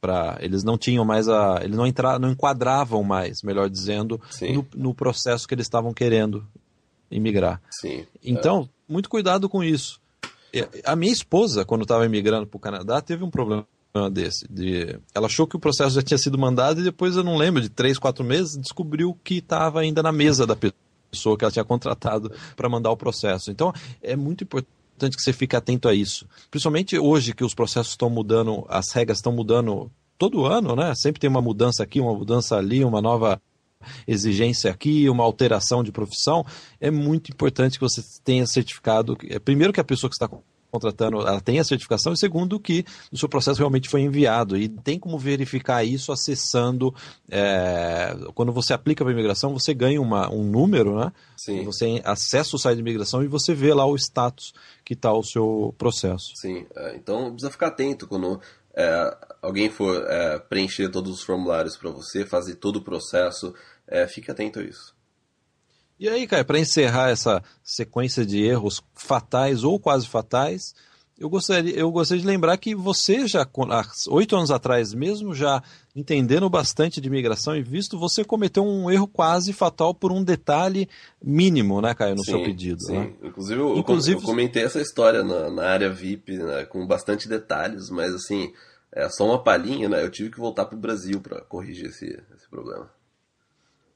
para 0.00 0.38
eles 0.40 0.62
não 0.62 0.78
tinham 0.78 1.04
mais 1.04 1.28
a 1.28 1.60
eles 1.62 1.76
não 1.76 1.86
entra, 1.86 2.18
não 2.18 2.30
enquadravam 2.30 3.02
mais 3.02 3.42
melhor 3.42 3.68
dizendo 3.68 4.20
no, 4.40 4.66
no, 4.74 4.94
processo 4.94 5.46
que 5.46 5.54
eles 5.54 5.66
estavam 5.66 5.92
querendo 5.92 6.46
imigrar. 7.10 7.60
Sim, 7.70 8.06
então 8.22 8.68
é. 8.88 8.92
muito 8.92 9.08
cuidado 9.08 9.48
com 9.48 9.62
isso. 9.62 10.00
A 10.84 10.96
minha 10.96 11.12
esposa 11.12 11.64
quando 11.64 11.82
estava 11.82 12.06
imigrando 12.06 12.46
para 12.46 12.56
o 12.56 12.60
Canadá 12.60 13.00
teve 13.00 13.24
um 13.24 13.30
problema 13.30 13.66
desse 14.12 14.46
de 14.48 14.98
ela 15.14 15.26
achou 15.26 15.46
que 15.46 15.56
o 15.56 15.60
processo 15.60 15.94
já 15.94 16.02
tinha 16.02 16.18
sido 16.18 16.38
mandado 16.38 16.80
e 16.80 16.84
depois 16.84 17.16
eu 17.16 17.24
não 17.24 17.36
lembro 17.36 17.60
de 17.60 17.68
três 17.68 17.98
quatro 17.98 18.24
meses 18.24 18.56
descobriu 18.56 19.18
que 19.24 19.38
estava 19.38 19.80
ainda 19.80 20.02
na 20.02 20.12
mesa 20.12 20.46
da 20.46 20.56
pessoa 21.10 21.36
que 21.36 21.44
ela 21.44 21.50
tinha 21.50 21.64
contratado 21.64 22.30
para 22.54 22.68
mandar 22.68 22.90
o 22.90 22.96
processo. 22.96 23.50
Então 23.50 23.72
é 24.02 24.14
muito 24.14 24.44
importante 24.44 24.77
importante 24.98 25.16
que 25.16 25.22
você 25.22 25.32
fique 25.32 25.54
atento 25.54 25.88
a 25.88 25.94
isso. 25.94 26.26
Principalmente 26.50 26.98
hoje 26.98 27.32
que 27.32 27.44
os 27.44 27.54
processos 27.54 27.92
estão 27.92 28.10
mudando, 28.10 28.66
as 28.68 28.90
regras 28.90 29.18
estão 29.18 29.32
mudando 29.32 29.90
todo 30.18 30.44
ano, 30.44 30.74
né? 30.74 30.92
Sempre 30.96 31.20
tem 31.20 31.30
uma 31.30 31.40
mudança 31.40 31.82
aqui, 31.82 32.00
uma 32.00 32.12
mudança 32.12 32.56
ali, 32.56 32.84
uma 32.84 33.00
nova 33.00 33.40
exigência 34.08 34.70
aqui, 34.70 35.08
uma 35.08 35.22
alteração 35.22 35.84
de 35.84 35.92
profissão. 35.92 36.44
É 36.80 36.90
muito 36.90 37.30
importante 37.30 37.78
que 37.78 37.84
você 37.84 38.02
tenha 38.24 38.44
certificado. 38.44 39.16
Primeiro 39.44 39.72
que 39.72 39.80
a 39.80 39.84
pessoa 39.84 40.10
que 40.10 40.16
está 40.16 40.28
contratando 40.70 41.20
ela 41.20 41.40
tem 41.40 41.58
a 41.58 41.64
certificação, 41.64 42.12
e 42.12 42.18
segundo, 42.18 42.60
que 42.60 42.84
o 43.10 43.16
seu 43.16 43.28
processo 43.28 43.58
realmente 43.58 43.88
foi 43.88 44.02
enviado. 44.02 44.56
E 44.56 44.68
tem 44.68 44.98
como 44.98 45.18
verificar 45.18 45.84
isso 45.84 46.12
acessando. 46.12 46.94
É, 47.30 48.16
quando 48.34 48.52
você 48.52 48.72
aplica 48.72 49.04
para 49.04 49.12
imigração, 49.12 49.52
você 49.52 49.72
ganha 49.72 50.00
uma, 50.00 50.30
um 50.30 50.44
número, 50.44 50.98
né? 50.98 51.12
Sim. 51.36 51.64
Você 51.64 52.00
acessa 52.04 52.56
o 52.56 52.58
site 52.58 52.76
de 52.76 52.82
imigração 52.82 53.22
e 53.22 53.28
você 53.28 53.54
vê 53.54 53.72
lá 53.72 53.86
o 53.86 53.96
status 53.96 54.52
que 54.88 54.94
está 54.94 55.12
o 55.12 55.22
seu 55.22 55.74
processo. 55.76 56.32
Sim, 56.34 56.66
é, 56.74 56.96
então 56.96 57.32
precisa 57.32 57.50
ficar 57.50 57.66
atento 57.66 58.08
quando 58.08 58.40
é, 58.74 59.16
alguém 59.42 59.68
for 59.68 60.02
é, 60.10 60.38
preencher 60.38 60.88
todos 60.88 61.12
os 61.12 61.22
formulários 61.22 61.76
para 61.76 61.90
você, 61.90 62.24
fazer 62.24 62.54
todo 62.54 62.76
o 62.76 62.82
processo, 62.82 63.54
é, 63.86 64.06
fique 64.06 64.30
atento 64.30 64.60
a 64.60 64.62
isso. 64.62 64.96
E 66.00 66.08
aí, 66.08 66.26
cara, 66.26 66.42
para 66.42 66.58
encerrar 66.58 67.10
essa 67.10 67.42
sequência 67.62 68.24
de 68.24 68.42
erros 68.42 68.80
fatais 68.94 69.62
ou 69.62 69.78
quase 69.78 70.08
fatais, 70.08 70.74
eu 71.18 71.28
gostaria, 71.28 71.74
eu 71.74 71.90
gostaria 71.90 72.20
de 72.20 72.26
lembrar 72.26 72.56
que 72.56 72.74
você 72.74 73.26
já, 73.26 73.42
há 73.42 73.84
oito 74.10 74.36
anos 74.36 74.50
atrás, 74.50 74.94
mesmo 74.94 75.34
já 75.34 75.62
entendendo 75.94 76.48
bastante 76.48 77.00
de 77.00 77.08
imigração 77.08 77.56
e 77.56 77.62
visto, 77.62 77.98
você 77.98 78.24
cometeu 78.24 78.64
um 78.64 78.88
erro 78.90 79.08
quase 79.08 79.52
fatal 79.52 79.92
por 79.92 80.12
um 80.12 80.22
detalhe 80.22 80.88
mínimo, 81.22 81.80
né, 81.80 81.92
Caio, 81.94 82.14
no 82.14 82.24
sim, 82.24 82.30
seu 82.30 82.42
pedido. 82.44 82.80
Sim, 82.80 82.98
né? 82.98 83.12
inclusive, 83.24 83.60
eu, 83.60 83.76
Inclusive 83.76 84.20
eu 84.20 84.22
comentei 84.22 84.62
essa 84.62 84.80
história 84.80 85.24
na, 85.24 85.50
na 85.50 85.64
área 85.64 85.90
VIP, 85.90 86.38
né, 86.38 86.64
com 86.64 86.86
bastante 86.86 87.28
detalhes, 87.28 87.90
mas 87.90 88.14
assim, 88.14 88.52
é 88.92 89.08
só 89.08 89.24
uma 89.26 89.42
palhinha, 89.42 89.88
né? 89.88 90.02
Eu 90.02 90.10
tive 90.10 90.30
que 90.30 90.38
voltar 90.38 90.64
para 90.64 90.76
o 90.76 90.80
Brasil 90.80 91.20
para 91.20 91.40
corrigir 91.42 91.86
esse, 91.86 92.06
esse 92.06 92.48
problema. 92.48 92.88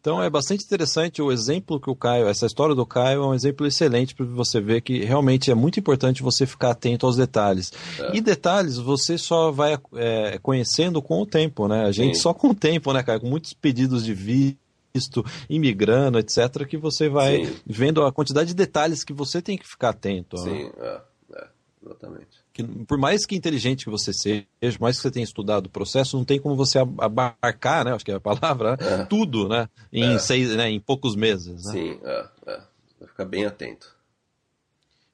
Então 0.03 0.21
é 0.21 0.29
bastante 0.29 0.65
interessante 0.65 1.23
o 1.23 1.31
exemplo 1.31 1.79
que 1.79 1.88
o 1.88 1.95
Caio, 1.95 2.27
essa 2.27 2.45
história 2.45 2.75
do 2.75 2.85
Caio 2.85 3.23
é 3.23 3.27
um 3.27 3.35
exemplo 3.35 3.65
excelente 3.65 4.17
para 4.17 4.27
você 4.27 4.61
ver 4.61 4.81
que 4.81 5.05
realmente 5.05 5.49
é 5.49 5.55
muito 5.55 5.79
importante 5.79 6.25
você 6.25 6.45
ficar 6.45 6.73
atento 6.73 7.07
aos 7.07 7.15
detalhes. 7.15 7.73
É. 8.01 8.17
E 8.17 8.21
detalhes 8.21 8.79
você 8.79 9.17
só 9.17 9.53
vai 9.53 9.79
é, 9.95 10.41
conhecendo 10.43 11.01
com 11.01 11.23
o 11.23 11.27
tempo, 11.27 11.69
né? 11.69 11.85
A 11.85 11.93
gente 11.93 12.17
Sim. 12.17 12.23
só 12.23 12.35
com 12.35 12.49
o 12.49 12.55
tempo, 12.55 12.93
né, 12.93 13.01
Caio? 13.05 13.21
Com 13.21 13.29
muitos 13.29 13.53
pedidos 13.53 14.05
de 14.05 14.12
visto, 14.12 15.25
imigrando, 15.49 16.19
etc., 16.19 16.67
que 16.67 16.77
você 16.77 17.09
vai 17.09 17.47
Sim. 17.47 17.57
vendo 17.65 18.05
a 18.05 18.11
quantidade 18.11 18.49
de 18.49 18.55
detalhes 18.55 19.05
que 19.05 19.12
você 19.12 19.41
tem 19.41 19.57
que 19.57 19.69
ficar 19.69 19.91
atento. 19.91 20.37
Sim, 20.37 20.65
né? 20.65 20.73
é, 20.81 21.01
é, 21.37 21.47
exatamente 21.81 22.42
que 22.53 22.62
por 22.62 22.99
mais 22.99 23.25
que 23.25 23.35
inteligente 23.35 23.85
que 23.85 23.91
você 23.91 24.12
seja, 24.12 24.45
por 24.61 24.81
mais 24.81 24.97
que 24.97 25.03
você 25.03 25.11
tenha 25.11 25.25
estudado 25.25 25.67
o 25.67 25.71
processo, 25.71 26.17
não 26.17 26.25
tem 26.25 26.41
como 26.41 26.55
você 26.55 26.79
abarcar, 26.79 27.85
né? 27.85 27.95
Acho 27.95 28.05
que 28.05 28.12
é 28.12 28.17
a 28.17 28.21
palavra, 28.21 28.77
é. 28.81 29.05
tudo, 29.05 29.49
né? 29.49 29.69
Em, 29.93 30.15
é. 30.15 30.19
seis, 30.19 30.55
né? 30.55 30.71
em 30.71 30.81
poucos 30.81 31.17
meses. 31.17 31.65
Né? 31.65 31.73
Sim, 31.73 32.01
é, 32.05 32.29
é. 32.47 32.61
Vai 33.01 33.09
ficar 33.09 33.25
bem 33.25 33.47
atento. 33.47 33.93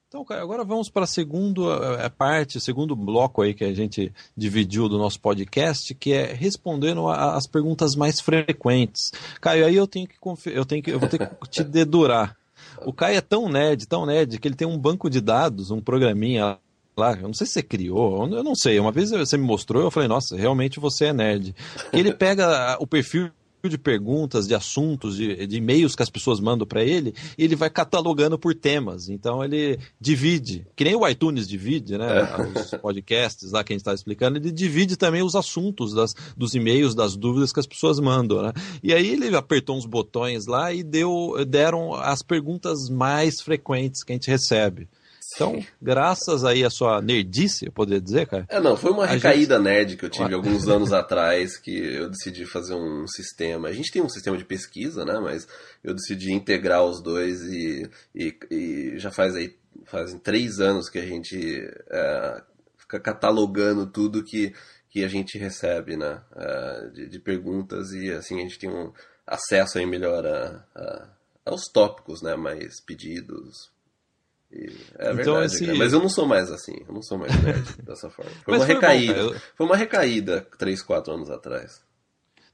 Então, 0.09 0.25
Caio, 0.25 0.41
agora 0.41 0.63
vamos 0.63 0.89
para 0.89 1.03
a 1.03 1.07
segunda 1.07 2.09
parte, 2.17 2.57
o 2.57 2.61
segundo 2.61 2.95
bloco 2.95 3.43
aí 3.43 3.53
que 3.53 3.63
a 3.63 3.71
gente 3.71 4.11
dividiu 4.35 4.89
do 4.89 4.97
nosso 4.97 5.19
podcast, 5.19 5.93
que 5.93 6.11
é 6.11 6.33
respondendo 6.33 7.07
às 7.07 7.45
perguntas 7.45 7.95
mais 7.95 8.19
frequentes. 8.19 9.11
Caio, 9.39 9.67
aí 9.67 9.75
eu 9.75 9.85
tenho 9.85 10.07
que 10.07 10.15
eu 10.47 10.65
tenho 10.65 10.81
que 10.81 10.89
eu 10.89 10.99
vou 10.99 11.07
ter 11.07 11.19
que 11.19 11.35
te 11.49 11.63
dedurar. 11.63 12.35
O 12.83 12.91
Caio 12.91 13.17
é 13.17 13.21
tão 13.21 13.47
nerd, 13.47 13.85
tão 13.87 14.03
nerd, 14.03 14.39
que 14.39 14.47
ele 14.47 14.55
tem 14.55 14.67
um 14.67 14.79
banco 14.79 15.11
de 15.11 15.21
dados, 15.21 15.69
um 15.69 15.79
programinha 15.79 16.57
lá, 16.99 17.13
eu 17.13 17.23
não 17.23 17.33
sei 17.33 17.47
se 17.47 17.53
você 17.53 17.63
criou, 17.63 18.27
eu 18.27 18.43
não 18.43 18.55
sei. 18.55 18.79
Uma 18.79 18.91
vez 18.91 19.09
você 19.11 19.37
me 19.37 19.45
mostrou, 19.45 19.83
eu 19.83 19.91
falei, 19.91 20.07
nossa, 20.07 20.35
realmente 20.35 20.79
você 20.79 21.05
é 21.05 21.13
nerd. 21.13 21.55
Ele 21.91 22.13
pega 22.13 22.77
o 22.79 22.85
perfil 22.85 23.31
de 23.67 23.77
perguntas, 23.77 24.47
de 24.47 24.55
assuntos, 24.55 25.17
de, 25.17 25.45
de 25.45 25.57
e-mails 25.57 25.95
que 25.95 26.03
as 26.03 26.09
pessoas 26.09 26.39
mandam 26.39 26.65
para 26.65 26.83
ele, 26.83 27.13
e 27.37 27.43
ele 27.43 27.55
vai 27.55 27.69
catalogando 27.69 28.39
por 28.39 28.55
temas. 28.55 29.09
Então 29.09 29.43
ele 29.43 29.79
divide, 29.99 30.65
que 30.75 30.83
nem 30.83 30.95
o 30.95 31.05
iTunes 31.05 31.47
divide, 31.47 31.97
né? 31.97 32.07
É. 32.19 32.59
Os 32.59 32.71
podcasts 32.81 33.51
lá 33.51 33.63
que 33.63 33.73
a 33.73 33.75
gente 33.75 33.81
está 33.81 33.93
explicando, 33.93 34.37
ele 34.37 34.51
divide 34.51 34.95
também 34.95 35.23
os 35.23 35.35
assuntos 35.35 35.93
das, 35.93 36.13
dos 36.37 36.53
e-mails, 36.53 36.95
das 36.95 37.17
dúvidas 37.17 37.51
que 37.51 37.59
as 37.59 37.67
pessoas 37.67 37.99
mandam, 37.99 38.41
né? 38.41 38.53
E 38.81 38.93
aí 38.93 39.09
ele 39.09 39.35
apertou 39.35 39.75
uns 39.75 39.85
botões 39.85 40.45
lá 40.45 40.71
e 40.71 40.83
deu, 40.83 41.33
deram 41.45 41.93
as 41.95 42.21
perguntas 42.21 42.87
mais 42.87 43.41
frequentes 43.41 44.03
que 44.03 44.13
a 44.13 44.15
gente 44.15 44.29
recebe. 44.29 44.87
Então, 45.35 45.63
graças 45.81 46.43
aí 46.43 46.63
à 46.63 46.69
sua 46.69 47.01
nerdice, 47.01 47.65
eu 47.65 47.71
poderia 47.71 48.01
dizer, 48.01 48.27
cara. 48.27 48.45
É, 48.49 48.59
não, 48.59 48.75
foi 48.75 48.91
uma 48.91 49.05
recaída 49.05 49.55
gente... 49.55 49.63
nerd 49.63 49.97
que 49.97 50.05
eu 50.05 50.09
tive 50.09 50.33
alguns 50.33 50.67
anos 50.67 50.91
atrás 50.93 51.57
que 51.57 51.77
eu 51.77 52.09
decidi 52.09 52.45
fazer 52.45 52.75
um 52.75 53.07
sistema. 53.07 53.67
A 53.67 53.73
gente 53.73 53.91
tem 53.91 54.01
um 54.01 54.09
sistema 54.09 54.37
de 54.37 54.45
pesquisa, 54.45 55.05
né? 55.05 55.19
Mas 55.19 55.47
eu 55.83 55.93
decidi 55.93 56.31
integrar 56.31 56.83
os 56.83 57.01
dois 57.01 57.41
e, 57.43 57.89
e, 58.15 58.35
e 58.49 58.99
já 58.99 59.11
faz 59.11 59.35
aí 59.35 59.55
fazem 59.85 60.19
três 60.19 60.59
anos 60.59 60.89
que 60.89 60.99
a 60.99 61.05
gente 61.05 61.37
é, 61.89 62.41
fica 62.77 62.99
catalogando 62.99 63.87
tudo 63.87 64.23
que 64.23 64.53
que 64.89 65.03
a 65.03 65.07
gente 65.07 65.37
recebe, 65.37 65.95
né? 65.95 66.21
Uh, 66.33 66.91
de, 66.91 67.07
de, 67.07 67.19
perguntas 67.19 67.91
e 67.91 68.11
assim 68.11 68.39
a 68.39 68.41
gente 68.41 68.57
tem 68.57 68.69
um 68.69 68.91
acesso 69.25 69.77
aí 69.77 69.85
melhor 69.85 70.25
a, 70.25 70.65
a, 70.75 71.09
aos 71.45 71.65
tópicos, 71.71 72.21
né? 72.23 72.35
Mais 72.35 72.81
pedidos. 72.81 73.71
E 74.51 74.65
é 74.97 75.11
então, 75.11 75.15
verdade, 75.15 75.45
esse... 75.45 75.73
mas 75.73 75.93
eu 75.93 75.99
não 75.99 76.09
sou 76.09 76.25
mais 76.25 76.51
assim, 76.51 76.75
eu 76.87 76.93
não 76.93 77.01
sou 77.01 77.17
mais 77.17 77.31
nerd 77.43 77.65
dessa 77.83 78.09
forma. 78.09 78.31
Foi 78.43 78.53
mas 78.53 78.61
uma 78.61 78.65
foi 78.65 78.75
recaída. 78.75 79.23
Bom. 79.23 79.35
Foi 79.55 79.65
uma 79.65 79.77
recaída 79.77 80.47
3, 80.57 80.81
4 80.81 81.13
anos 81.13 81.29
atrás. 81.29 81.81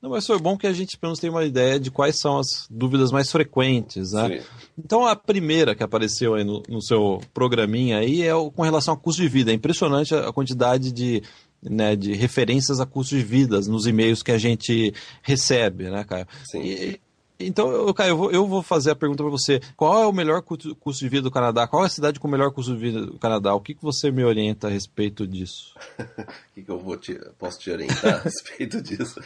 Não, 0.01 0.11
mas 0.11 0.27
foi 0.27 0.37
bom 0.37 0.57
que 0.57 0.67
a 0.67 0.73
gente 0.73 0.97
pelo 0.97 1.09
menos 1.09 1.19
tem 1.19 1.29
uma 1.29 1.45
ideia 1.45 1.79
de 1.79 1.89
quais 1.89 2.19
são 2.19 2.37
as 2.37 2.67
dúvidas 2.69 3.11
mais 3.11 3.31
frequentes, 3.31 4.11
né? 4.11 4.39
Sim. 4.39 4.45
Então 4.77 5.07
a 5.07 5.15
primeira 5.15 5.73
que 5.73 5.81
apareceu 5.81 6.35
aí 6.35 6.43
no, 6.43 6.61
no 6.69 6.81
seu 6.81 7.21
programinha 7.33 7.97
aí 7.97 8.21
é 8.21 8.35
o, 8.35 8.51
com 8.51 8.61
relação 8.61 8.93
ao 8.93 8.99
custo 8.99 9.21
de 9.21 9.27
vida. 9.27 9.51
É 9.51 9.53
impressionante 9.55 10.13
a 10.13 10.31
quantidade 10.31 10.91
de 10.91 11.23
né, 11.63 11.95
de 11.95 12.13
referências 12.13 12.79
a 12.79 12.85
custos 12.85 13.17
de 13.17 13.23
vidas 13.23 13.67
nos 13.67 13.87
e-mails 13.87 14.21
que 14.21 14.31
a 14.31 14.37
gente 14.37 14.93
recebe, 15.23 15.89
né, 15.89 16.03
Caio? 16.03 16.27
Sim. 16.43 16.61
E, 16.61 16.99
então, 17.39 17.69
eu, 17.71 17.93
Caio, 17.93 18.11
eu 18.11 18.17
vou, 18.17 18.31
eu 18.31 18.47
vou 18.47 18.63
fazer 18.63 18.91
a 18.91 18.95
pergunta 18.95 19.23
para 19.23 19.31
você. 19.31 19.61
Qual 19.75 20.01
é 20.01 20.07
o 20.07 20.13
melhor 20.13 20.41
custo, 20.41 20.75
de 20.99 21.09
vida 21.09 21.23
do 21.23 21.31
Canadá? 21.31 21.67
Qual 21.67 21.83
é 21.83 21.87
a 21.87 21.89
cidade 21.89 22.19
com 22.19 22.27
o 22.27 22.31
melhor 22.31 22.51
custo 22.51 22.73
de 22.73 22.79
vida 22.79 23.05
do 23.05 23.19
Canadá? 23.19 23.53
O 23.53 23.61
que, 23.61 23.73
que 23.73 23.83
você 23.83 24.09
me 24.09 24.23
orienta 24.23 24.67
a 24.67 24.69
respeito 24.69 25.27
disso? 25.27 25.75
O 26.17 26.55
que, 26.55 26.63
que 26.63 26.71
eu 26.71 26.79
vou 26.79 26.95
te, 26.95 27.13
posso 27.37 27.59
te 27.59 27.69
orientar 27.69 28.15
a 28.15 28.19
respeito 28.23 28.81
disso? 28.81 29.21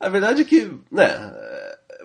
A 0.00 0.08
verdade 0.08 0.42
é 0.42 0.44
que, 0.44 0.68
né, 0.90 1.06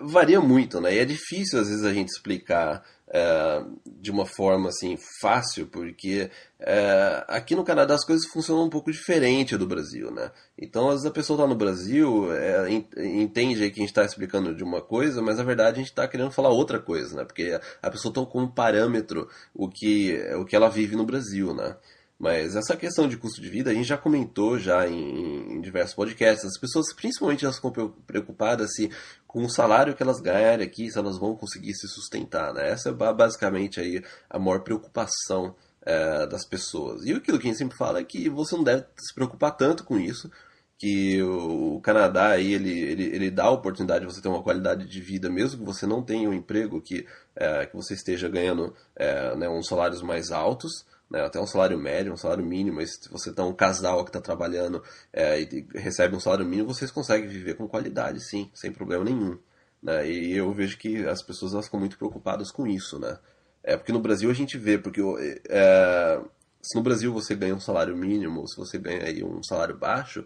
varia 0.00 0.40
muito, 0.40 0.80
né? 0.80 0.94
E 0.94 0.98
é 0.98 1.04
difícil 1.04 1.58
às 1.58 1.68
vezes 1.68 1.84
a 1.84 1.92
gente 1.92 2.08
explicar 2.08 2.84
é, 3.12 3.62
de 4.00 4.10
uma 4.10 4.24
forma 4.24 4.70
assim 4.70 4.96
fácil, 5.20 5.66
porque 5.66 6.30
é, 6.58 7.24
aqui 7.28 7.54
no 7.54 7.62
Canadá 7.62 7.94
as 7.94 8.06
coisas 8.06 8.26
funcionam 8.26 8.64
um 8.64 8.70
pouco 8.70 8.90
diferente 8.90 9.54
do 9.56 9.66
Brasil, 9.66 10.10
né? 10.10 10.30
Então 10.58 10.86
às 10.88 10.94
vezes 10.94 11.06
a 11.06 11.10
pessoa 11.10 11.36
está 11.36 11.46
no 11.46 11.54
Brasil, 11.54 12.32
é, 12.32 12.70
entende 12.96 13.70
que 13.70 13.80
a 13.80 13.82
gente 13.82 13.90
está 13.90 14.02
explicando 14.02 14.54
de 14.54 14.64
uma 14.64 14.80
coisa, 14.80 15.20
mas 15.20 15.36
na 15.36 15.44
verdade 15.44 15.76
a 15.76 15.78
gente 15.80 15.90
está 15.90 16.08
querendo 16.08 16.30
falar 16.30 16.48
outra 16.48 16.78
coisa, 16.78 17.14
né? 17.14 17.24
Porque 17.24 17.60
a 17.82 17.90
pessoa 17.90 18.10
está 18.10 18.24
como 18.24 18.50
parâmetro 18.50 19.28
o 19.54 19.68
que, 19.68 20.18
o 20.36 20.46
que 20.46 20.56
ela 20.56 20.70
vive 20.70 20.96
no 20.96 21.04
Brasil, 21.04 21.54
né? 21.54 21.76
Mas 22.22 22.54
essa 22.54 22.76
questão 22.76 23.08
de 23.08 23.16
custo 23.16 23.40
de 23.40 23.48
vida 23.48 23.72
a 23.72 23.74
gente 23.74 23.88
já 23.88 23.98
comentou 23.98 24.56
já 24.56 24.86
em, 24.86 25.54
em 25.54 25.60
diversos 25.60 25.92
podcasts. 25.92 26.44
As 26.44 26.56
pessoas, 26.56 26.94
principalmente, 26.94 27.44
elas 27.44 27.56
ficam 27.56 27.72
preocupadas 28.06 28.76
se 28.76 28.88
com 29.32 29.44
o 29.44 29.50
salário 29.50 29.94
que 29.94 30.02
elas 30.02 30.20
ganharem 30.20 30.66
aqui, 30.66 30.90
se 30.90 30.98
elas 30.98 31.18
vão 31.18 31.34
conseguir 31.34 31.72
se 31.74 31.88
sustentar. 31.88 32.52
Né? 32.52 32.68
Essa 32.68 32.90
é 32.90 32.92
basicamente 32.92 33.80
aí 33.80 34.04
a 34.28 34.38
maior 34.38 34.60
preocupação 34.60 35.56
é, 35.80 36.26
das 36.26 36.44
pessoas. 36.44 37.04
E 37.06 37.12
aquilo 37.12 37.38
que 37.38 37.46
a 37.46 37.50
gente 37.50 37.58
sempre 37.58 37.76
fala 37.76 37.98
é 37.98 38.04
que 38.04 38.28
você 38.28 38.54
não 38.54 38.62
deve 38.62 38.84
se 38.98 39.14
preocupar 39.14 39.56
tanto 39.56 39.84
com 39.84 39.98
isso, 39.98 40.30
que 40.78 41.22
o 41.22 41.80
Canadá 41.80 42.28
aí, 42.28 42.52
ele, 42.52 42.78
ele, 42.78 43.04
ele 43.04 43.30
dá 43.30 43.44
a 43.44 43.50
oportunidade 43.50 44.04
de 44.04 44.12
você 44.12 44.20
ter 44.20 44.28
uma 44.28 44.42
qualidade 44.42 44.86
de 44.86 45.00
vida, 45.00 45.30
mesmo 45.30 45.60
que 45.60 45.64
você 45.64 45.86
não 45.86 46.02
tenha 46.02 46.28
um 46.28 46.34
emprego 46.34 46.82
que, 46.82 47.06
é, 47.34 47.64
que 47.64 47.74
você 47.74 47.94
esteja 47.94 48.28
ganhando 48.28 48.74
é, 48.94 49.34
né, 49.36 49.48
uns 49.48 49.66
salários 49.66 50.02
mais 50.02 50.30
altos 50.30 50.84
né, 51.12 51.20
até 51.26 51.38
um 51.38 51.46
salário 51.46 51.78
médio, 51.78 52.10
um 52.10 52.16
salário 52.16 52.44
mínimo, 52.44 52.76
mas 52.76 52.94
se 52.94 53.10
você 53.10 53.28
está 53.28 53.44
um 53.44 53.52
casal 53.52 54.02
que 54.02 54.08
está 54.08 54.20
trabalhando 54.20 54.82
é, 55.12 55.42
e 55.42 55.66
recebe 55.74 56.16
um 56.16 56.20
salário 56.20 56.46
mínimo, 56.46 56.72
vocês 56.72 56.90
conseguem 56.90 57.28
viver 57.28 57.54
com 57.54 57.68
qualidade, 57.68 58.18
sim, 58.24 58.50
sem 58.54 58.72
problema 58.72 59.04
nenhum. 59.04 59.38
Né? 59.82 60.08
E 60.08 60.34
eu 60.34 60.50
vejo 60.54 60.78
que 60.78 61.06
as 61.06 61.22
pessoas 61.22 61.52
elas 61.52 61.66
ficam 61.66 61.78
muito 61.78 61.98
preocupadas 61.98 62.50
com 62.50 62.66
isso, 62.66 62.98
né? 62.98 63.18
É 63.62 63.76
porque 63.76 63.92
no 63.92 64.00
Brasil 64.00 64.30
a 64.30 64.34
gente 64.34 64.56
vê, 64.56 64.78
porque 64.78 65.02
é, 65.50 66.20
se 66.62 66.76
no 66.76 66.82
Brasil 66.82 67.12
você 67.12 67.34
ganha 67.34 67.54
um 67.54 67.60
salário 67.60 67.94
mínimo, 67.94 68.48
se 68.48 68.56
você 68.56 68.78
ganha 68.78 69.04
aí 69.04 69.22
um 69.22 69.42
salário 69.42 69.76
baixo, 69.76 70.24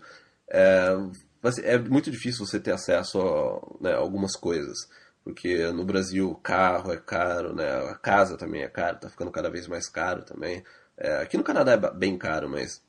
é, 0.48 0.94
é 1.64 1.78
muito 1.78 2.12
difícil 2.12 2.46
você 2.46 2.60
ter 2.60 2.72
acesso 2.72 3.20
a 3.20 3.82
né, 3.82 3.92
algumas 3.94 4.36
coisas 4.36 4.88
porque 5.26 5.72
no 5.72 5.84
Brasil 5.84 6.30
o 6.30 6.36
carro 6.36 6.92
é 6.92 6.96
caro, 6.96 7.52
né? 7.52 7.68
A 7.90 7.96
casa 7.96 8.36
também 8.36 8.62
é 8.62 8.68
caro, 8.68 9.00
tá 9.00 9.10
ficando 9.10 9.32
cada 9.32 9.50
vez 9.50 9.66
mais 9.66 9.88
caro 9.88 10.22
também. 10.22 10.62
É, 10.96 11.16
aqui 11.16 11.36
no 11.36 11.42
Canadá 11.42 11.72
é 11.72 11.90
bem 11.92 12.16
caro, 12.16 12.48
mas, 12.48 12.80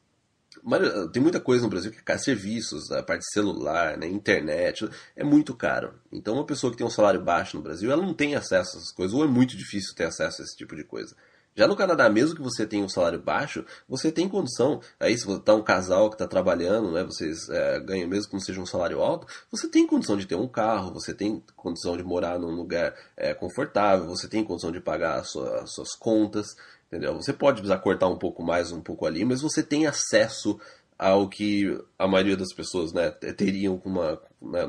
tem 1.12 1.20
muita 1.20 1.40
coisa 1.40 1.64
no 1.64 1.70
Brasil 1.72 1.92
que 1.92 1.98
é 1.98 2.02
caro. 2.04 2.20
Serviços, 2.20 2.92
a 2.92 3.02
parte 3.02 3.26
celular, 3.34 3.98
né? 3.98 4.08
internet, 4.08 4.88
é 5.16 5.24
muito 5.24 5.56
caro. 5.56 5.96
Então 6.12 6.36
uma 6.36 6.46
pessoa 6.46 6.70
que 6.70 6.78
tem 6.78 6.86
um 6.86 6.92
salário 6.92 7.24
baixo 7.24 7.58
no 7.58 7.64
Brasil, 7.64 7.92
ela 7.92 8.06
não 8.06 8.14
tem 8.14 8.36
acesso 8.36 8.78
a 8.78 8.80
essas 8.80 8.92
coisas, 8.92 9.16
ou 9.18 9.24
é 9.24 9.28
muito 9.28 9.58
difícil 9.58 9.96
ter 9.96 10.04
acesso 10.04 10.44
a 10.44 10.46
esse 10.46 10.56
tipo 10.56 10.76
de 10.76 10.84
coisa. 10.84 11.16
Já 11.58 11.68
no 11.68 11.76
Canadá, 11.76 12.08
mesmo 12.08 12.36
que 12.36 12.42
você 12.42 12.68
tenha 12.68 12.86
um 12.86 12.90
salário 12.90 13.20
baixo, 13.20 13.66
você 13.90 14.12
tem 14.12 14.30
condição. 14.30 14.80
Aí, 15.00 15.18
se 15.18 15.26
você 15.26 15.42
tá 15.42 15.56
um 15.56 15.64
casal 15.64 16.08
que 16.08 16.14
está 16.14 16.28
trabalhando, 16.28 16.92
né, 16.92 17.04
vocês 17.04 17.50
é, 17.50 17.80
ganham 17.80 18.08
mesmo 18.08 18.28
que 18.28 18.36
não 18.36 18.40
seja 18.40 18.62
um 18.62 18.66
salário 18.66 19.02
alto, 19.02 19.26
você 19.52 19.68
tem 19.68 19.88
condição 19.88 20.16
de 20.16 20.28
ter 20.28 20.36
um 20.36 20.48
carro, 20.48 20.94
você 20.94 21.16
tem 21.16 21.44
condição 21.56 21.98
de 21.98 22.04
morar 22.04 22.38
num 22.38 22.52
lugar 22.52 22.94
é, 23.18 23.34
confortável, 23.34 24.06
você 24.06 24.28
tem 24.28 24.44
condição 24.44 24.72
de 24.72 24.80
pagar 24.80 25.16
as 25.16 25.32
suas, 25.32 25.64
as 25.64 25.74
suas 25.74 25.96
contas, 25.96 26.56
entendeu? 26.86 27.16
Você 27.16 27.34
pode 27.34 27.56
precisar 27.56 27.80
cortar 27.80 28.08
um 28.08 28.20
pouco 28.20 28.44
mais, 28.44 28.72
um 28.72 28.80
pouco 28.82 29.08
ali, 29.08 29.26
mas 29.26 29.42
você 29.42 29.64
tem 29.64 29.88
acesso 29.88 30.60
ao 30.96 31.28
que 31.28 31.76
a 31.98 32.08
maioria 32.08 32.38
das 32.38 32.54
pessoas 32.54 32.94
né, 32.94 33.10
teriam 33.10 33.80
com 33.80 33.90
uma, 33.90 34.22
né, 34.40 34.64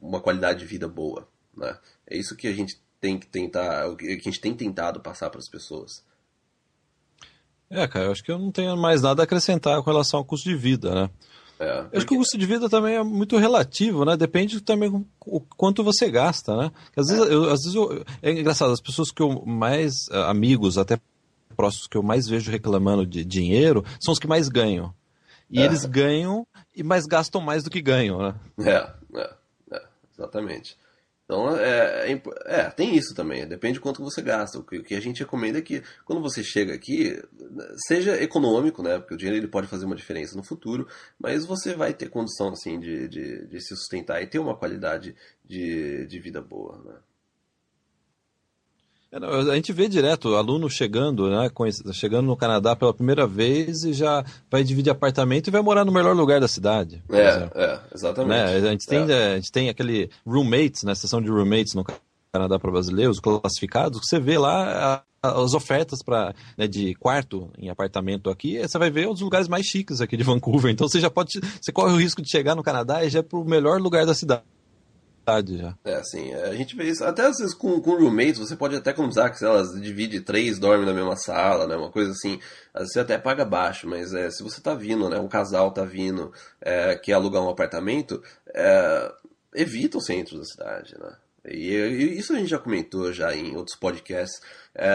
uma 0.00 0.20
qualidade 0.20 0.60
de 0.60 0.66
vida 0.66 0.86
boa. 0.86 1.26
Né? 1.56 1.76
É 2.06 2.16
isso 2.16 2.36
que 2.36 2.46
a 2.46 2.52
gente 2.52 2.80
tem 3.00 3.18
que 3.18 3.26
tentar, 3.26 3.88
o 3.88 3.96
que 3.96 4.06
a 4.06 4.14
gente 4.14 4.40
tem 4.40 4.54
tentado 4.54 5.00
passar 5.00 5.28
para 5.28 5.40
as 5.40 5.48
pessoas. 5.48 6.08
É, 7.70 7.86
cara, 7.86 8.06
eu 8.06 8.12
acho 8.12 8.24
que 8.24 8.32
eu 8.32 8.38
não 8.38 8.50
tenho 8.50 8.76
mais 8.76 9.00
nada 9.00 9.22
a 9.22 9.24
acrescentar 9.24 9.80
com 9.80 9.90
relação 9.90 10.18
ao 10.18 10.24
custo 10.24 10.48
de 10.48 10.56
vida, 10.56 10.92
né? 10.92 11.10
É, 11.60 11.82
porque... 11.82 11.96
Eu 11.96 11.98
acho 11.98 12.06
que 12.06 12.14
o 12.14 12.18
custo 12.18 12.38
de 12.38 12.46
vida 12.46 12.68
também 12.68 12.96
é 12.96 13.02
muito 13.02 13.36
relativo, 13.36 14.04
né? 14.04 14.16
Depende 14.16 14.60
também 14.60 15.06
o 15.24 15.40
quanto 15.40 15.84
você 15.84 16.10
gasta, 16.10 16.56
né? 16.56 16.72
Às 16.96 17.08
vezes, 17.08 17.26
é. 17.26 17.32
eu, 17.32 17.44
às 17.44 17.60
vezes 17.60 17.74
eu, 17.74 18.04
é 18.22 18.32
engraçado, 18.32 18.72
as 18.72 18.80
pessoas 18.80 19.12
que 19.12 19.22
eu 19.22 19.44
mais, 19.46 20.08
eh, 20.10 20.22
amigos 20.22 20.78
até 20.78 20.98
próximos 21.54 21.86
que 21.86 21.96
eu 21.96 22.02
mais 22.02 22.26
vejo 22.26 22.50
reclamando 22.50 23.06
de 23.06 23.24
dinheiro, 23.24 23.84
são 24.00 24.12
os 24.12 24.18
que 24.18 24.26
mais 24.26 24.48
ganham. 24.48 24.94
E 25.50 25.60
é. 25.60 25.64
eles 25.64 25.84
ganham, 25.84 26.46
e 26.74 26.82
mais 26.82 27.06
gastam 27.06 27.40
mais 27.40 27.62
do 27.62 27.70
que 27.70 27.82
ganham, 27.82 28.18
né? 28.18 28.34
É, 28.60 29.18
é, 29.18 29.30
é 29.72 29.82
exatamente. 30.16 30.76
Então, 31.30 31.56
é, 31.56 32.10
é, 32.10 32.22
é, 32.46 32.70
tem 32.70 32.96
isso 32.96 33.14
também, 33.14 33.46
depende 33.46 33.74
de 33.74 33.80
quanto 33.80 34.02
você 34.02 34.20
gasta. 34.20 34.58
O 34.58 34.64
que, 34.64 34.78
o 34.78 34.82
que, 34.82 34.96
a 34.96 35.00
gente 35.00 35.20
recomenda 35.20 35.60
é 35.60 35.62
que 35.62 35.80
quando 36.04 36.20
você 36.20 36.42
chega 36.42 36.74
aqui, 36.74 37.22
seja 37.86 38.20
econômico, 38.20 38.82
né? 38.82 38.98
Porque 38.98 39.14
o 39.14 39.16
dinheiro 39.16 39.38
ele 39.38 39.46
pode 39.46 39.68
fazer 39.68 39.86
uma 39.86 39.94
diferença 39.94 40.36
no 40.36 40.42
futuro, 40.42 40.88
mas 41.16 41.46
você 41.46 41.72
vai 41.72 41.94
ter 41.94 42.08
condição 42.08 42.48
assim, 42.48 42.80
de, 42.80 43.06
de, 43.06 43.46
de 43.46 43.60
se 43.60 43.76
sustentar 43.76 44.20
e 44.20 44.26
ter 44.26 44.40
uma 44.40 44.56
qualidade 44.56 45.14
de, 45.46 46.04
de 46.08 46.18
vida 46.18 46.42
boa. 46.42 46.82
Né? 46.84 46.94
É, 49.12 49.16
a 49.50 49.54
gente 49.56 49.72
vê 49.72 49.88
direto 49.88 50.36
aluno 50.36 50.70
chegando, 50.70 51.28
né, 51.28 51.50
chegando 51.92 52.26
no 52.26 52.36
Canadá 52.36 52.76
pela 52.76 52.94
primeira 52.94 53.26
vez 53.26 53.82
e 53.82 53.92
já 53.92 54.24
vai 54.48 54.62
dividir 54.62 54.90
apartamento 54.90 55.48
e 55.48 55.50
vai 55.50 55.60
morar 55.60 55.84
no 55.84 55.90
melhor 55.90 56.14
lugar 56.14 56.40
da 56.40 56.46
cidade. 56.46 57.02
É, 57.10 57.50
é, 57.54 57.80
exatamente. 57.92 58.28
Né? 58.28 58.44
A, 58.44 58.60
gente 58.70 58.86
tem, 58.86 59.10
é. 59.10 59.32
a 59.32 59.34
gente 59.36 59.50
tem 59.50 59.68
aquele 59.68 60.10
roommates, 60.24 60.84
né, 60.84 60.94
sessão 60.94 61.20
de 61.20 61.28
roommates 61.28 61.74
no 61.74 61.84
Canadá 62.32 62.56
para 62.56 62.70
brasileiros, 62.70 63.18
classificados, 63.18 63.98
que 63.98 64.06
você 64.06 64.20
vê 64.20 64.38
lá 64.38 65.02
as 65.20 65.54
ofertas 65.54 66.02
para 66.04 66.32
né, 66.56 66.68
de 66.68 66.94
quarto 66.94 67.50
em 67.58 67.68
apartamento 67.68 68.30
aqui, 68.30 68.58
você 68.58 68.78
vai 68.78 68.90
ver 68.90 69.08
um 69.08 69.12
dos 69.12 69.22
lugares 69.22 69.48
mais 69.48 69.66
chiques 69.66 70.00
aqui 70.00 70.16
de 70.16 70.22
Vancouver. 70.22 70.70
Então 70.70 70.88
você 70.88 71.00
já 71.00 71.10
pode, 71.10 71.30
você 71.60 71.72
corre 71.72 71.92
o 71.92 71.98
risco 71.98 72.22
de 72.22 72.30
chegar 72.30 72.54
no 72.54 72.62
Canadá 72.62 73.04
e 73.04 73.10
já 73.10 73.18
é 73.18 73.22
para 73.22 73.38
o 73.38 73.44
melhor 73.44 73.80
lugar 73.80 74.06
da 74.06 74.14
cidade 74.14 74.44
já. 75.58 75.76
É, 75.84 75.94
assim, 75.94 76.32
a 76.34 76.54
gente 76.54 76.76
vê 76.76 76.84
isso. 76.84 77.04
Até 77.04 77.26
às 77.26 77.38
vezes 77.38 77.54
com, 77.54 77.80
com 77.80 77.96
roommates, 77.96 78.38
você 78.38 78.56
pode 78.56 78.76
até 78.76 78.90
economizar, 78.90 79.36
que 79.36 79.44
elas 79.44 79.72
divide 79.80 80.20
três, 80.20 80.58
dorme 80.58 80.84
na 80.84 80.92
mesma 80.92 81.16
sala, 81.16 81.66
né? 81.66 81.76
Uma 81.76 81.90
coisa 81.90 82.10
assim. 82.10 82.40
Às 82.74 82.80
vezes 82.80 82.92
você 82.94 83.00
até 83.00 83.18
paga 83.18 83.44
baixo, 83.44 83.88
mas 83.88 84.12
é, 84.12 84.30
se 84.30 84.42
você 84.42 84.60
tá 84.60 84.74
vindo, 84.74 85.08
né? 85.08 85.18
Um 85.18 85.28
casal 85.28 85.72
tá 85.72 85.84
vindo, 85.84 86.32
é, 86.60 86.96
quer 86.96 87.14
alugar 87.14 87.42
um 87.42 87.48
apartamento, 87.48 88.22
é, 88.54 89.12
evita 89.54 89.98
o 89.98 90.02
centro 90.02 90.38
da 90.38 90.44
cidade, 90.44 90.94
né? 90.98 91.16
E, 91.44 91.72
e, 91.74 92.18
isso 92.18 92.32
a 92.32 92.36
gente 92.36 92.50
já 92.50 92.58
comentou 92.58 93.12
já 93.12 93.34
em 93.34 93.56
outros 93.56 93.78
podcasts. 93.78 94.40
É, 94.74 94.88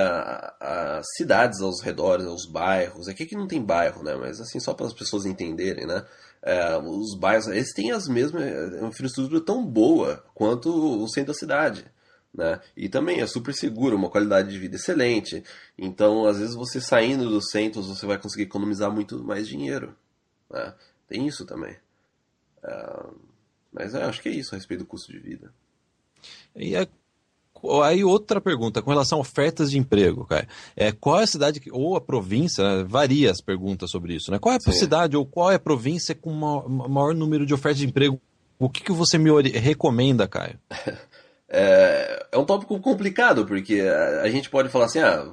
as 0.60 1.06
cidades 1.17 1.60
aos 1.62 1.82
redores, 1.82 2.26
os 2.26 2.45
bairros. 2.45 3.08
Aqui 3.08 3.26
que 3.26 3.36
não 3.36 3.48
tem 3.48 3.62
bairro, 3.62 4.04
né? 4.04 4.15
Mas 4.15 4.39
assim, 4.39 4.60
só 4.60 4.74
para 4.74 4.86
as 4.86 4.93
pessoas 4.93 5.26
entenderem, 5.26 5.86
né? 5.86 6.06
É, 6.46 6.78
os 6.78 7.18
bairros, 7.18 7.48
eles 7.48 7.74
têm 7.74 7.92
as 7.92 8.08
mesmas 8.08 8.44
é, 8.44 8.80
uma 8.80 8.90
infraestrutura 8.90 9.42
tão 9.42 9.66
boa 9.66 10.24
quanto 10.36 10.70
o 10.70 11.08
centro 11.08 11.34
da 11.34 11.40
cidade. 11.40 11.84
Né? 12.32 12.62
E 12.78 12.88
também 12.88 13.20
é 13.20 13.26
super 13.26 13.52
seguro, 13.52 13.96
uma 13.96 14.12
qualidade 14.12 14.52
de 14.52 14.60
vida 14.60 14.76
excelente. 14.76 15.44
Então, 15.76 16.28
às 16.28 16.38
vezes, 16.38 16.54
você 16.54 16.80
saindo 16.80 17.28
dos 17.30 17.50
centros, 17.50 17.88
você 17.88 18.06
vai 18.06 18.20
conseguir 18.20 18.44
economizar 18.44 18.92
muito 18.92 19.24
mais 19.24 19.48
dinheiro. 19.48 19.96
Né? 20.52 20.76
Tem 21.08 21.26
isso 21.26 21.46
também. 21.46 21.76
É, 22.64 23.06
mas 23.74 23.96
é, 23.96 24.04
acho 24.04 24.22
que 24.22 24.30
é 24.30 24.34
isso 24.34 24.54
a 24.54 24.58
respeito 24.58 24.82
do 24.82 24.86
custo 24.86 25.12
de 25.12 25.18
vida. 25.18 25.52
E 26.56 26.76
é 26.76 26.88
Aí 27.84 28.03
outra 28.03 28.39
pergunta, 28.41 28.82
com 28.82 28.89
relação 28.89 29.18
a 29.18 29.22
ofertas 29.22 29.72
de 29.72 29.78
emprego, 29.78 30.26
cara. 30.26 30.47
É, 30.76 30.91
qual 30.91 31.20
é 31.20 31.24
a 31.24 31.28
cidade, 31.28 31.59
que, 31.59 31.72
ou 31.72 31.95
a 31.95 32.01
província, 32.01 32.63
né, 32.63 32.86
varia 32.88 33.32
as 33.32 33.41
perguntas 33.41 33.89
sobre 33.91 34.16
isso, 34.16 34.32
né? 34.32 34.39
Qual 34.39 34.53
é 34.53 34.57
a 34.57 34.59
Sim. 34.59 34.72
cidade 34.72 35.18
ou 35.18 35.26
qual 35.26 35.51
é 35.51 35.55
a 35.55 35.59
província 35.59 36.16
com 36.16 36.32
o 36.32 36.89
maior 36.89 37.13
número 37.13 37.45
de 37.45 37.53
ofertas 37.53 37.80
de 37.80 37.88
emprego? 37.88 38.20
O 38.57 38.70
que, 38.70 38.82
que 38.82 38.91
você 38.91 39.18
me 39.18 39.30
recomenda, 39.41 40.28
Caio? 40.28 40.59
É, 41.47 42.26
é 42.32 42.38
um 42.38 42.43
tópico 42.43 42.78
complicado, 42.82 43.45
porque 43.45 43.80
a, 43.80 44.24
a 44.24 44.30
gente 44.30 44.49
pode 44.49 44.68
falar 44.68 44.86
assim, 44.86 44.99
ah, 44.99 45.26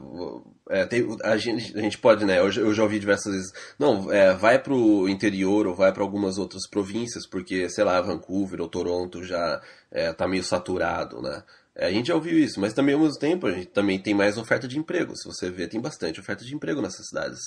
é, 0.71 0.87
tem, 0.87 1.05
a, 1.23 1.37
gente, 1.37 1.77
a 1.77 1.81
gente 1.83 1.99
pode, 1.99 2.25
né? 2.25 2.39
Eu, 2.39 2.51
eu 2.51 2.75
já 2.75 2.83
ouvi 2.83 2.99
diversas 2.99 3.33
vezes. 3.33 3.53
Não, 3.79 4.11
é, 4.13 4.35
vai 4.35 4.59
pro 4.59 5.09
interior 5.09 5.67
ou 5.67 5.75
vai 5.75 5.93
para 5.93 6.03
algumas 6.03 6.39
outras 6.39 6.69
províncias, 6.69 7.27
porque, 7.27 7.69
sei 7.69 7.85
lá, 7.85 8.01
Vancouver 8.01 8.61
ou 8.61 8.69
Toronto 8.69 9.25
já 9.25 9.61
é, 9.91 10.13
tá 10.13 10.29
meio 10.29 10.45
saturado, 10.45 11.21
né? 11.21 11.43
É, 11.75 11.87
a 11.87 11.91
gente 11.91 12.09
já 12.09 12.15
ouviu 12.15 12.39
isso, 12.39 12.61
mas 12.61 12.75
também 12.75 12.95
ao 12.95 13.01
mesmo 13.01 13.19
tempo 13.19 13.47
a 13.47 13.53
gente 13.53 13.67
também 13.67 13.99
tem 13.99 14.15
mais 14.15 14.37
oferta 14.37 14.69
de 14.69 14.79
emprego. 14.79 15.17
Se 15.17 15.27
você 15.27 15.51
vê, 15.51 15.67
tem 15.67 15.81
bastante 15.81 16.21
oferta 16.21 16.45
de 16.45 16.55
emprego 16.55 16.83
nessas 16.83 17.09
cidades. 17.09 17.41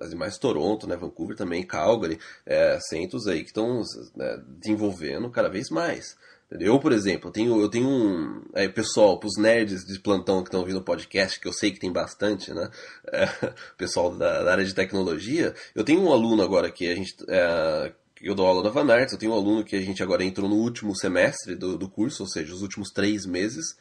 As 0.00 0.14
mais 0.14 0.38
Toronto, 0.38 0.86
né, 0.86 0.96
Vancouver 0.96 1.36
também, 1.36 1.66
Calgary, 1.66 2.18
é, 2.46 2.78
centros 2.80 3.26
aí 3.26 3.40
que 3.40 3.50
estão 3.50 3.82
né, 4.14 4.42
desenvolvendo 4.60 5.30
cada 5.30 5.48
vez 5.48 5.68
mais. 5.68 6.16
Eu, 6.60 6.78
por 6.78 6.92
exemplo, 6.92 7.28
eu 7.28 7.32
tenho, 7.32 7.60
eu 7.60 7.68
tenho 7.68 7.88
um. 7.88 8.42
É, 8.54 8.68
pessoal, 8.68 9.18
pros 9.18 9.36
nerds 9.38 9.84
de 9.84 9.98
plantão 9.98 10.42
que 10.42 10.48
estão 10.48 10.60
ouvindo 10.60 10.78
o 10.78 10.84
podcast, 10.84 11.40
que 11.40 11.48
eu 11.48 11.52
sei 11.52 11.70
que 11.70 11.80
tem 11.80 11.90
bastante, 11.90 12.52
né? 12.52 12.70
É, 13.10 13.26
pessoal 13.78 14.14
da, 14.14 14.42
da, 14.42 14.52
área 14.52 14.64
de 14.64 14.74
tecnologia, 14.74 15.54
eu 15.74 15.82
tenho 15.82 16.02
um 16.02 16.12
aluno 16.12 16.42
agora 16.42 16.70
que 16.70 16.90
a 16.90 16.94
gente. 16.94 17.14
É, 17.28 17.92
eu 18.22 18.34
dou 18.34 18.46
aula 18.46 18.62
da 18.62 18.70
Van 18.70 18.90
Arts, 18.92 19.12
eu 19.12 19.18
tenho 19.18 19.32
um 19.32 19.36
aluno 19.36 19.64
que 19.64 19.76
a 19.76 19.80
gente 19.80 20.02
agora 20.02 20.24
entrou 20.24 20.48
no 20.48 20.56
último 20.56 20.94
semestre 20.94 21.54
do, 21.54 21.76
do 21.76 21.88
curso, 21.88 22.22
ou 22.22 22.28
seja, 22.28 22.54
os 22.54 22.62
últimos 22.62 22.90
três 22.90 23.26
meses, 23.26 23.76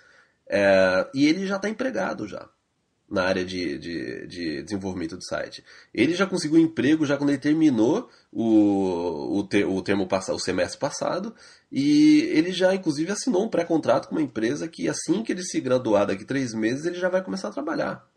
é, 0.49 1.07
e 1.13 1.27
ele 1.27 1.45
já 1.45 1.57
está 1.57 1.69
empregado 1.69 2.27
já 2.27 2.49
na 3.11 3.23
área 3.23 3.43
de, 3.43 3.77
de, 3.77 4.27
de, 4.27 4.63
desenvolvimento 4.63 5.17
do 5.17 5.23
site. 5.23 5.63
Ele 5.93 6.13
já 6.13 6.25
conseguiu 6.25 6.57
um 6.57 6.63
emprego 6.63 7.05
já 7.05 7.17
quando 7.17 7.31
ele 7.31 7.37
terminou 7.37 8.09
o, 8.31 9.39
o, 9.39 9.43
ter, 9.43 9.65
o 9.65 9.81
termo 9.81 10.07
o 10.09 10.39
semestre 10.39 10.79
passado 10.79 11.35
e 11.69 12.21
ele 12.33 12.53
já 12.53 12.73
inclusive 12.73 13.11
assinou 13.11 13.43
um 13.43 13.49
pré-contrato 13.49 14.07
com 14.07 14.15
uma 14.15 14.21
empresa 14.21 14.65
que 14.65 14.87
assim 14.87 15.23
que 15.23 15.33
ele 15.33 15.43
se 15.43 15.59
graduar 15.59 16.07
daqui 16.07 16.23
três 16.23 16.53
meses 16.53 16.85
ele 16.85 16.97
já 16.97 17.09
vai 17.09 17.21
começar 17.21 17.49
a 17.49 17.51
trabalhar. 17.51 18.09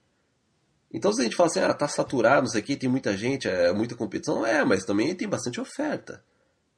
Então 0.95 1.13
se 1.13 1.21
a 1.21 1.25
gente 1.25 1.35
fala 1.35 1.49
assim, 1.49 1.59
ah, 1.59 1.75
tá 1.75 1.89
saturado, 1.89 2.43
não 2.43 2.51
sei 2.51 2.61
o 2.61 2.65
que, 2.65 2.77
tem 2.77 2.89
muita 2.89 3.17
gente, 3.17 3.49
é 3.49 3.73
muita 3.73 3.97
competição, 3.97 4.47
é, 4.47 4.65
mas 4.65 4.85
também 4.85 5.13
tem 5.15 5.29
bastante 5.29 5.61
oferta, 5.61 6.23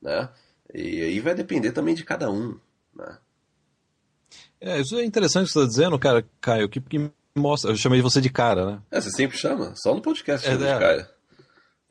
né? 0.00 0.30
E 0.72 1.02
aí 1.02 1.20
vai 1.20 1.34
depender 1.34 1.70
também 1.72 1.94
de 1.94 2.02
cada 2.02 2.30
um, 2.30 2.58
né? 2.94 3.18
É, 4.58 4.80
isso 4.80 4.96
é 4.98 5.04
interessante 5.04 5.48
que 5.48 5.52
você 5.52 5.58
está 5.58 5.68
dizendo, 5.68 5.98
cara, 5.98 6.24
Caio, 6.40 6.66
que, 6.66 6.80
que 6.80 7.10
mostra. 7.36 7.70
Eu 7.70 7.76
chamei 7.76 8.00
você 8.00 8.20
de 8.20 8.30
cara, 8.30 8.64
né? 8.64 8.82
É, 8.90 9.00
você 9.00 9.10
sempre 9.10 9.36
chama, 9.36 9.74
só 9.76 9.94
no 9.94 10.00
podcast 10.00 10.46
chama 10.46 10.66
é, 10.66 10.72
de 10.72 10.80
cara. 10.80 11.16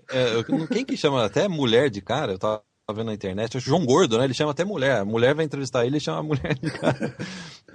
É, 0.09 0.67
quem 0.73 0.83
que 0.83 0.97
chama 0.97 1.23
até 1.23 1.47
mulher 1.47 1.91
de 1.91 2.01
cara? 2.01 2.33
Eu 2.33 2.39
tava 2.39 2.63
vendo 2.93 3.07
na 3.07 3.13
internet, 3.13 3.57
acho 3.57 3.65
João 3.65 3.83
Gordo, 3.83 4.17
né? 4.17 4.25
Ele 4.25 4.33
chama 4.33 4.51
até 4.51 4.63
mulher. 4.63 4.99
A 4.99 5.05
mulher 5.05 5.33
vai 5.33 5.43
entrevistar 5.43 5.81
ele, 5.85 5.95
ele 5.95 5.99
chama 5.99 6.19
a 6.19 6.23
mulher 6.23 6.53
de 6.55 6.71
cara. 6.71 7.15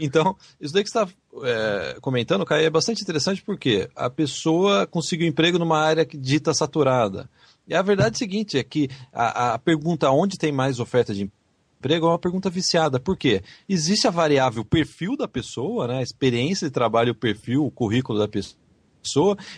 Então, 0.03 0.35
isso 0.59 0.73
daí 0.73 0.83
que 0.83 0.89
você 0.89 0.99
está 0.99 1.13
é, 1.45 1.99
comentando, 2.01 2.47
Caio, 2.47 2.65
é 2.65 2.71
bastante 2.71 3.03
interessante 3.03 3.43
porque 3.43 3.87
a 3.95 4.09
pessoa 4.09 4.87
conseguiu 4.87 5.29
emprego 5.29 5.59
numa 5.59 5.79
área 5.79 6.07
que 6.07 6.17
dita 6.17 6.55
saturada. 6.55 7.29
E 7.69 7.75
a 7.75 7.83
verdade 7.83 8.15
é 8.15 8.17
a 8.17 8.19
seguinte, 8.19 8.57
é 8.57 8.65
que 8.65 8.89
a, 9.13 9.53
a 9.53 9.59
pergunta 9.59 10.11
onde 10.11 10.39
tem 10.39 10.51
mais 10.51 10.81
oferta 10.81 11.13
de 11.13 11.31
emprego 11.79 12.07
é 12.07 12.09
uma 12.09 12.19
pergunta 12.19 12.49
viciada. 12.49 12.99
Por 12.99 13.15
quê? 13.15 13.43
Existe 13.69 14.07
a 14.07 14.11
variável 14.11 14.65
perfil 14.65 15.19
da 15.19 15.29
pessoa, 15.29 15.87
né? 15.87 15.99
A 15.99 16.03
experiência 16.03 16.69
de 16.69 16.73
trabalho, 16.73 17.13
o 17.13 17.15
perfil, 17.15 17.67
o 17.67 17.71
currículo 17.71 18.19
da 18.19 18.29
pessoa. 18.29 18.60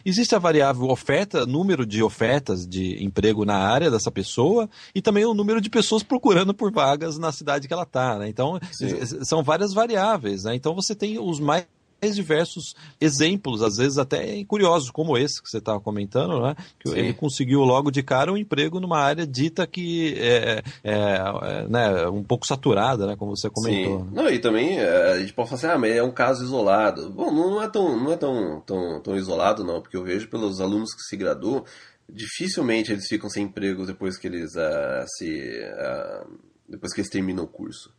Existe 0.05 0.35
a 0.35 0.39
variável 0.39 0.89
oferta, 0.89 1.47
número 1.47 1.85
de 1.85 2.03
ofertas 2.03 2.67
de 2.67 3.03
emprego 3.03 3.45
na 3.45 3.57
área 3.57 3.91
dessa 3.91 4.11
pessoa 4.11 4.69
e 4.95 5.03
também 5.03 5.25
o 5.25 5.35
número 5.35 5.61
de 5.61 5.71
pessoas 5.71 6.03
procurando 6.03 6.55
por 6.55 6.73
vagas 6.73 7.19
na 7.19 7.33
cidade 7.33 7.67
que 7.67 7.75
ela 7.75 7.83
está. 7.83 8.19
Né? 8.19 8.29
Então, 8.29 8.59
Sim. 8.71 9.25
são 9.25 9.43
várias 9.43 9.73
variáveis. 9.73 10.45
Né? 10.45 10.55
Então, 10.55 10.75
você 10.75 10.95
tem 10.95 11.19
os 11.19 11.41
mais 11.41 11.67
diversos 12.11 12.75
exemplos, 13.01 13.63
às 13.63 13.77
vezes 13.77 13.99
até 13.99 14.45
curiosos, 14.45 14.91
como 14.91 15.17
esse 15.17 15.43
que 15.43 15.49
você 15.49 15.59
estava 15.59 15.81
comentando, 15.81 16.41
né? 16.41 16.57
Que 16.79 16.91
Sim. 16.91 16.99
ele 16.99 17.13
conseguiu 17.13 17.61
logo 17.61 17.91
de 17.91 18.03
cara 18.03 18.33
um 18.33 18.37
emprego 18.37 18.81
numa 18.81 18.99
área 18.99 19.27
dita 19.27 19.67
que 19.67 20.15
é, 20.19 20.63
é, 20.83 20.95
é 21.43 21.69
né, 21.69 22.09
um 22.09 22.23
pouco 22.23 22.47
saturada, 22.47 23.07
né? 23.07 23.17
Como 23.17 23.37
você 23.37 23.49
comentou. 23.49 24.01
Sim. 24.01 24.09
Não, 24.13 24.29
e 24.29 24.39
também 24.39 24.79
é, 24.79 25.13
a 25.13 25.19
gente 25.21 25.33
pode 25.33 25.49
falar 25.49 25.59
assim, 25.59 25.67
ah, 25.69 25.79
mas 25.79 25.97
é 25.97 26.03
um 26.03 26.11
caso 26.11 26.45
isolado. 26.45 27.11
Bom, 27.11 27.31
não 27.31 27.63
é 27.63 27.69
tão, 27.69 27.97
não 27.97 28.13
é 28.13 28.17
tão, 28.17 28.61
tão, 28.61 29.01
tão 29.01 29.17
isolado, 29.17 29.65
não, 29.65 29.81
porque 29.81 29.97
eu 29.97 30.05
vejo 30.05 30.29
pelos 30.29 30.61
alunos 30.61 30.95
que 30.95 31.03
se 31.03 31.17
graduam, 31.17 31.65
dificilmente 32.09 32.93
eles 32.93 33.07
ficam 33.07 33.31
sem 33.31 33.45
emprego 33.45 33.87
depois 33.87 34.19
que 34.19 34.27
eles 34.27 34.55
uh, 34.55 35.05
se. 35.17 35.29
Uh, 35.29 36.53
depois 36.69 36.93
que 36.93 37.01
eles 37.01 37.11
terminam 37.11 37.45
o 37.45 37.49
curso. 37.49 37.93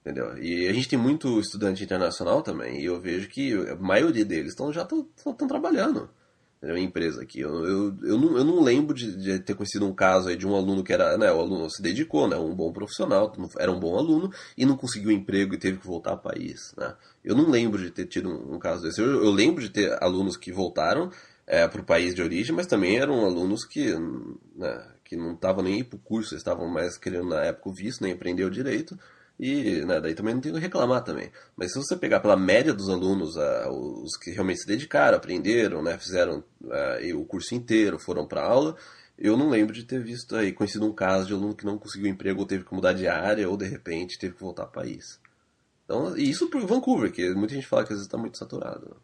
Entendeu? 0.00 0.36
E 0.38 0.66
a 0.66 0.72
gente 0.72 0.88
tem 0.88 0.98
muito 0.98 1.38
estudante 1.40 1.84
internacional 1.84 2.42
também, 2.42 2.80
e 2.80 2.86
eu 2.86 2.98
vejo 3.00 3.28
que 3.28 3.52
a 3.68 3.76
maioria 3.76 4.24
deles 4.24 4.54
tão, 4.54 4.72
já 4.72 4.82
estão 4.82 5.46
trabalhando 5.46 6.08
em 6.62 6.84
empresa 6.84 7.22
aqui. 7.22 7.40
Eu, 7.40 7.64
eu, 7.64 7.96
eu, 8.02 8.18
não, 8.18 8.36
eu 8.36 8.44
não 8.44 8.62
lembro 8.62 8.94
de, 8.94 9.16
de, 9.16 9.38
ter 9.38 9.54
conhecido 9.54 9.86
um 9.86 9.94
caso 9.94 10.28
aí 10.28 10.36
de 10.36 10.46
um 10.46 10.54
aluno 10.54 10.84
que 10.84 10.92
era, 10.92 11.16
né, 11.16 11.32
o 11.32 11.40
aluno 11.40 11.70
se 11.70 11.80
dedicou, 11.80 12.28
né, 12.28 12.36
um 12.36 12.54
bom 12.54 12.70
profissional, 12.72 13.32
era 13.58 13.72
um 13.72 13.80
bom 13.80 13.96
aluno 13.96 14.30
e 14.56 14.66
não 14.66 14.76
conseguiu 14.76 15.10
emprego 15.10 15.54
e 15.54 15.58
teve 15.58 15.78
que 15.78 15.86
voltar 15.86 16.10
ao 16.10 16.18
país, 16.18 16.74
né? 16.76 16.94
Eu 17.24 17.34
não 17.34 17.48
lembro 17.48 17.82
de 17.82 17.90
ter 17.90 18.06
tido 18.06 18.28
um, 18.28 18.56
um 18.56 18.58
caso 18.58 18.82
desse. 18.82 19.00
Eu, 19.00 19.24
eu, 19.24 19.30
lembro 19.30 19.62
de 19.62 19.70
ter 19.70 19.96
alunos 20.02 20.36
que 20.36 20.52
voltaram 20.52 21.10
é, 21.46 21.66
para 21.66 21.80
o 21.80 21.84
país 21.84 22.14
de 22.14 22.22
origem, 22.22 22.54
mas 22.54 22.66
também 22.66 22.98
eram 22.98 23.24
alunos 23.24 23.64
que, 23.64 23.94
né, 24.54 24.86
que 25.04 25.16
não 25.16 25.32
estavam 25.32 25.64
nem 25.64 25.82
para 25.82 25.96
o 25.96 26.00
curso, 26.00 26.34
estavam 26.34 26.68
mais 26.68 26.98
querendo 26.98 27.28
na 27.28 27.44
época 27.44 27.70
o 27.70 27.72
visto, 27.72 28.02
nem 28.02 28.12
aprender 28.12 28.44
o 28.44 28.50
direito, 28.50 28.98
e 29.40 29.82
né, 29.86 29.98
daí 30.02 30.14
também 30.14 30.34
não 30.34 30.40
tem 30.42 30.52
que 30.52 30.58
reclamar 30.58 31.02
também. 31.02 31.32
Mas 31.56 31.72
se 31.72 31.78
você 31.78 31.96
pegar 31.96 32.20
pela 32.20 32.36
média 32.36 32.74
dos 32.74 32.90
alunos, 32.90 33.36
uh, 33.36 33.70
os 34.04 34.14
que 34.18 34.30
realmente 34.32 34.60
se 34.60 34.66
dedicaram, 34.66 35.16
aprenderam, 35.16 35.82
né, 35.82 35.96
fizeram 35.96 36.44
uh, 36.62 37.18
o 37.18 37.24
curso 37.24 37.54
inteiro, 37.54 37.98
foram 37.98 38.26
para 38.26 38.44
aula, 38.44 38.76
eu 39.16 39.38
não 39.38 39.48
lembro 39.48 39.72
de 39.72 39.84
ter 39.84 40.02
visto 40.02 40.36
aí, 40.36 40.52
conhecido 40.52 40.84
um 40.84 40.92
caso 40.92 41.26
de 41.26 41.32
aluno 41.32 41.54
que 41.54 41.64
não 41.64 41.78
conseguiu 41.78 42.10
emprego 42.10 42.40
ou 42.40 42.46
teve 42.46 42.64
que 42.64 42.74
mudar 42.74 42.92
de 42.92 43.08
área 43.08 43.48
ou 43.48 43.56
de 43.56 43.66
repente 43.66 44.18
teve 44.18 44.34
que 44.34 44.40
voltar 44.40 44.64
ao 44.64 44.70
país. 44.70 45.18
Então, 45.86 46.14
e 46.18 46.28
isso 46.28 46.50
por 46.50 46.60
Vancouver, 46.66 47.10
que 47.10 47.34
muita 47.34 47.54
gente 47.54 47.66
fala 47.66 47.82
que 47.82 47.94
às 47.94 47.98
vezes 47.98 48.06
está 48.06 48.18
muito 48.18 48.36
saturado. 48.36 48.94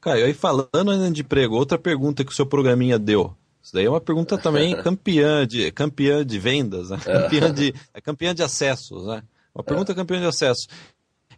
Caio, 0.00 0.24
aí 0.24 0.32
falando 0.32 0.90
ainda 0.90 1.10
de 1.10 1.20
emprego, 1.20 1.54
outra 1.54 1.78
pergunta 1.78 2.24
que 2.24 2.32
o 2.32 2.34
seu 2.34 2.46
programinha 2.46 2.98
deu. 2.98 3.36
Isso 3.62 3.74
daí 3.74 3.84
é 3.84 3.90
uma 3.90 4.00
pergunta 4.00 4.38
também 4.38 4.74
campeã 4.82 5.46
de, 5.46 5.70
campeã 5.72 6.24
de 6.24 6.38
vendas, 6.38 6.90
né? 6.90 6.98
campeã, 6.98 7.52
de, 7.52 7.74
é 7.92 8.00
campeã 8.00 8.34
de 8.34 8.42
acessos. 8.42 9.06
Né? 9.06 9.22
Uma 9.54 9.64
pergunta 9.64 9.94
campeã 9.94 10.20
de 10.20 10.26
acessos. 10.26 10.66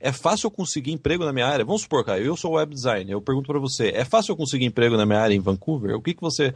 É 0.04 0.10
fácil 0.10 0.48
eu 0.48 0.50
conseguir 0.50 0.90
emprego 0.90 1.24
na 1.24 1.32
minha 1.32 1.46
área? 1.46 1.64
Vamos 1.64 1.82
supor, 1.82 2.04
Caio, 2.04 2.26
eu 2.26 2.36
sou 2.36 2.54
web 2.54 2.74
designer, 2.74 3.12
eu 3.12 3.22
pergunto 3.22 3.46
para 3.46 3.60
você, 3.60 3.92
é 3.94 4.04
fácil 4.04 4.32
eu 4.32 4.36
conseguir 4.36 4.64
emprego 4.64 4.96
na 4.96 5.06
minha 5.06 5.20
área 5.20 5.32
em 5.32 5.38
Vancouver? 5.38 5.94
O 5.94 6.02
que, 6.02 6.12
que 6.12 6.20
você. 6.20 6.52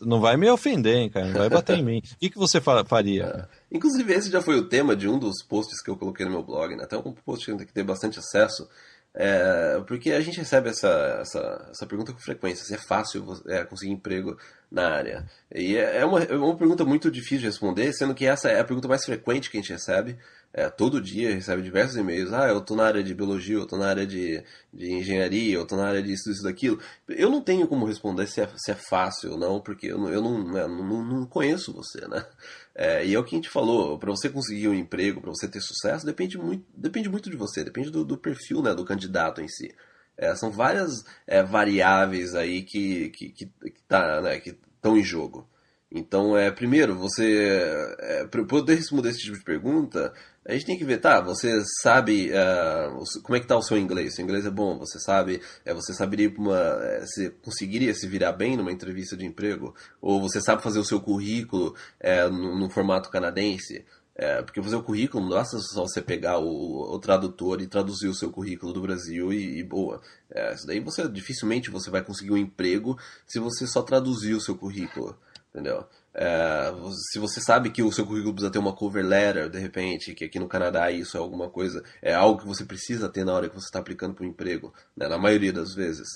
Não 0.00 0.18
vai 0.18 0.38
me 0.38 0.50
ofender, 0.50 0.96
hein, 0.96 1.10
cara? 1.10 1.26
Não 1.26 1.34
vai 1.34 1.50
bater 1.50 1.76
em 1.76 1.84
mim. 1.84 1.98
O 1.98 2.18
que, 2.18 2.30
que 2.30 2.38
você 2.38 2.58
faria? 2.58 3.24
É. 3.24 3.76
Inclusive, 3.76 4.14
esse 4.14 4.30
já 4.30 4.40
foi 4.40 4.58
o 4.58 4.66
tema 4.66 4.96
de 4.96 5.06
um 5.06 5.18
dos 5.18 5.42
posts 5.42 5.82
que 5.82 5.90
eu 5.90 5.96
coloquei 5.96 6.24
no 6.24 6.32
meu 6.32 6.42
blog, 6.42 6.74
né? 6.74 6.84
Até 6.84 6.96
um 6.96 7.12
post 7.12 7.54
que 7.54 7.72
tem 7.72 7.84
bastante 7.84 8.18
acesso. 8.18 8.66
É, 9.12 9.82
porque 9.88 10.12
a 10.12 10.20
gente 10.20 10.38
recebe 10.38 10.68
essa, 10.68 11.18
essa, 11.20 11.68
essa 11.70 11.86
pergunta 11.86 12.12
com 12.12 12.18
frequência, 12.18 12.64
se 12.64 12.74
é 12.74 12.78
fácil 12.78 13.26
é, 13.48 13.64
conseguir 13.64 13.92
emprego 13.92 14.38
na 14.70 14.88
área. 14.88 15.26
E 15.52 15.76
é, 15.76 15.98
é 15.98 16.04
uma, 16.04 16.22
é 16.22 16.36
uma 16.36 16.56
pergunta 16.56 16.84
muito 16.84 17.10
difícil 17.10 17.40
de 17.40 17.46
responder, 17.46 17.92
sendo 17.92 18.14
que 18.14 18.26
essa 18.26 18.48
é 18.48 18.60
a 18.60 18.64
pergunta 18.64 18.86
mais 18.86 19.04
frequente 19.04 19.50
que 19.50 19.58
a 19.58 19.60
gente 19.60 19.72
recebe. 19.72 20.16
É, 20.52 20.68
todo 20.68 21.00
dia 21.00 21.32
recebe 21.32 21.62
diversos 21.62 21.96
e-mails. 21.96 22.32
Ah, 22.32 22.48
eu 22.48 22.60
tô 22.60 22.74
na 22.74 22.84
área 22.84 23.04
de 23.04 23.14
biologia, 23.14 23.54
eu 23.54 23.66
tô 23.66 23.76
na 23.76 23.86
área 23.88 24.04
de, 24.04 24.42
de 24.72 24.92
engenharia, 24.92 25.54
eu 25.54 25.64
tô 25.64 25.76
na 25.76 25.86
área 25.86 26.02
de 26.02 26.12
isso, 26.12 26.42
daquilo. 26.42 26.80
Eu 27.08 27.30
não 27.30 27.40
tenho 27.40 27.68
como 27.68 27.86
responder 27.86 28.26
se 28.26 28.40
é, 28.40 28.48
se 28.56 28.72
é 28.72 28.74
fácil 28.74 29.32
ou 29.32 29.38
não, 29.38 29.60
porque 29.60 29.86
eu, 29.86 30.08
eu 30.08 30.20
não, 30.20 30.42
né, 30.52 30.66
não, 30.66 31.04
não 31.04 31.26
conheço 31.26 31.72
você, 31.72 32.06
né? 32.08 32.26
É, 32.74 33.04
e 33.06 33.14
é 33.14 33.18
o 33.18 33.24
que 33.24 33.34
a 33.36 33.38
gente 33.38 33.48
falou, 33.48 33.98
para 33.98 34.10
você 34.10 34.28
conseguir 34.28 34.68
um 34.68 34.74
emprego, 34.74 35.20
para 35.20 35.30
você 35.30 35.46
ter 35.48 35.60
sucesso, 35.60 36.06
depende 36.06 36.36
muito, 36.38 36.64
depende 36.74 37.08
muito 37.08 37.30
de 37.30 37.36
você, 37.36 37.62
depende 37.62 37.90
do, 37.90 38.04
do 38.04 38.16
perfil 38.18 38.62
né, 38.62 38.74
do 38.74 38.84
candidato 38.84 39.40
em 39.40 39.48
si. 39.48 39.72
É, 40.16 40.34
são 40.34 40.50
várias 40.50 41.04
é, 41.26 41.42
variáveis 41.42 42.34
aí 42.34 42.62
que 42.62 43.10
que, 43.10 43.30
que, 43.30 43.46
que, 43.46 43.82
tá, 43.88 44.20
né, 44.20 44.40
que 44.40 44.50
estão 44.76 44.96
em 44.96 45.04
jogo. 45.04 45.48
Então, 45.92 46.36
é, 46.36 46.50
primeiro, 46.50 46.94
você. 46.96 47.60
É, 47.98 48.26
para 48.26 48.44
poder 48.44 48.76
responder 48.76 49.10
esse 49.10 49.20
tipo 49.20 49.36
de 49.36 49.44
pergunta, 49.44 50.12
a 50.46 50.52
gente 50.54 50.64
tem 50.64 50.78
que 50.78 50.84
ver, 50.84 50.98
tá, 50.98 51.20
você 51.20 51.62
sabe 51.82 52.30
uh, 52.30 53.22
como 53.22 53.36
é 53.36 53.40
que 53.40 53.46
tá 53.46 53.56
o 53.56 53.62
seu 53.62 53.76
inglês? 53.76 54.14
Seu 54.14 54.24
inglês 54.24 54.46
é 54.46 54.50
bom, 54.50 54.78
você 54.78 54.98
sabe, 54.98 55.42
é, 55.64 55.74
você 55.74 55.92
saberia 55.92 56.30
uma, 56.30 56.78
você 57.00 57.30
conseguiria 57.30 57.92
se 57.94 58.06
virar 58.08 58.32
bem 58.32 58.56
numa 58.56 58.72
entrevista 58.72 59.16
de 59.16 59.26
emprego? 59.26 59.74
Ou 60.00 60.20
você 60.20 60.40
sabe 60.40 60.62
fazer 60.62 60.78
o 60.78 60.84
seu 60.84 61.00
currículo 61.00 61.74
é, 62.00 62.26
no, 62.28 62.58
no, 62.58 62.70
formato 62.70 63.10
canadense? 63.10 63.84
É, 64.14 64.42
porque 64.42 64.62
fazer 64.62 64.76
o 64.76 64.82
currículo 64.82 65.28
não 65.28 65.38
é 65.38 65.44
só 65.44 65.58
você 65.86 66.00
pegar 66.00 66.38
o, 66.38 66.94
o, 66.94 66.98
tradutor 66.98 67.60
e 67.60 67.66
traduzir 67.66 68.08
o 68.08 68.14
seu 68.14 68.30
currículo 68.30 68.72
do 68.72 68.80
Brasil 68.80 69.32
e, 69.32 69.58
e 69.58 69.62
boa. 69.62 70.00
É, 70.30 70.54
isso 70.54 70.66
daí 70.66 70.80
você 70.80 71.06
dificilmente 71.08 71.70
você 71.70 71.90
vai 71.90 72.02
conseguir 72.02 72.32
um 72.32 72.36
emprego 72.36 72.98
se 73.26 73.38
você 73.38 73.66
só 73.66 73.82
traduzir 73.82 74.34
o 74.34 74.40
seu 74.40 74.56
currículo, 74.56 75.16
entendeu? 75.50 75.86
É, 76.12 76.72
se 77.12 77.18
você 77.18 77.40
sabe 77.40 77.70
que 77.70 77.82
o 77.82 77.92
seu 77.92 78.04
currículo 78.04 78.34
precisa 78.34 78.50
ter 78.50 78.58
uma 78.58 78.74
cover 78.74 79.04
letter, 79.04 79.48
de 79.48 79.58
repente, 79.58 80.14
que 80.14 80.24
aqui 80.24 80.38
no 80.38 80.48
Canadá 80.48 80.90
isso 80.90 81.16
é 81.16 81.20
alguma 81.20 81.48
coisa, 81.48 81.82
é 82.02 82.12
algo 82.12 82.40
que 82.40 82.46
você 82.46 82.64
precisa 82.64 83.08
ter 83.08 83.24
na 83.24 83.32
hora 83.32 83.48
que 83.48 83.54
você 83.54 83.66
está 83.66 83.78
aplicando 83.78 84.14
para 84.14 84.26
um 84.26 84.28
emprego, 84.28 84.74
né, 84.96 85.08
na 85.08 85.18
maioria 85.18 85.52
das 85.52 85.74
vezes. 85.74 86.08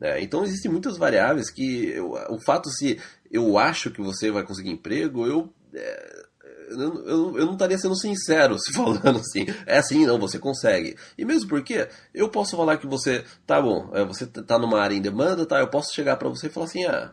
É, 0.00 0.20
então 0.22 0.44
existem 0.44 0.70
muitas 0.70 0.96
variáveis 0.96 1.50
que 1.50 1.88
eu, 1.88 2.12
o 2.30 2.38
fato 2.40 2.70
se 2.70 3.00
eu 3.30 3.58
acho 3.58 3.90
que 3.90 4.00
você 4.00 4.30
vai 4.30 4.44
conseguir 4.44 4.70
emprego, 4.70 5.26
eu, 5.26 5.52
é, 5.74 6.26
eu, 6.70 7.04
eu, 7.04 7.38
eu, 7.38 7.46
não 7.46 7.54
estaria 7.54 7.78
sendo 7.78 7.96
sincero 7.96 8.58
se 8.58 8.72
falando 8.74 9.18
assim, 9.18 9.46
é 9.66 9.78
assim, 9.78 10.06
não, 10.06 10.18
você 10.18 10.38
consegue. 10.38 10.96
E 11.16 11.24
mesmo 11.24 11.48
porque 11.48 11.88
eu 12.14 12.28
posso 12.28 12.56
falar 12.56 12.76
que 12.76 12.86
você, 12.86 13.24
tá 13.46 13.60
bom, 13.60 13.90
é, 13.92 14.04
você 14.04 14.26
tá 14.26 14.58
numa 14.58 14.80
área 14.80 14.94
em 14.94 15.00
demanda, 15.00 15.46
tá, 15.46 15.60
eu 15.60 15.68
posso 15.68 15.94
chegar 15.94 16.16
para 16.16 16.28
você 16.28 16.48
e 16.48 16.50
falar 16.50 16.66
assim, 16.66 16.84
ah, 16.84 17.12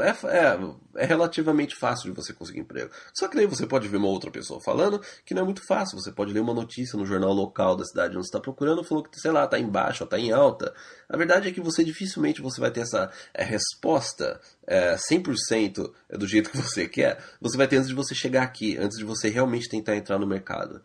é, 0.00 0.08
é, 0.08 1.02
é, 1.02 1.04
relativamente 1.04 1.76
fácil 1.76 2.10
de 2.10 2.16
você 2.16 2.32
conseguir 2.32 2.60
emprego. 2.60 2.90
Só 3.12 3.28
que 3.28 3.36
daí 3.36 3.46
você 3.46 3.66
pode 3.66 3.86
ver 3.88 3.98
uma 3.98 4.08
outra 4.08 4.30
pessoa 4.30 4.60
falando 4.60 5.00
que 5.24 5.34
não 5.34 5.42
é 5.42 5.44
muito 5.44 5.66
fácil. 5.66 5.98
Você 5.98 6.10
pode 6.10 6.32
ler 6.32 6.40
uma 6.40 6.54
notícia 6.54 6.98
no 6.98 7.04
jornal 7.04 7.32
local 7.32 7.76
da 7.76 7.84
cidade 7.84 8.16
onde 8.16 8.26
está 8.26 8.40
procurando, 8.40 8.82
falou 8.84 9.04
que, 9.04 9.20
sei 9.20 9.30
lá, 9.30 9.44
está 9.44 9.58
em 9.58 9.68
baixa 9.68 10.04
está 10.04 10.18
em 10.18 10.32
alta. 10.32 10.74
A 11.08 11.16
verdade 11.16 11.48
é 11.48 11.52
que 11.52 11.60
você 11.60 11.84
dificilmente 11.84 12.40
você 12.40 12.60
vai 12.60 12.70
ter 12.70 12.80
essa 12.80 13.10
é, 13.34 13.44
resposta 13.44 14.40
é, 14.66 14.96
100% 14.96 15.92
do 16.10 16.26
jeito 16.26 16.50
que 16.50 16.56
você 16.56 16.88
quer. 16.88 17.22
Você 17.40 17.56
vai 17.56 17.68
ter 17.68 17.76
antes 17.76 17.88
de 17.88 17.94
você 17.94 18.14
chegar 18.14 18.42
aqui, 18.42 18.76
antes 18.78 18.98
de 18.98 19.04
você 19.04 19.28
realmente 19.28 19.68
tentar 19.68 19.96
entrar 19.96 20.18
no 20.18 20.26
mercado. 20.26 20.82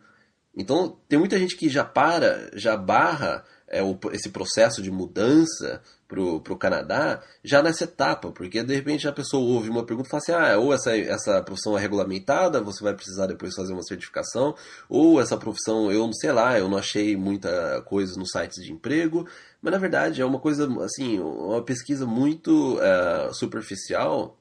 Então, 0.54 0.98
tem 1.08 1.18
muita 1.18 1.38
gente 1.38 1.56
que 1.56 1.68
já 1.68 1.84
para, 1.84 2.50
já 2.54 2.76
barra 2.76 3.44
é, 3.70 3.82
o, 3.82 3.96
esse 4.12 4.28
processo 4.30 4.82
de 4.82 4.90
mudança 4.90 5.80
pro, 6.08 6.40
pro 6.40 6.56
Canadá 6.56 7.22
já 7.42 7.62
nessa 7.62 7.84
etapa, 7.84 8.32
porque 8.32 8.64
de 8.64 8.74
repente 8.74 9.06
a 9.06 9.12
pessoa 9.12 9.42
ouve 9.42 9.70
uma 9.70 9.86
pergunta 9.86 10.08
e 10.08 10.10
fala 10.10 10.22
assim, 10.22 10.32
ah, 10.32 10.58
ou 10.58 10.74
essa, 10.74 10.96
essa 10.96 11.40
profissão 11.40 11.78
é 11.78 11.80
regulamentada, 11.80 12.60
você 12.60 12.82
vai 12.82 12.94
precisar 12.94 13.28
depois 13.28 13.54
fazer 13.54 13.72
uma 13.72 13.84
certificação, 13.84 14.56
ou 14.88 15.20
essa 15.20 15.36
profissão, 15.36 15.90
eu 15.90 16.04
não 16.04 16.12
sei 16.12 16.32
lá, 16.32 16.58
eu 16.58 16.68
não 16.68 16.76
achei 16.76 17.16
muita 17.16 17.80
coisa 17.82 18.18
nos 18.18 18.30
sites 18.30 18.62
de 18.64 18.72
emprego, 18.72 19.26
mas 19.62 19.72
na 19.72 19.78
verdade 19.78 20.20
é 20.20 20.24
uma 20.24 20.40
coisa, 20.40 20.68
assim, 20.82 21.20
uma 21.20 21.62
pesquisa 21.62 22.04
muito 22.04 22.76
uh, 22.78 23.32
superficial 23.32 24.36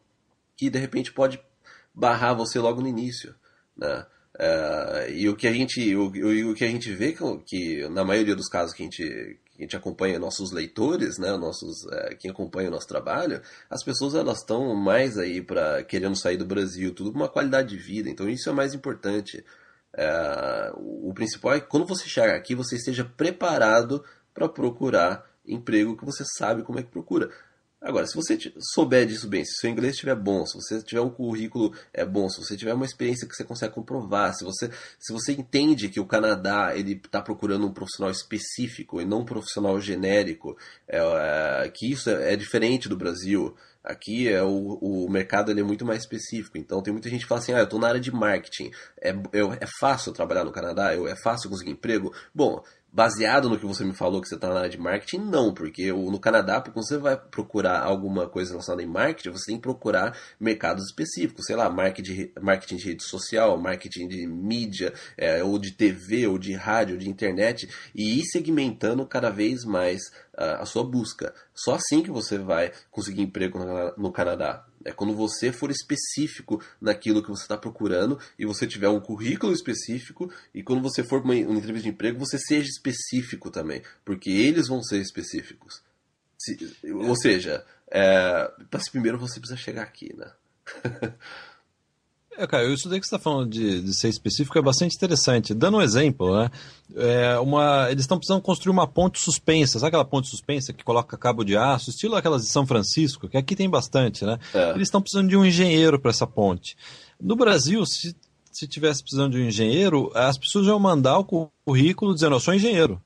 que 0.58 0.70
de 0.70 0.80
repente 0.80 1.14
pode 1.14 1.40
barrar 1.94 2.34
você 2.34 2.60
logo 2.60 2.82
no 2.82 2.88
início, 2.88 3.36
né? 3.78 4.06
Uh, 4.40 5.12
e 5.12 5.28
o 5.28 5.36
que 5.36 5.46
a 5.46 5.52
gente 5.52 5.94
o, 5.98 6.06
o, 6.06 6.56
que 6.56 6.64
a 6.64 6.68
gente 6.70 6.94
vê 6.94 7.12
que, 7.12 7.24
que, 7.46 7.90
na 7.90 8.06
maioria 8.06 8.34
dos 8.34 8.48
casos 8.48 8.74
que 8.74 8.84
a 8.84 8.86
gente, 8.86 9.04
que 9.04 9.58
a 9.58 9.62
gente 9.64 9.76
acompanha 9.76 10.18
nossos 10.18 10.54
leitores 10.54 11.18
né 11.18 11.36
nossos 11.36 11.84
uh, 11.84 12.16
quem 12.18 12.32
acompanha 12.32 12.70
o 12.70 12.72
nosso 12.72 12.88
trabalho 12.88 13.42
as 13.70 13.84
pessoas 13.84 14.16
elas 14.16 14.38
estão 14.38 14.74
mais 14.74 15.18
aí 15.18 15.42
para 15.42 15.84
querendo 15.84 16.16
sair 16.16 16.38
do 16.38 16.46
Brasil 16.46 16.96
tudo 16.96 17.12
com 17.12 17.20
uma 17.20 17.28
qualidade 17.28 17.68
de 17.68 17.78
vida. 17.78 18.10
Então 18.10 18.30
isso 18.30 18.50
é 18.50 18.54
mais 18.54 18.74
importante. 18.74 19.44
Uh, 19.94 21.10
o 21.10 21.14
principal 21.14 21.56
é 21.56 21.60
que 21.60 21.68
quando 21.68 21.86
você 21.86 22.08
chegar 22.08 22.36
aqui 22.36 22.56
você 22.56 22.78
esteja 22.78 23.04
preparado 23.04 24.04
para 24.34 24.48
procurar 24.48 25.26
emprego 25.46 25.98
que 25.98 26.06
você 26.06 26.24
sabe 26.38 26.64
como 26.64 26.80
é 26.80 26.84
que 26.84 26.90
procura 26.90 27.30
Agora, 27.82 28.06
se 28.06 28.14
você 28.14 28.38
souber 28.74 29.08
disso 29.08 29.26
bem, 29.26 29.46
se 29.46 29.62
seu 29.62 29.70
inglês 29.70 29.94
estiver 29.94 30.16
bom, 30.16 30.46
se 30.46 30.56
você 30.56 30.82
tiver 30.82 31.00
um 31.00 31.10
currículo 31.10 31.74
é 31.94 32.04
bom, 32.06 32.28
se 32.28 32.44
você 32.44 32.58
tiver 32.58 32.74
uma 32.74 32.86
experiência 32.86 33.26
que 33.26 33.34
você 33.34 33.46
consegue 33.46 33.74
comprovar, 33.74 34.34
se 34.34 34.44
você, 34.44 34.70
se 35.00 35.14
você 35.14 35.32
entende 35.32 35.88
que 35.88 36.00
o 36.00 36.06
Canadá 36.06 36.76
ele 36.76 36.94
está 36.94 37.22
procurando 37.22 37.66
um 37.66 37.72
profissional 37.72 38.12
específico 38.12 39.00
e 39.00 39.06
não 39.06 39.20
um 39.20 39.26
profissional 39.26 39.80
genérico, 39.80 40.58
é, 40.90 41.00
é, 41.00 41.70
que 41.70 41.90
isso 41.90 42.10
é, 42.10 42.34
é, 42.34 42.36
diferente 42.36 42.90
do 42.90 42.98
Brasil. 42.98 43.56
Aqui 43.82 44.28
é 44.28 44.44
o, 44.44 44.78
o 44.82 45.10
mercado 45.10 45.50
ele 45.50 45.62
é 45.62 45.64
muito 45.64 45.86
mais 45.86 46.02
específico. 46.02 46.58
Então 46.58 46.84
tem 46.84 46.92
muita 46.92 47.10
gente 47.10 47.22
que 47.22 47.28
fala 47.28 47.40
assim, 47.40 47.54
ah, 47.54 47.60
eu 47.60 47.64
estou 47.64 47.80
na 47.80 47.88
área 47.88 48.00
de 48.00 48.12
marketing. 48.12 48.72
É, 49.02 49.16
eu, 49.32 49.54
é 49.54 49.66
fácil 49.80 50.12
trabalhar 50.12 50.44
no 50.44 50.52
Canadá? 50.52 50.94
Eu, 50.94 51.08
é 51.08 51.16
fácil 51.16 51.50
conseguir 51.50 51.72
emprego? 51.72 52.14
Bom, 52.36 52.62
baseado 52.92 53.50
no 53.50 53.60
que 53.60 53.66
você 53.66 53.84
me 53.84 53.94
falou 53.94 54.22
que 54.22 54.28
você 54.28 54.36
está 54.36 54.50
na 54.50 54.60
área 54.60 54.70
de 54.70 54.80
marketing, 54.80 55.20
não, 55.20 55.54
porque 55.54 55.92
no 55.92 56.20
Canadá, 56.20 56.60
quando 56.62 56.86
você 56.86 56.98
vai 56.98 57.16
procurar 57.16 57.82
alguma 57.82 58.28
coisa 58.28 58.52
relacionada 58.52 58.84
em 58.84 58.88
marketing, 58.88 59.30
você 59.30 59.46
tem 59.48 59.56
que 59.56 59.62
procurar 59.62 60.18
mercados 60.40 60.86
específicos, 60.86 61.46
sei 61.46 61.56
lá, 61.56 61.70
marketing, 61.70 62.32
marketing 62.42 62.78
de 62.78 62.86
rede 62.86 63.04
social, 63.04 63.58
marketing 63.58 64.08
de 64.08 64.28
mídia, 64.28 64.94
é, 65.18 65.44
ou 65.44 65.60
de 65.60 65.72
TV, 65.72 66.28
ou 66.28 66.38
de 66.38 66.54
rádio, 66.54 66.96
ou 66.96 67.00
de 67.00 67.10
internet, 67.10 67.70
e 67.94 68.20
ir 68.20 68.26
segmentando 68.26 69.06
cada 69.06 69.30
vez 69.30 69.64
mais 69.64 70.02
a, 70.40 70.66
sua 70.66 70.84
busca. 70.84 71.34
Só 71.54 71.76
assim 71.76 72.02
que 72.02 72.10
você 72.10 72.38
vai 72.38 72.72
conseguir 72.90 73.22
emprego 73.22 73.60
no, 73.98 74.12
Canadá. 74.12 74.66
É 74.86 74.92
quando 74.92 75.14
você 75.14 75.52
for 75.52 75.70
específico 75.70 76.64
naquilo 76.80 77.22
que 77.22 77.30
você 77.30 77.44
está 77.44 77.58
procurando 77.58 78.18
e 78.38 78.46
você 78.46 78.66
tiver 78.66 78.88
um 78.88 79.02
currículo 79.02 79.52
específico 79.52 80.32
e 80.54 80.64
quando 80.64 80.82
você 80.82 81.04
for 81.04 81.22
uma, 81.22 81.34
uma 81.34 81.58
entrevista 81.58 81.84
de 81.84 81.90
emprego 81.90 82.18
você 82.18 82.38
seja 82.40 82.70
específico 82.70 83.52
também, 83.52 83.82
porque 84.06 84.30
eles 84.30 84.68
vão 84.70 84.82
ser 84.82 85.02
específicos. 85.02 85.84
Se, 86.38 86.58
ou 86.94 87.16
seja, 87.18 87.66
é, 87.92 88.50
primeiro 88.92 89.20
você 89.20 89.40
precisa 89.40 89.60
chegar 89.60 89.84
aqui, 89.84 90.16
né? 90.16 90.32
É, 92.40 92.48
cara, 92.48 92.64
isso 92.74 92.88
daí 92.88 93.02
que 93.02 93.06
você 93.06 93.16
está 93.16 93.22
falando 93.22 93.50
de, 93.50 93.82
de, 93.82 93.94
ser 93.94 94.08
específico 94.08 94.58
é 94.58 94.62
bastante 94.62 94.96
interessante. 94.96 95.54
Dando 95.54 95.76
um 95.76 95.82
exemplo, 95.82 96.34
né? 96.40 96.50
É 96.96 97.38
uma, 97.38 97.92
eles 97.92 98.04
estão 98.04 98.18
precisando 98.18 98.42
construir 98.42 98.72
uma 98.72 98.88
ponte 98.88 99.20
suspensa. 99.20 99.78
Sabe 99.78 99.90
aquela 99.90 100.06
ponte 100.06 100.30
suspensa 100.30 100.72
que 100.72 100.82
coloca 100.82 101.18
cabo 101.18 101.44
de 101.44 101.58
aço, 101.58 101.90
estilo 101.90 102.16
aquelas 102.16 102.44
de 102.44 102.48
São 102.50 102.66
Francisco, 102.66 103.28
que 103.28 103.36
aqui 103.36 103.58
tem 103.58 103.70
bastante, 103.70 104.24
né? 104.24 104.40
É. 104.54 104.70
Eles 104.70 104.88
estão 104.88 105.02
precisando 105.02 105.28
de 105.28 105.36
um 105.36 105.46
engenheiro 105.46 106.00
para 106.00 106.12
essa 106.12 106.26
ponte. 106.26 106.78
No 107.20 107.36
Brasil, 107.36 107.86
se, 107.86 108.16
se 108.50 108.66
tivesse 108.66 109.02
precisando 109.02 109.34
de 109.34 109.44
um 109.44 109.48
engenheiro, 109.48 110.10
as 110.16 110.38
pessoas 110.38 110.66
iam 110.66 110.80
mandar 110.80 111.20
o 111.20 111.52
currículo 111.66 112.14
dizendo: 112.14 112.38
Eu 112.38 112.40
sou 112.40 112.54
engenheiro 112.54 113.02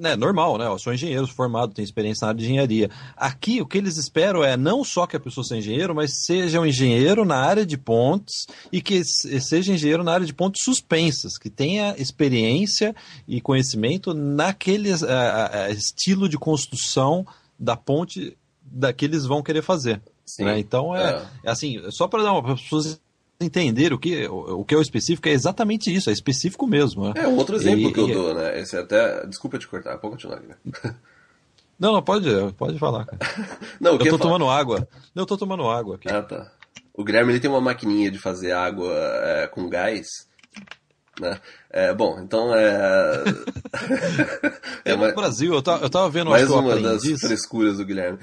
né, 0.00 0.16
normal, 0.16 0.56
né? 0.56 0.66
Eu 0.66 0.78
sou 0.78 0.94
engenheiro 0.94 1.26
formado, 1.26 1.74
tenho 1.74 1.84
experiência 1.84 2.24
na 2.24 2.30
área 2.30 2.38
de 2.38 2.46
engenharia. 2.46 2.90
Aqui, 3.14 3.60
o 3.60 3.66
que 3.66 3.76
eles 3.76 3.98
esperam 3.98 4.42
é 4.42 4.56
não 4.56 4.82
só 4.82 5.06
que 5.06 5.14
a 5.14 5.20
pessoa 5.20 5.44
seja 5.44 5.60
engenheiro, 5.60 5.94
mas 5.94 6.24
seja 6.24 6.58
um 6.58 6.64
engenheiro 6.64 7.24
na 7.24 7.36
área 7.36 7.66
de 7.66 7.76
pontes 7.76 8.46
e 8.72 8.80
que 8.80 9.04
seja 9.04 9.74
engenheiro 9.74 10.02
na 10.02 10.12
área 10.12 10.24
de 10.24 10.32
pontes 10.32 10.64
suspensas, 10.64 11.36
que 11.36 11.50
tenha 11.50 11.94
experiência 11.98 12.96
e 13.28 13.42
conhecimento 13.42 14.14
naquele 14.14 14.88
estilo 15.70 16.28
de 16.28 16.38
construção 16.38 17.26
da 17.58 17.76
ponte 17.76 18.36
da 18.62 18.94
que 18.94 19.04
eles 19.04 19.26
vão 19.26 19.42
querer 19.42 19.62
fazer. 19.62 20.00
Né? 20.38 20.58
Então, 20.58 20.96
é, 20.96 21.10
é. 21.10 21.22
é 21.44 21.50
assim, 21.50 21.78
só 21.90 22.08
para 22.08 22.22
dar 22.22 22.32
uma 22.32 22.42
para 22.42 22.54
as 22.54 22.62
pessoas 22.62 23.00
entender 23.40 23.92
o 23.92 23.98
que, 23.98 24.26
o, 24.28 24.64
que 24.64 24.74
é 24.74 24.78
o 24.78 24.82
específico 24.82 25.26
é 25.28 25.32
exatamente 25.32 25.94
isso, 25.94 26.10
é 26.10 26.12
específico 26.12 26.66
mesmo. 26.66 27.08
Né? 27.08 27.14
É 27.16 27.26
um 27.26 27.36
outro 27.36 27.56
exemplo 27.56 27.88
e, 27.88 27.92
que 27.92 28.00
eu 28.00 28.08
e... 28.08 28.12
dou, 28.12 28.34
né? 28.34 28.60
Esse 28.60 28.76
é 28.76 28.80
até. 28.80 29.26
Desculpa 29.26 29.58
te 29.58 29.66
cortar, 29.66 29.96
pode 29.98 30.12
continuar 30.14 30.40
né? 30.40 30.54
Não, 31.78 31.94
não, 31.94 32.02
pode, 32.02 32.28
pode 32.58 32.78
falar, 32.78 33.06
cara. 33.06 33.18
não, 33.80 33.92
eu 33.92 33.98
tô 33.98 34.04
falar... 34.04 34.18
tomando 34.18 34.50
água. 34.50 34.86
Não, 35.14 35.22
eu 35.22 35.26
tô 35.26 35.38
tomando 35.38 35.66
água 35.66 35.94
aqui. 35.96 36.10
Ah, 36.10 36.20
tá. 36.20 36.52
O 36.92 37.02
Guilherme 37.02 37.32
ele 37.32 37.40
tem 37.40 37.48
uma 37.50 37.58
maquininha 37.58 38.10
de 38.10 38.18
fazer 38.18 38.52
água 38.52 38.92
é, 38.92 39.46
com 39.46 39.66
gás. 39.66 40.06
Né? 41.18 41.40
É, 41.70 41.94
bom, 41.94 42.20
então 42.20 42.54
é. 42.54 43.24
é 44.84 44.92
uma... 44.92 45.08
No 45.08 45.14
Brasil, 45.14 45.54
eu 45.54 45.62
tava, 45.62 45.82
eu 45.82 45.88
tava 45.88 46.10
vendo 46.10 46.28
Mais 46.28 46.50
uma 46.50 46.78
das 46.78 47.02
frescuras 47.18 47.78
do 47.78 47.86
Guilherme. 47.86 48.18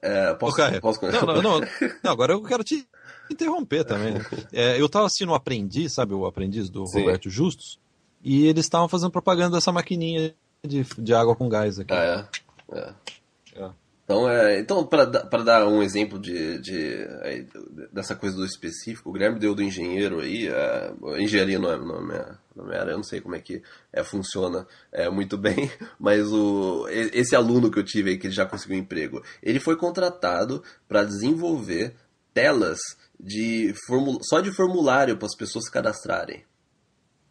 É, 0.00 0.32
posso, 0.34 0.56
posso... 0.80 1.04
Não, 1.10 1.22
não, 1.22 1.42
não, 1.42 1.60
não, 2.04 2.12
agora 2.12 2.34
eu 2.34 2.42
quero 2.44 2.62
te 2.62 2.86
interromper 3.32 3.84
também. 3.84 4.14
Né? 4.14 4.24
É, 4.52 4.80
eu 4.80 4.86
estava 4.86 5.06
assistindo 5.06 5.30
o 5.30 5.34
Aprendiz, 5.34 5.92
sabe 5.92 6.14
o 6.14 6.26
Aprendiz 6.26 6.68
do 6.68 6.86
Sim. 6.86 7.00
Roberto 7.00 7.30
Justus? 7.30 7.78
E 8.22 8.46
eles 8.46 8.66
estavam 8.66 8.88
fazendo 8.88 9.10
propaganda 9.10 9.56
dessa 9.56 9.72
maquininha 9.72 10.34
de, 10.62 10.84
de 10.98 11.14
água 11.14 11.34
com 11.34 11.48
gás 11.48 11.78
aqui. 11.78 11.92
Ah, 11.92 12.28
é? 12.72 12.78
é. 12.78 12.94
é. 13.56 13.70
Então, 14.10 14.28
é, 14.28 14.58
então 14.58 14.84
para 14.84 15.04
dar 15.44 15.68
um 15.68 15.80
exemplo 15.80 16.18
de, 16.18 16.58
de, 16.58 17.06
dessa 17.92 18.16
coisa 18.16 18.36
do 18.36 18.44
específico, 18.44 19.08
o 19.08 19.12
Guilherme 19.12 19.38
deu 19.38 19.54
do 19.54 19.62
engenheiro 19.62 20.18
aí, 20.18 20.48
a 20.48 20.92
engenharia 21.20 21.60
não 21.60 21.70
é, 21.70 21.78
não, 21.78 21.96
é 21.96 22.02
minha, 22.02 22.38
não 22.56 22.72
é 22.72 22.80
área, 22.80 22.90
eu 22.90 22.96
não 22.96 23.04
sei 23.04 23.20
como 23.20 23.36
é 23.36 23.40
que 23.40 23.62
é, 23.92 24.02
funciona 24.02 24.66
é, 24.90 25.08
muito 25.08 25.38
bem, 25.38 25.70
mas 25.96 26.26
o, 26.32 26.88
esse 26.88 27.36
aluno 27.36 27.70
que 27.70 27.78
eu 27.78 27.84
tive 27.84 28.10
aí, 28.10 28.18
que 28.18 28.26
ele 28.26 28.34
já 28.34 28.44
conseguiu 28.44 28.78
um 28.78 28.80
emprego, 28.80 29.22
ele 29.40 29.60
foi 29.60 29.76
contratado 29.76 30.60
para 30.88 31.04
desenvolver 31.04 31.94
telas 32.34 32.80
de 33.22 33.74
só 34.22 34.40
de 34.40 34.50
formulário 34.52 35.16
para 35.16 35.26
as 35.26 35.36
pessoas 35.36 35.66
se 35.66 35.70
cadastrarem. 35.70 36.44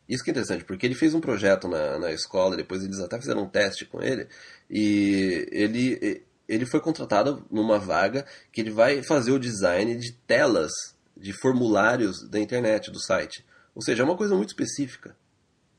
Isso 0.08 0.24
que 0.24 0.32
é 0.32 0.34
interessante, 0.34 0.66
porque 0.66 0.86
ele 0.86 0.96
fez 0.96 1.14
um 1.14 1.22
projeto 1.22 1.68
na, 1.68 2.00
na 2.00 2.12
escola, 2.12 2.58
depois 2.58 2.84
eles 2.84 3.00
até 3.00 3.20
fizeram 3.20 3.44
um 3.44 3.50
teste 3.50 3.86
com 3.86 4.02
ele, 4.02 4.28
e 4.70 5.48
ele, 5.52 6.24
ele 6.48 6.66
foi 6.66 6.80
contratado 6.80 7.46
numa 7.52 7.78
vaga 7.78 8.26
que 8.52 8.60
ele 8.60 8.72
vai 8.72 9.04
fazer 9.04 9.32
o 9.32 9.40
design 9.40 9.96
de 9.96 10.14
telas 10.26 10.72
de 11.16 11.32
formulários 11.34 12.28
da 12.28 12.40
internet, 12.40 12.90
do 12.90 13.00
site. 13.00 13.46
Ou 13.76 13.84
seja, 13.84 14.02
é 14.02 14.06
uma 14.06 14.18
coisa 14.18 14.36
muito 14.36 14.50
específica. 14.50 15.16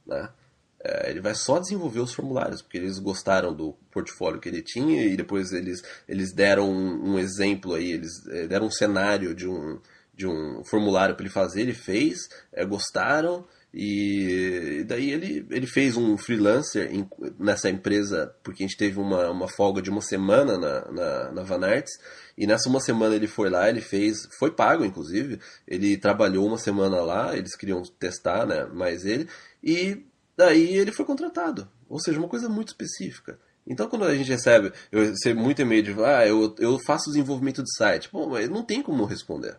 Né? 0.07 0.29
É, 0.83 1.11
ele 1.11 1.21
vai 1.21 1.35
só 1.35 1.59
desenvolver 1.59 2.01
os 2.01 2.15
formulários, 2.15 2.63
porque 2.63 2.79
eles 2.79 2.99
gostaram 2.99 3.53
do 3.53 3.73
portfólio 3.91 4.41
que 4.41 4.49
ele 4.49 4.63
tinha 4.63 5.05
e 5.05 5.17
depois 5.17 5.53
eles, 5.53 5.83
eles 6.09 6.33
deram 6.33 6.71
um, 6.71 7.15
um 7.15 7.19
exemplo 7.19 7.75
aí, 7.75 7.91
eles 7.91 8.27
é, 8.29 8.47
deram 8.47 8.67
um 8.67 8.71
cenário 8.71 9.35
de 9.35 9.49
um, 9.49 9.79
de 10.21 10.27
um 10.27 10.63
formulário 10.65 11.15
para 11.15 11.25
ele 11.25 11.33
fazer, 11.33 11.63
ele 11.63 11.75
fez, 11.75 12.29
é, 12.53 12.65
gostaram 12.65 13.45
e 13.73 14.85
daí 14.87 15.11
ele, 15.11 15.47
ele 15.49 15.67
fez 15.67 15.97
um 15.97 16.19
freelancer 16.19 16.93
em, 16.93 17.09
nessa 17.39 17.71
empresa, 17.71 18.35
porque 18.43 18.63
a 18.63 18.67
gente 18.67 18.77
teve 18.77 18.99
uma, 18.99 19.31
uma 19.31 19.49
folga 19.49 19.81
de 19.81 19.89
uma 19.89 20.03
semana 20.03 20.59
na, 20.59 20.93
na, 20.93 21.33
na 21.33 21.43
Van 21.43 21.65
Arts, 21.65 21.93
e 22.37 22.47
nessa 22.47 22.69
uma 22.69 22.81
semana 22.81 23.15
ele 23.15 23.29
foi 23.29 23.49
lá, 23.49 23.69
ele 23.69 23.81
fez, 23.81 24.29
foi 24.39 24.51
pago 24.51 24.85
inclusive, 24.85 25.39
ele 25.67 25.97
trabalhou 25.97 26.47
uma 26.47 26.59
semana 26.59 27.01
lá, 27.01 27.37
eles 27.37 27.57
queriam 27.57 27.83
testar, 27.99 28.45
né, 28.45 28.65
mais 28.67 29.05
ele, 29.05 29.29
e 29.63 30.05
Daí 30.41 30.75
ele 30.75 30.91
foi 30.91 31.05
contratado. 31.05 31.69
Ou 31.87 32.01
seja, 32.01 32.19
uma 32.19 32.29
coisa 32.29 32.49
muito 32.49 32.69
específica. 32.69 33.39
Então, 33.67 33.87
quando 33.91 34.07
a 34.07 34.15
gente 34.15 34.31
recebe, 34.31 34.73
eu 34.91 35.05
recebo 35.05 35.39
muito 35.39 35.61
e-mail 35.61 35.83
de, 35.83 35.93
ah, 36.03 36.27
eu, 36.27 36.55
eu 36.59 36.79
faço 36.87 37.11
desenvolvimento 37.11 37.63
de 37.63 37.77
site. 37.77 38.09
Bom, 38.11 38.31
mas 38.31 38.49
não 38.49 38.65
tem 38.65 38.83
como 38.83 39.05
responder. 39.05 39.59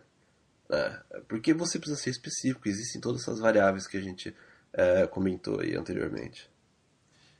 Né? 0.72 0.98
Porque 1.28 1.52
você 1.52 1.78
precisa 1.78 2.00
ser 2.00 2.10
específico. 2.10 2.66
Existem 2.66 3.00
todas 3.00 3.22
essas 3.22 3.38
variáveis 3.38 3.86
que 3.86 3.98
a 3.98 4.00
gente 4.00 4.34
é, 4.72 5.06
comentou 5.06 5.60
aí 5.60 5.76
anteriormente. 5.76 6.50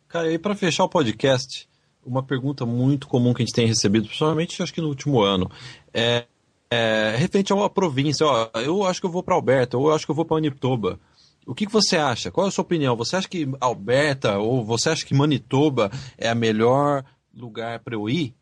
Cara, 0.07 0.31
e 0.31 0.39
para 0.39 0.55
fechar 0.55 0.85
o 0.85 0.89
podcast, 0.89 1.67
uma 2.05 2.23
pergunta 2.23 2.67
muito 2.67 3.09
comum 3.09 3.33
que 3.33 3.43
a 3.43 3.47
gente 3.47 3.55
tem 3.55 3.67
recebido, 3.67 4.07
principalmente 4.07 4.63
acho 4.63 4.75
que 4.75 4.83
no 4.83 4.89
último 4.89 5.23
ano, 5.23 5.51
é, 5.95 6.27
é 6.71 7.15
referente 7.17 7.53
a 7.53 7.57
uma 7.57 7.71
província. 7.71 8.27
Ó, 8.27 8.51
eu 8.57 8.85
acho 8.85 9.01
que 9.01 9.07
eu 9.07 9.11
vou 9.11 9.23
para 9.23 9.35
Alberta, 9.35 9.79
ou 9.79 9.89
eu 9.89 9.95
acho 9.95 10.05
que 10.05 10.11
eu 10.11 10.17
vou 10.17 10.27
para 10.27 10.37
Manitoba. 10.37 11.01
O 11.47 11.55
que, 11.55 11.67
que, 11.67 11.73
você 11.73 11.97
acha? 11.97 12.31
Qual 12.31 12.47
é 12.47 12.49
a 12.49 12.53
sua 12.53 12.63
opinião? 12.63 12.95
Você 12.97 13.17
acha 13.17 13.29
que 13.29 13.49
Alberta 13.59 14.39
ou 14.39 14.65
você 14.65 14.91
acha 14.91 15.05
que 15.05 15.15
Manitoba 15.15 15.91
é 16.17 16.29
a 16.29 16.35
melhor 16.35 17.05
lugar 17.35 17.81
para 17.81 17.97
eu 17.97 18.09
ir? 18.09 18.35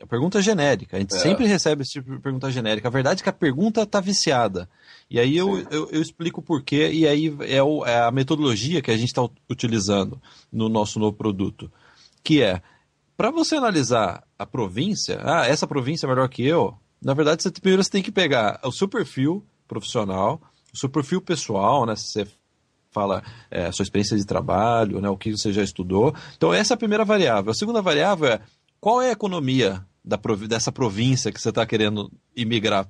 A 0.00 0.06
pergunta 0.06 0.38
é 0.38 0.42
genérica. 0.42 0.96
A 0.96 1.00
gente 1.00 1.14
é. 1.14 1.18
sempre 1.18 1.46
recebe 1.46 1.82
esse 1.82 1.92
tipo 1.92 2.10
de 2.10 2.20
pergunta 2.20 2.50
genérica. 2.50 2.88
A 2.88 2.90
verdade 2.90 3.20
é 3.20 3.22
que 3.22 3.30
a 3.30 3.32
pergunta 3.32 3.82
está 3.82 4.00
viciada. 4.00 4.68
E 5.10 5.18
aí 5.18 5.36
eu, 5.36 5.58
eu, 5.70 5.88
eu, 5.90 6.02
explico 6.02 6.42
por 6.42 6.62
quê, 6.62 6.90
e 6.92 7.06
aí 7.06 7.34
é, 7.40 7.62
o, 7.62 7.84
é 7.84 8.02
a 8.02 8.10
metodologia 8.10 8.82
que 8.82 8.90
a 8.90 8.96
gente 8.96 9.08
está 9.08 9.26
utilizando 9.48 10.20
no 10.52 10.68
nosso 10.68 10.98
novo 10.98 11.16
produto. 11.16 11.72
Que 12.22 12.42
é, 12.42 12.60
para 13.16 13.30
você 13.30 13.56
analisar 13.56 14.22
a 14.38 14.44
província, 14.44 15.20
ah, 15.22 15.46
essa 15.46 15.66
província 15.66 16.06
é 16.06 16.08
melhor 16.08 16.28
que 16.28 16.44
eu, 16.44 16.76
na 17.02 17.14
verdade, 17.14 17.42
você, 17.42 17.50
primeiro 17.50 17.82
você 17.82 17.90
tem 17.90 18.02
que 18.02 18.12
pegar 18.12 18.60
o 18.64 18.72
seu 18.72 18.88
perfil 18.88 19.44
profissional, 19.66 20.40
o 20.74 20.78
seu 20.78 20.88
perfil 20.88 21.22
pessoal, 21.22 21.86
né? 21.86 21.96
Se 21.96 22.08
você 22.08 22.26
fala 22.90 23.22
é, 23.50 23.66
a 23.66 23.72
sua 23.72 23.82
experiência 23.82 24.16
de 24.16 24.24
trabalho, 24.24 25.02
né, 25.02 25.08
o 25.10 25.18
que 25.18 25.30
você 25.30 25.52
já 25.52 25.62
estudou. 25.62 26.14
Então, 26.34 26.54
essa 26.54 26.72
é 26.72 26.76
a 26.76 26.78
primeira 26.78 27.04
variável. 27.04 27.50
A 27.50 27.54
segunda 27.54 27.82
variável 27.82 28.26
é 28.26 28.40
qual 28.80 29.00
é 29.02 29.08
a 29.08 29.12
economia 29.12 29.84
da, 30.04 30.18
dessa 30.48 30.70
província 30.70 31.32
que 31.32 31.40
você 31.40 31.48
está 31.48 31.66
querendo 31.66 32.10
imigrar 32.34 32.88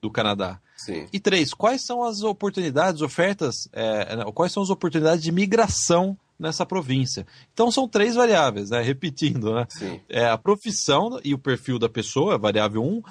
do 0.00 0.10
Canadá. 0.10 0.60
Sim. 0.76 1.06
E 1.12 1.20
três, 1.20 1.52
quais 1.52 1.82
são 1.82 2.02
as 2.02 2.22
oportunidades, 2.22 3.02
ofertas, 3.02 3.68
é, 3.72 4.24
quais 4.34 4.52
são 4.52 4.62
as 4.62 4.70
oportunidades 4.70 5.22
de 5.22 5.30
migração 5.30 6.16
nessa 6.38 6.64
província. 6.64 7.26
Então 7.52 7.70
são 7.70 7.86
três 7.86 8.14
variáveis, 8.14 8.70
né? 8.70 8.80
Repetindo, 8.80 9.54
né? 9.54 9.66
Sim. 9.68 10.00
É 10.08 10.26
a 10.26 10.38
profissão 10.38 11.20
e 11.22 11.34
o 11.34 11.38
perfil 11.38 11.78
da 11.78 11.88
pessoa, 11.88 12.38
variável 12.38 12.82
1, 12.82 12.86
um, 12.86 13.02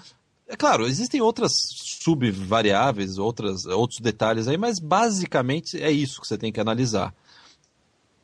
é 0.47 0.55
claro, 0.55 0.87
existem 0.87 1.21
outras 1.21 1.53
subvariáveis, 2.01 3.19
outras, 3.19 3.67
outros 3.67 3.99
detalhes 3.99 4.47
aí, 4.47 4.57
mas 4.57 4.79
basicamente 4.79 5.79
é 5.79 5.91
isso 5.91 6.19
que 6.19 6.27
você 6.27 6.39
tem 6.39 6.51
que 6.51 6.59
analisar. 6.59 7.13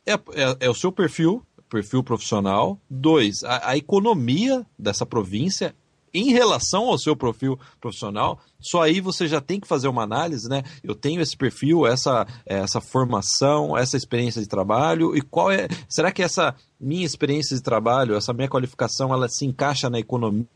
É, 0.04 0.14
é, 0.14 0.56
é 0.60 0.68
o 0.68 0.74
seu 0.74 0.90
perfil, 0.90 1.40
perfil 1.68 2.02
profissional. 2.02 2.78
Dois, 2.88 3.42
a, 3.44 3.70
a, 3.70 3.76
economia 3.76 4.66
dessa 4.78 5.04
província 5.04 5.74
em 6.14 6.32
relação 6.32 6.84
ao 6.84 6.98
seu 6.98 7.14
perfil 7.14 7.58
profissional. 7.80 8.40
Só 8.58 8.82
aí 8.82 9.00
você 9.00 9.28
já 9.28 9.40
tem 9.40 9.60
que 9.60 9.68
fazer 9.68 9.88
uma 9.88 10.02
análise, 10.02 10.48
né? 10.48 10.62
Eu 10.82 10.94
tenho 10.94 11.20
esse 11.20 11.36
perfil, 11.36 11.86
essa, 11.86 12.26
essa 12.46 12.80
formação, 12.80 13.76
essa 13.76 13.96
experiência 13.96 14.40
de 14.40 14.48
trabalho 14.48 15.14
e 15.14 15.20
qual 15.20 15.50
é? 15.50 15.68
Será 15.88 16.10
que 16.10 16.22
essa 16.22 16.54
minha 16.80 17.04
experiência 17.04 17.54
de 17.54 17.62
trabalho, 17.62 18.14
essa 18.14 18.32
minha 18.32 18.48
qualificação, 18.48 19.12
ela 19.12 19.28
se 19.28 19.44
encaixa 19.44 19.90
na 19.90 19.98
economia? 19.98 20.46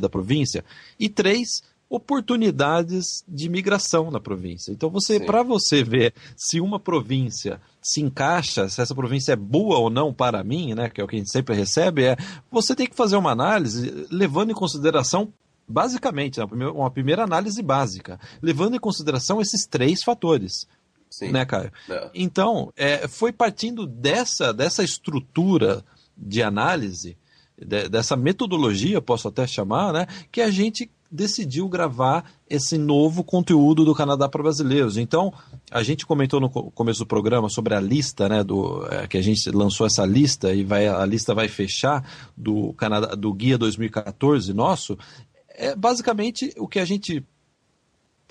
da 0.00 0.10
província, 0.10 0.62
e 0.98 1.08
três, 1.08 1.62
oportunidades 1.90 3.24
de 3.26 3.48
migração 3.48 4.12
na 4.12 4.20
província. 4.20 4.70
Então 4.70 4.88
você, 4.88 5.18
para 5.18 5.42
você 5.42 5.82
ver 5.82 6.14
se 6.36 6.60
uma 6.60 6.78
província 6.78 7.60
se 7.82 8.00
encaixa, 8.00 8.68
se 8.68 8.80
essa 8.80 8.94
província 8.94 9.32
é 9.32 9.36
boa 9.36 9.76
ou 9.78 9.90
não 9.90 10.14
para 10.14 10.44
mim, 10.44 10.72
né, 10.72 10.88
que 10.88 11.00
é 11.00 11.04
o 11.04 11.08
que 11.08 11.16
a 11.16 11.18
gente 11.18 11.32
sempre 11.32 11.56
recebe, 11.56 12.04
é 12.04 12.16
você 12.48 12.76
tem 12.76 12.86
que 12.86 12.94
fazer 12.94 13.16
uma 13.16 13.32
análise 13.32 14.06
levando 14.08 14.52
em 14.52 14.54
consideração 14.54 15.32
basicamente, 15.66 16.38
né, 16.38 16.46
uma 16.68 16.90
primeira 16.90 17.24
análise 17.24 17.60
básica, 17.60 18.20
levando 18.40 18.76
em 18.76 18.80
consideração 18.80 19.40
esses 19.40 19.66
três 19.66 20.04
fatores. 20.04 20.68
Sim. 21.10 21.32
Né, 21.32 21.44
Caio? 21.44 21.72
É. 21.88 22.10
Então, 22.14 22.72
é, 22.76 23.08
foi 23.08 23.32
partindo 23.32 23.84
dessa, 23.84 24.54
dessa 24.54 24.84
estrutura 24.84 25.84
de 26.16 26.40
análise 26.40 27.16
dessa 27.90 28.16
metodologia, 28.16 29.02
posso 29.02 29.28
até 29.28 29.46
chamar, 29.46 29.92
né, 29.92 30.06
que 30.32 30.40
a 30.40 30.50
gente 30.50 30.90
decidiu 31.10 31.68
gravar 31.68 32.24
esse 32.48 32.78
novo 32.78 33.24
conteúdo 33.24 33.84
do 33.84 33.94
Canadá 33.94 34.28
para 34.28 34.42
brasileiros. 34.42 34.96
Então, 34.96 35.32
a 35.70 35.82
gente 35.82 36.06
comentou 36.06 36.40
no 36.40 36.48
começo 36.48 37.00
do 37.00 37.06
programa 37.06 37.48
sobre 37.48 37.74
a 37.74 37.80
lista, 37.80 38.28
né, 38.28 38.44
do 38.44 38.86
é, 38.86 39.06
que 39.06 39.18
a 39.18 39.22
gente 39.22 39.50
lançou 39.50 39.86
essa 39.86 40.06
lista 40.06 40.54
e 40.54 40.62
vai 40.62 40.86
a 40.86 41.04
lista 41.04 41.34
vai 41.34 41.48
fechar 41.48 42.08
do 42.36 42.72
Canadá 42.74 43.14
do 43.14 43.32
guia 43.32 43.58
2014 43.58 44.52
nosso. 44.52 44.96
É 45.48 45.74
basicamente 45.74 46.54
o 46.56 46.68
que 46.68 46.78
a 46.78 46.84
gente 46.84 47.24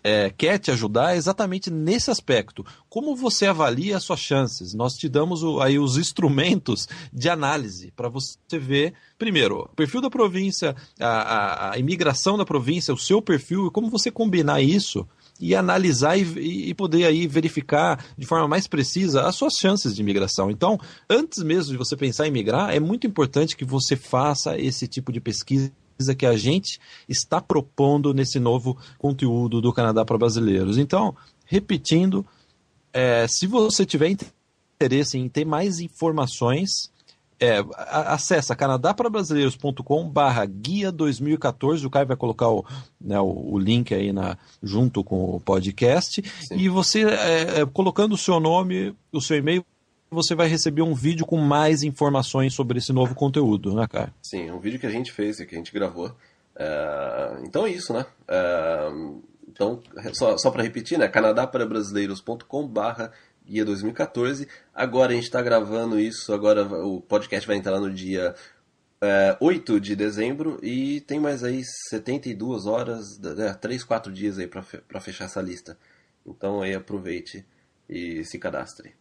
é, 0.03 0.29
quer 0.29 0.57
te 0.57 0.71
ajudar 0.71 1.15
exatamente 1.15 1.69
nesse 1.69 2.11
aspecto. 2.11 2.65
Como 2.89 3.15
você 3.15 3.45
avalia 3.45 3.97
as 3.97 4.03
suas 4.03 4.19
chances? 4.19 4.73
Nós 4.73 4.93
te 4.93 5.07
damos 5.07 5.43
o, 5.43 5.59
aí 5.61 5.77
os 5.77 5.97
instrumentos 5.97 6.87
de 7.11 7.29
análise 7.29 7.91
para 7.95 8.09
você 8.09 8.37
ver, 8.53 8.93
primeiro, 9.17 9.61
o 9.61 9.75
perfil 9.75 10.01
da 10.01 10.09
província, 10.09 10.75
a, 10.99 11.07
a, 11.07 11.73
a, 11.73 11.77
imigração 11.77 12.37
da 12.37 12.45
província, 12.45 12.93
o 12.93 12.97
seu 12.97 13.21
perfil 13.21 13.67
e 13.67 13.71
como 13.71 13.89
você 13.89 14.11
combinar 14.11 14.61
isso 14.61 15.07
e 15.39 15.55
analisar 15.55 16.17
e, 16.17 16.69
e 16.69 16.73
poder 16.73 17.05
aí 17.05 17.25
verificar 17.25 18.03
de 18.17 18.25
forma 18.25 18.47
mais 18.47 18.67
precisa 18.67 19.23
as 19.23 19.35
suas 19.35 19.53
chances 19.53 19.95
de 19.95 20.01
imigração. 20.01 20.51
Então, 20.51 20.79
antes 21.09 21.41
mesmo 21.43 21.71
de 21.71 21.77
você 21.77 21.95
pensar 21.95 22.27
em 22.27 22.31
migrar, 22.31 22.73
é 22.73 22.79
muito 22.79 23.07
importante 23.07 23.55
que 23.55 23.65
você 23.65 23.95
faça 23.95 24.57
esse 24.57 24.87
tipo 24.87 25.11
de 25.11 25.21
pesquisa 25.21 25.71
que 26.15 26.25
a 26.25 26.37
gente 26.37 26.79
está 27.07 27.41
propondo 27.41 28.13
nesse 28.13 28.39
novo 28.39 28.77
conteúdo 28.97 29.59
do 29.59 29.73
Canadá 29.73 30.05
para 30.05 30.17
brasileiros. 30.17 30.77
Então, 30.77 31.15
repetindo, 31.45 32.25
é, 32.93 33.27
se 33.27 33.45
você 33.45 33.85
tiver 33.85 34.15
interesse 34.79 35.17
em 35.17 35.27
ter 35.27 35.45
mais 35.45 35.79
informações, 35.79 36.89
é, 37.39 37.63
acessa 37.77 38.55
canadaparabrasileiros.com 38.55 40.09
barra 40.09 40.45
guia 40.45 40.91
2014, 40.91 41.85
o 41.85 41.89
Caio 41.89 42.07
vai 42.07 42.17
colocar 42.17 42.49
o, 42.49 42.65
né, 42.99 43.19
o, 43.19 43.53
o, 43.53 43.59
link 43.59 43.93
aí 43.93 44.11
na, 44.11 44.37
junto 44.61 45.03
com 45.03 45.35
o 45.35 45.39
podcast, 45.39 46.21
Sim. 46.21 46.55
e 46.57 46.67
você, 46.67 47.03
é, 47.03 47.61
é 47.61 47.65
colocando 47.65 48.13
o 48.13 48.17
seu 48.17 48.39
nome, 48.39 48.93
o 49.11 49.21
seu 49.21 49.37
e-mail, 49.37 49.65
você 50.09 50.35
vai 50.35 50.47
receber 50.47 50.81
um 50.81 50.93
vídeo 50.93 51.25
com 51.25 51.37
mais 51.37 51.83
informações 51.83 52.53
sobre 52.53 52.79
esse 52.79 52.91
novo 52.91 53.15
conteúdo, 53.15 53.73
né, 53.73 53.87
cara? 53.87 54.13
Sim, 54.21 54.51
um 54.51 54.59
vídeo 54.59 54.79
que 54.79 54.87
a 54.87 54.91
gente 54.91 55.11
fez, 55.11 55.37
que 55.37 55.55
a 55.55 55.57
gente 55.57 55.73
gravou. 55.73 56.15
É... 56.55 57.39
Então 57.43 57.65
é 57.65 57.69
isso, 57.71 57.93
né? 57.93 58.05
É... 58.27 58.89
Então, 59.47 59.81
só, 60.13 60.37
só 60.37 60.51
para 60.51 60.63
repetir, 60.63 60.97
né? 60.97 61.07
canadaparabrasileiros.com 61.07 62.67
barra 62.67 63.11
guia 63.45 63.65
2014. 63.65 64.47
Agora 64.73 65.11
a 65.11 65.15
gente 65.15 65.23
está 65.23 65.41
gravando 65.41 65.99
isso, 65.99 66.31
agora 66.31 66.63
o 66.63 67.01
podcast 67.01 67.47
vai 67.47 67.57
entrar 67.57 67.79
no 67.79 67.91
dia 67.91 68.35
é, 69.01 69.35
8 69.39 69.79
de 69.79 69.95
dezembro 69.95 70.59
e 70.61 71.01
tem 71.01 71.19
mais 71.19 71.43
aí 71.43 71.63
72 71.89 72.65
horas, 72.65 73.19
é, 73.39 73.53
3, 73.53 73.83
4 73.83 74.13
dias 74.13 74.37
aí 74.37 74.47
para 74.47 75.01
fechar 75.01 75.25
essa 75.25 75.41
lista. 75.41 75.77
Então 76.25 76.61
aí 76.61 76.75
aproveite 76.75 77.45
e 77.89 78.23
se 78.23 78.37
cadastre. 78.37 78.93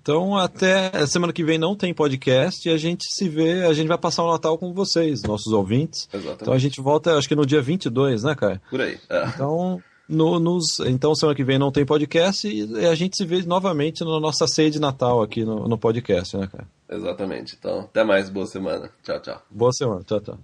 Então, 0.00 0.36
até 0.36 1.06
semana 1.06 1.32
que 1.32 1.44
vem 1.44 1.58
não 1.58 1.76
tem 1.76 1.92
podcast 1.92 2.68
e 2.68 2.72
a 2.72 2.76
gente 2.76 3.04
se 3.08 3.28
vê, 3.28 3.64
a 3.64 3.72
gente 3.72 3.88
vai 3.88 3.98
passar 3.98 4.24
o 4.24 4.30
Natal 4.30 4.56
com 4.58 4.72
vocês, 4.72 5.22
nossos 5.22 5.52
ouvintes. 5.52 6.08
Exatamente. 6.12 6.42
Então 6.42 6.54
a 6.54 6.58
gente 6.58 6.80
volta, 6.80 7.16
acho 7.16 7.28
que 7.28 7.36
no 7.36 7.46
dia 7.46 7.62
22, 7.62 8.24
né, 8.24 8.34
cara? 8.34 8.60
Por 8.70 8.80
aí. 8.80 8.98
É. 9.08 9.26
Então, 9.26 9.82
no, 10.08 10.40
nos, 10.40 10.80
então, 10.80 11.14
semana 11.14 11.36
que 11.36 11.44
vem 11.44 11.58
não 11.58 11.70
tem 11.70 11.86
podcast 11.86 12.48
e 12.48 12.86
a 12.86 12.94
gente 12.94 13.16
se 13.16 13.24
vê 13.24 13.42
novamente 13.42 14.04
na 14.04 14.18
nossa 14.18 14.46
ceia 14.46 14.70
de 14.70 14.80
Natal 14.80 15.22
aqui 15.22 15.44
no, 15.44 15.68
no 15.68 15.78
podcast, 15.78 16.36
né, 16.36 16.48
cara? 16.50 16.66
Exatamente. 16.88 17.56
Então, 17.58 17.80
até 17.80 18.04
mais, 18.04 18.28
boa 18.28 18.46
semana. 18.46 18.90
Tchau, 19.02 19.20
tchau. 19.20 19.42
Boa 19.50 19.72
semana, 19.72 20.02
tchau, 20.04 20.20
tchau. 20.20 20.38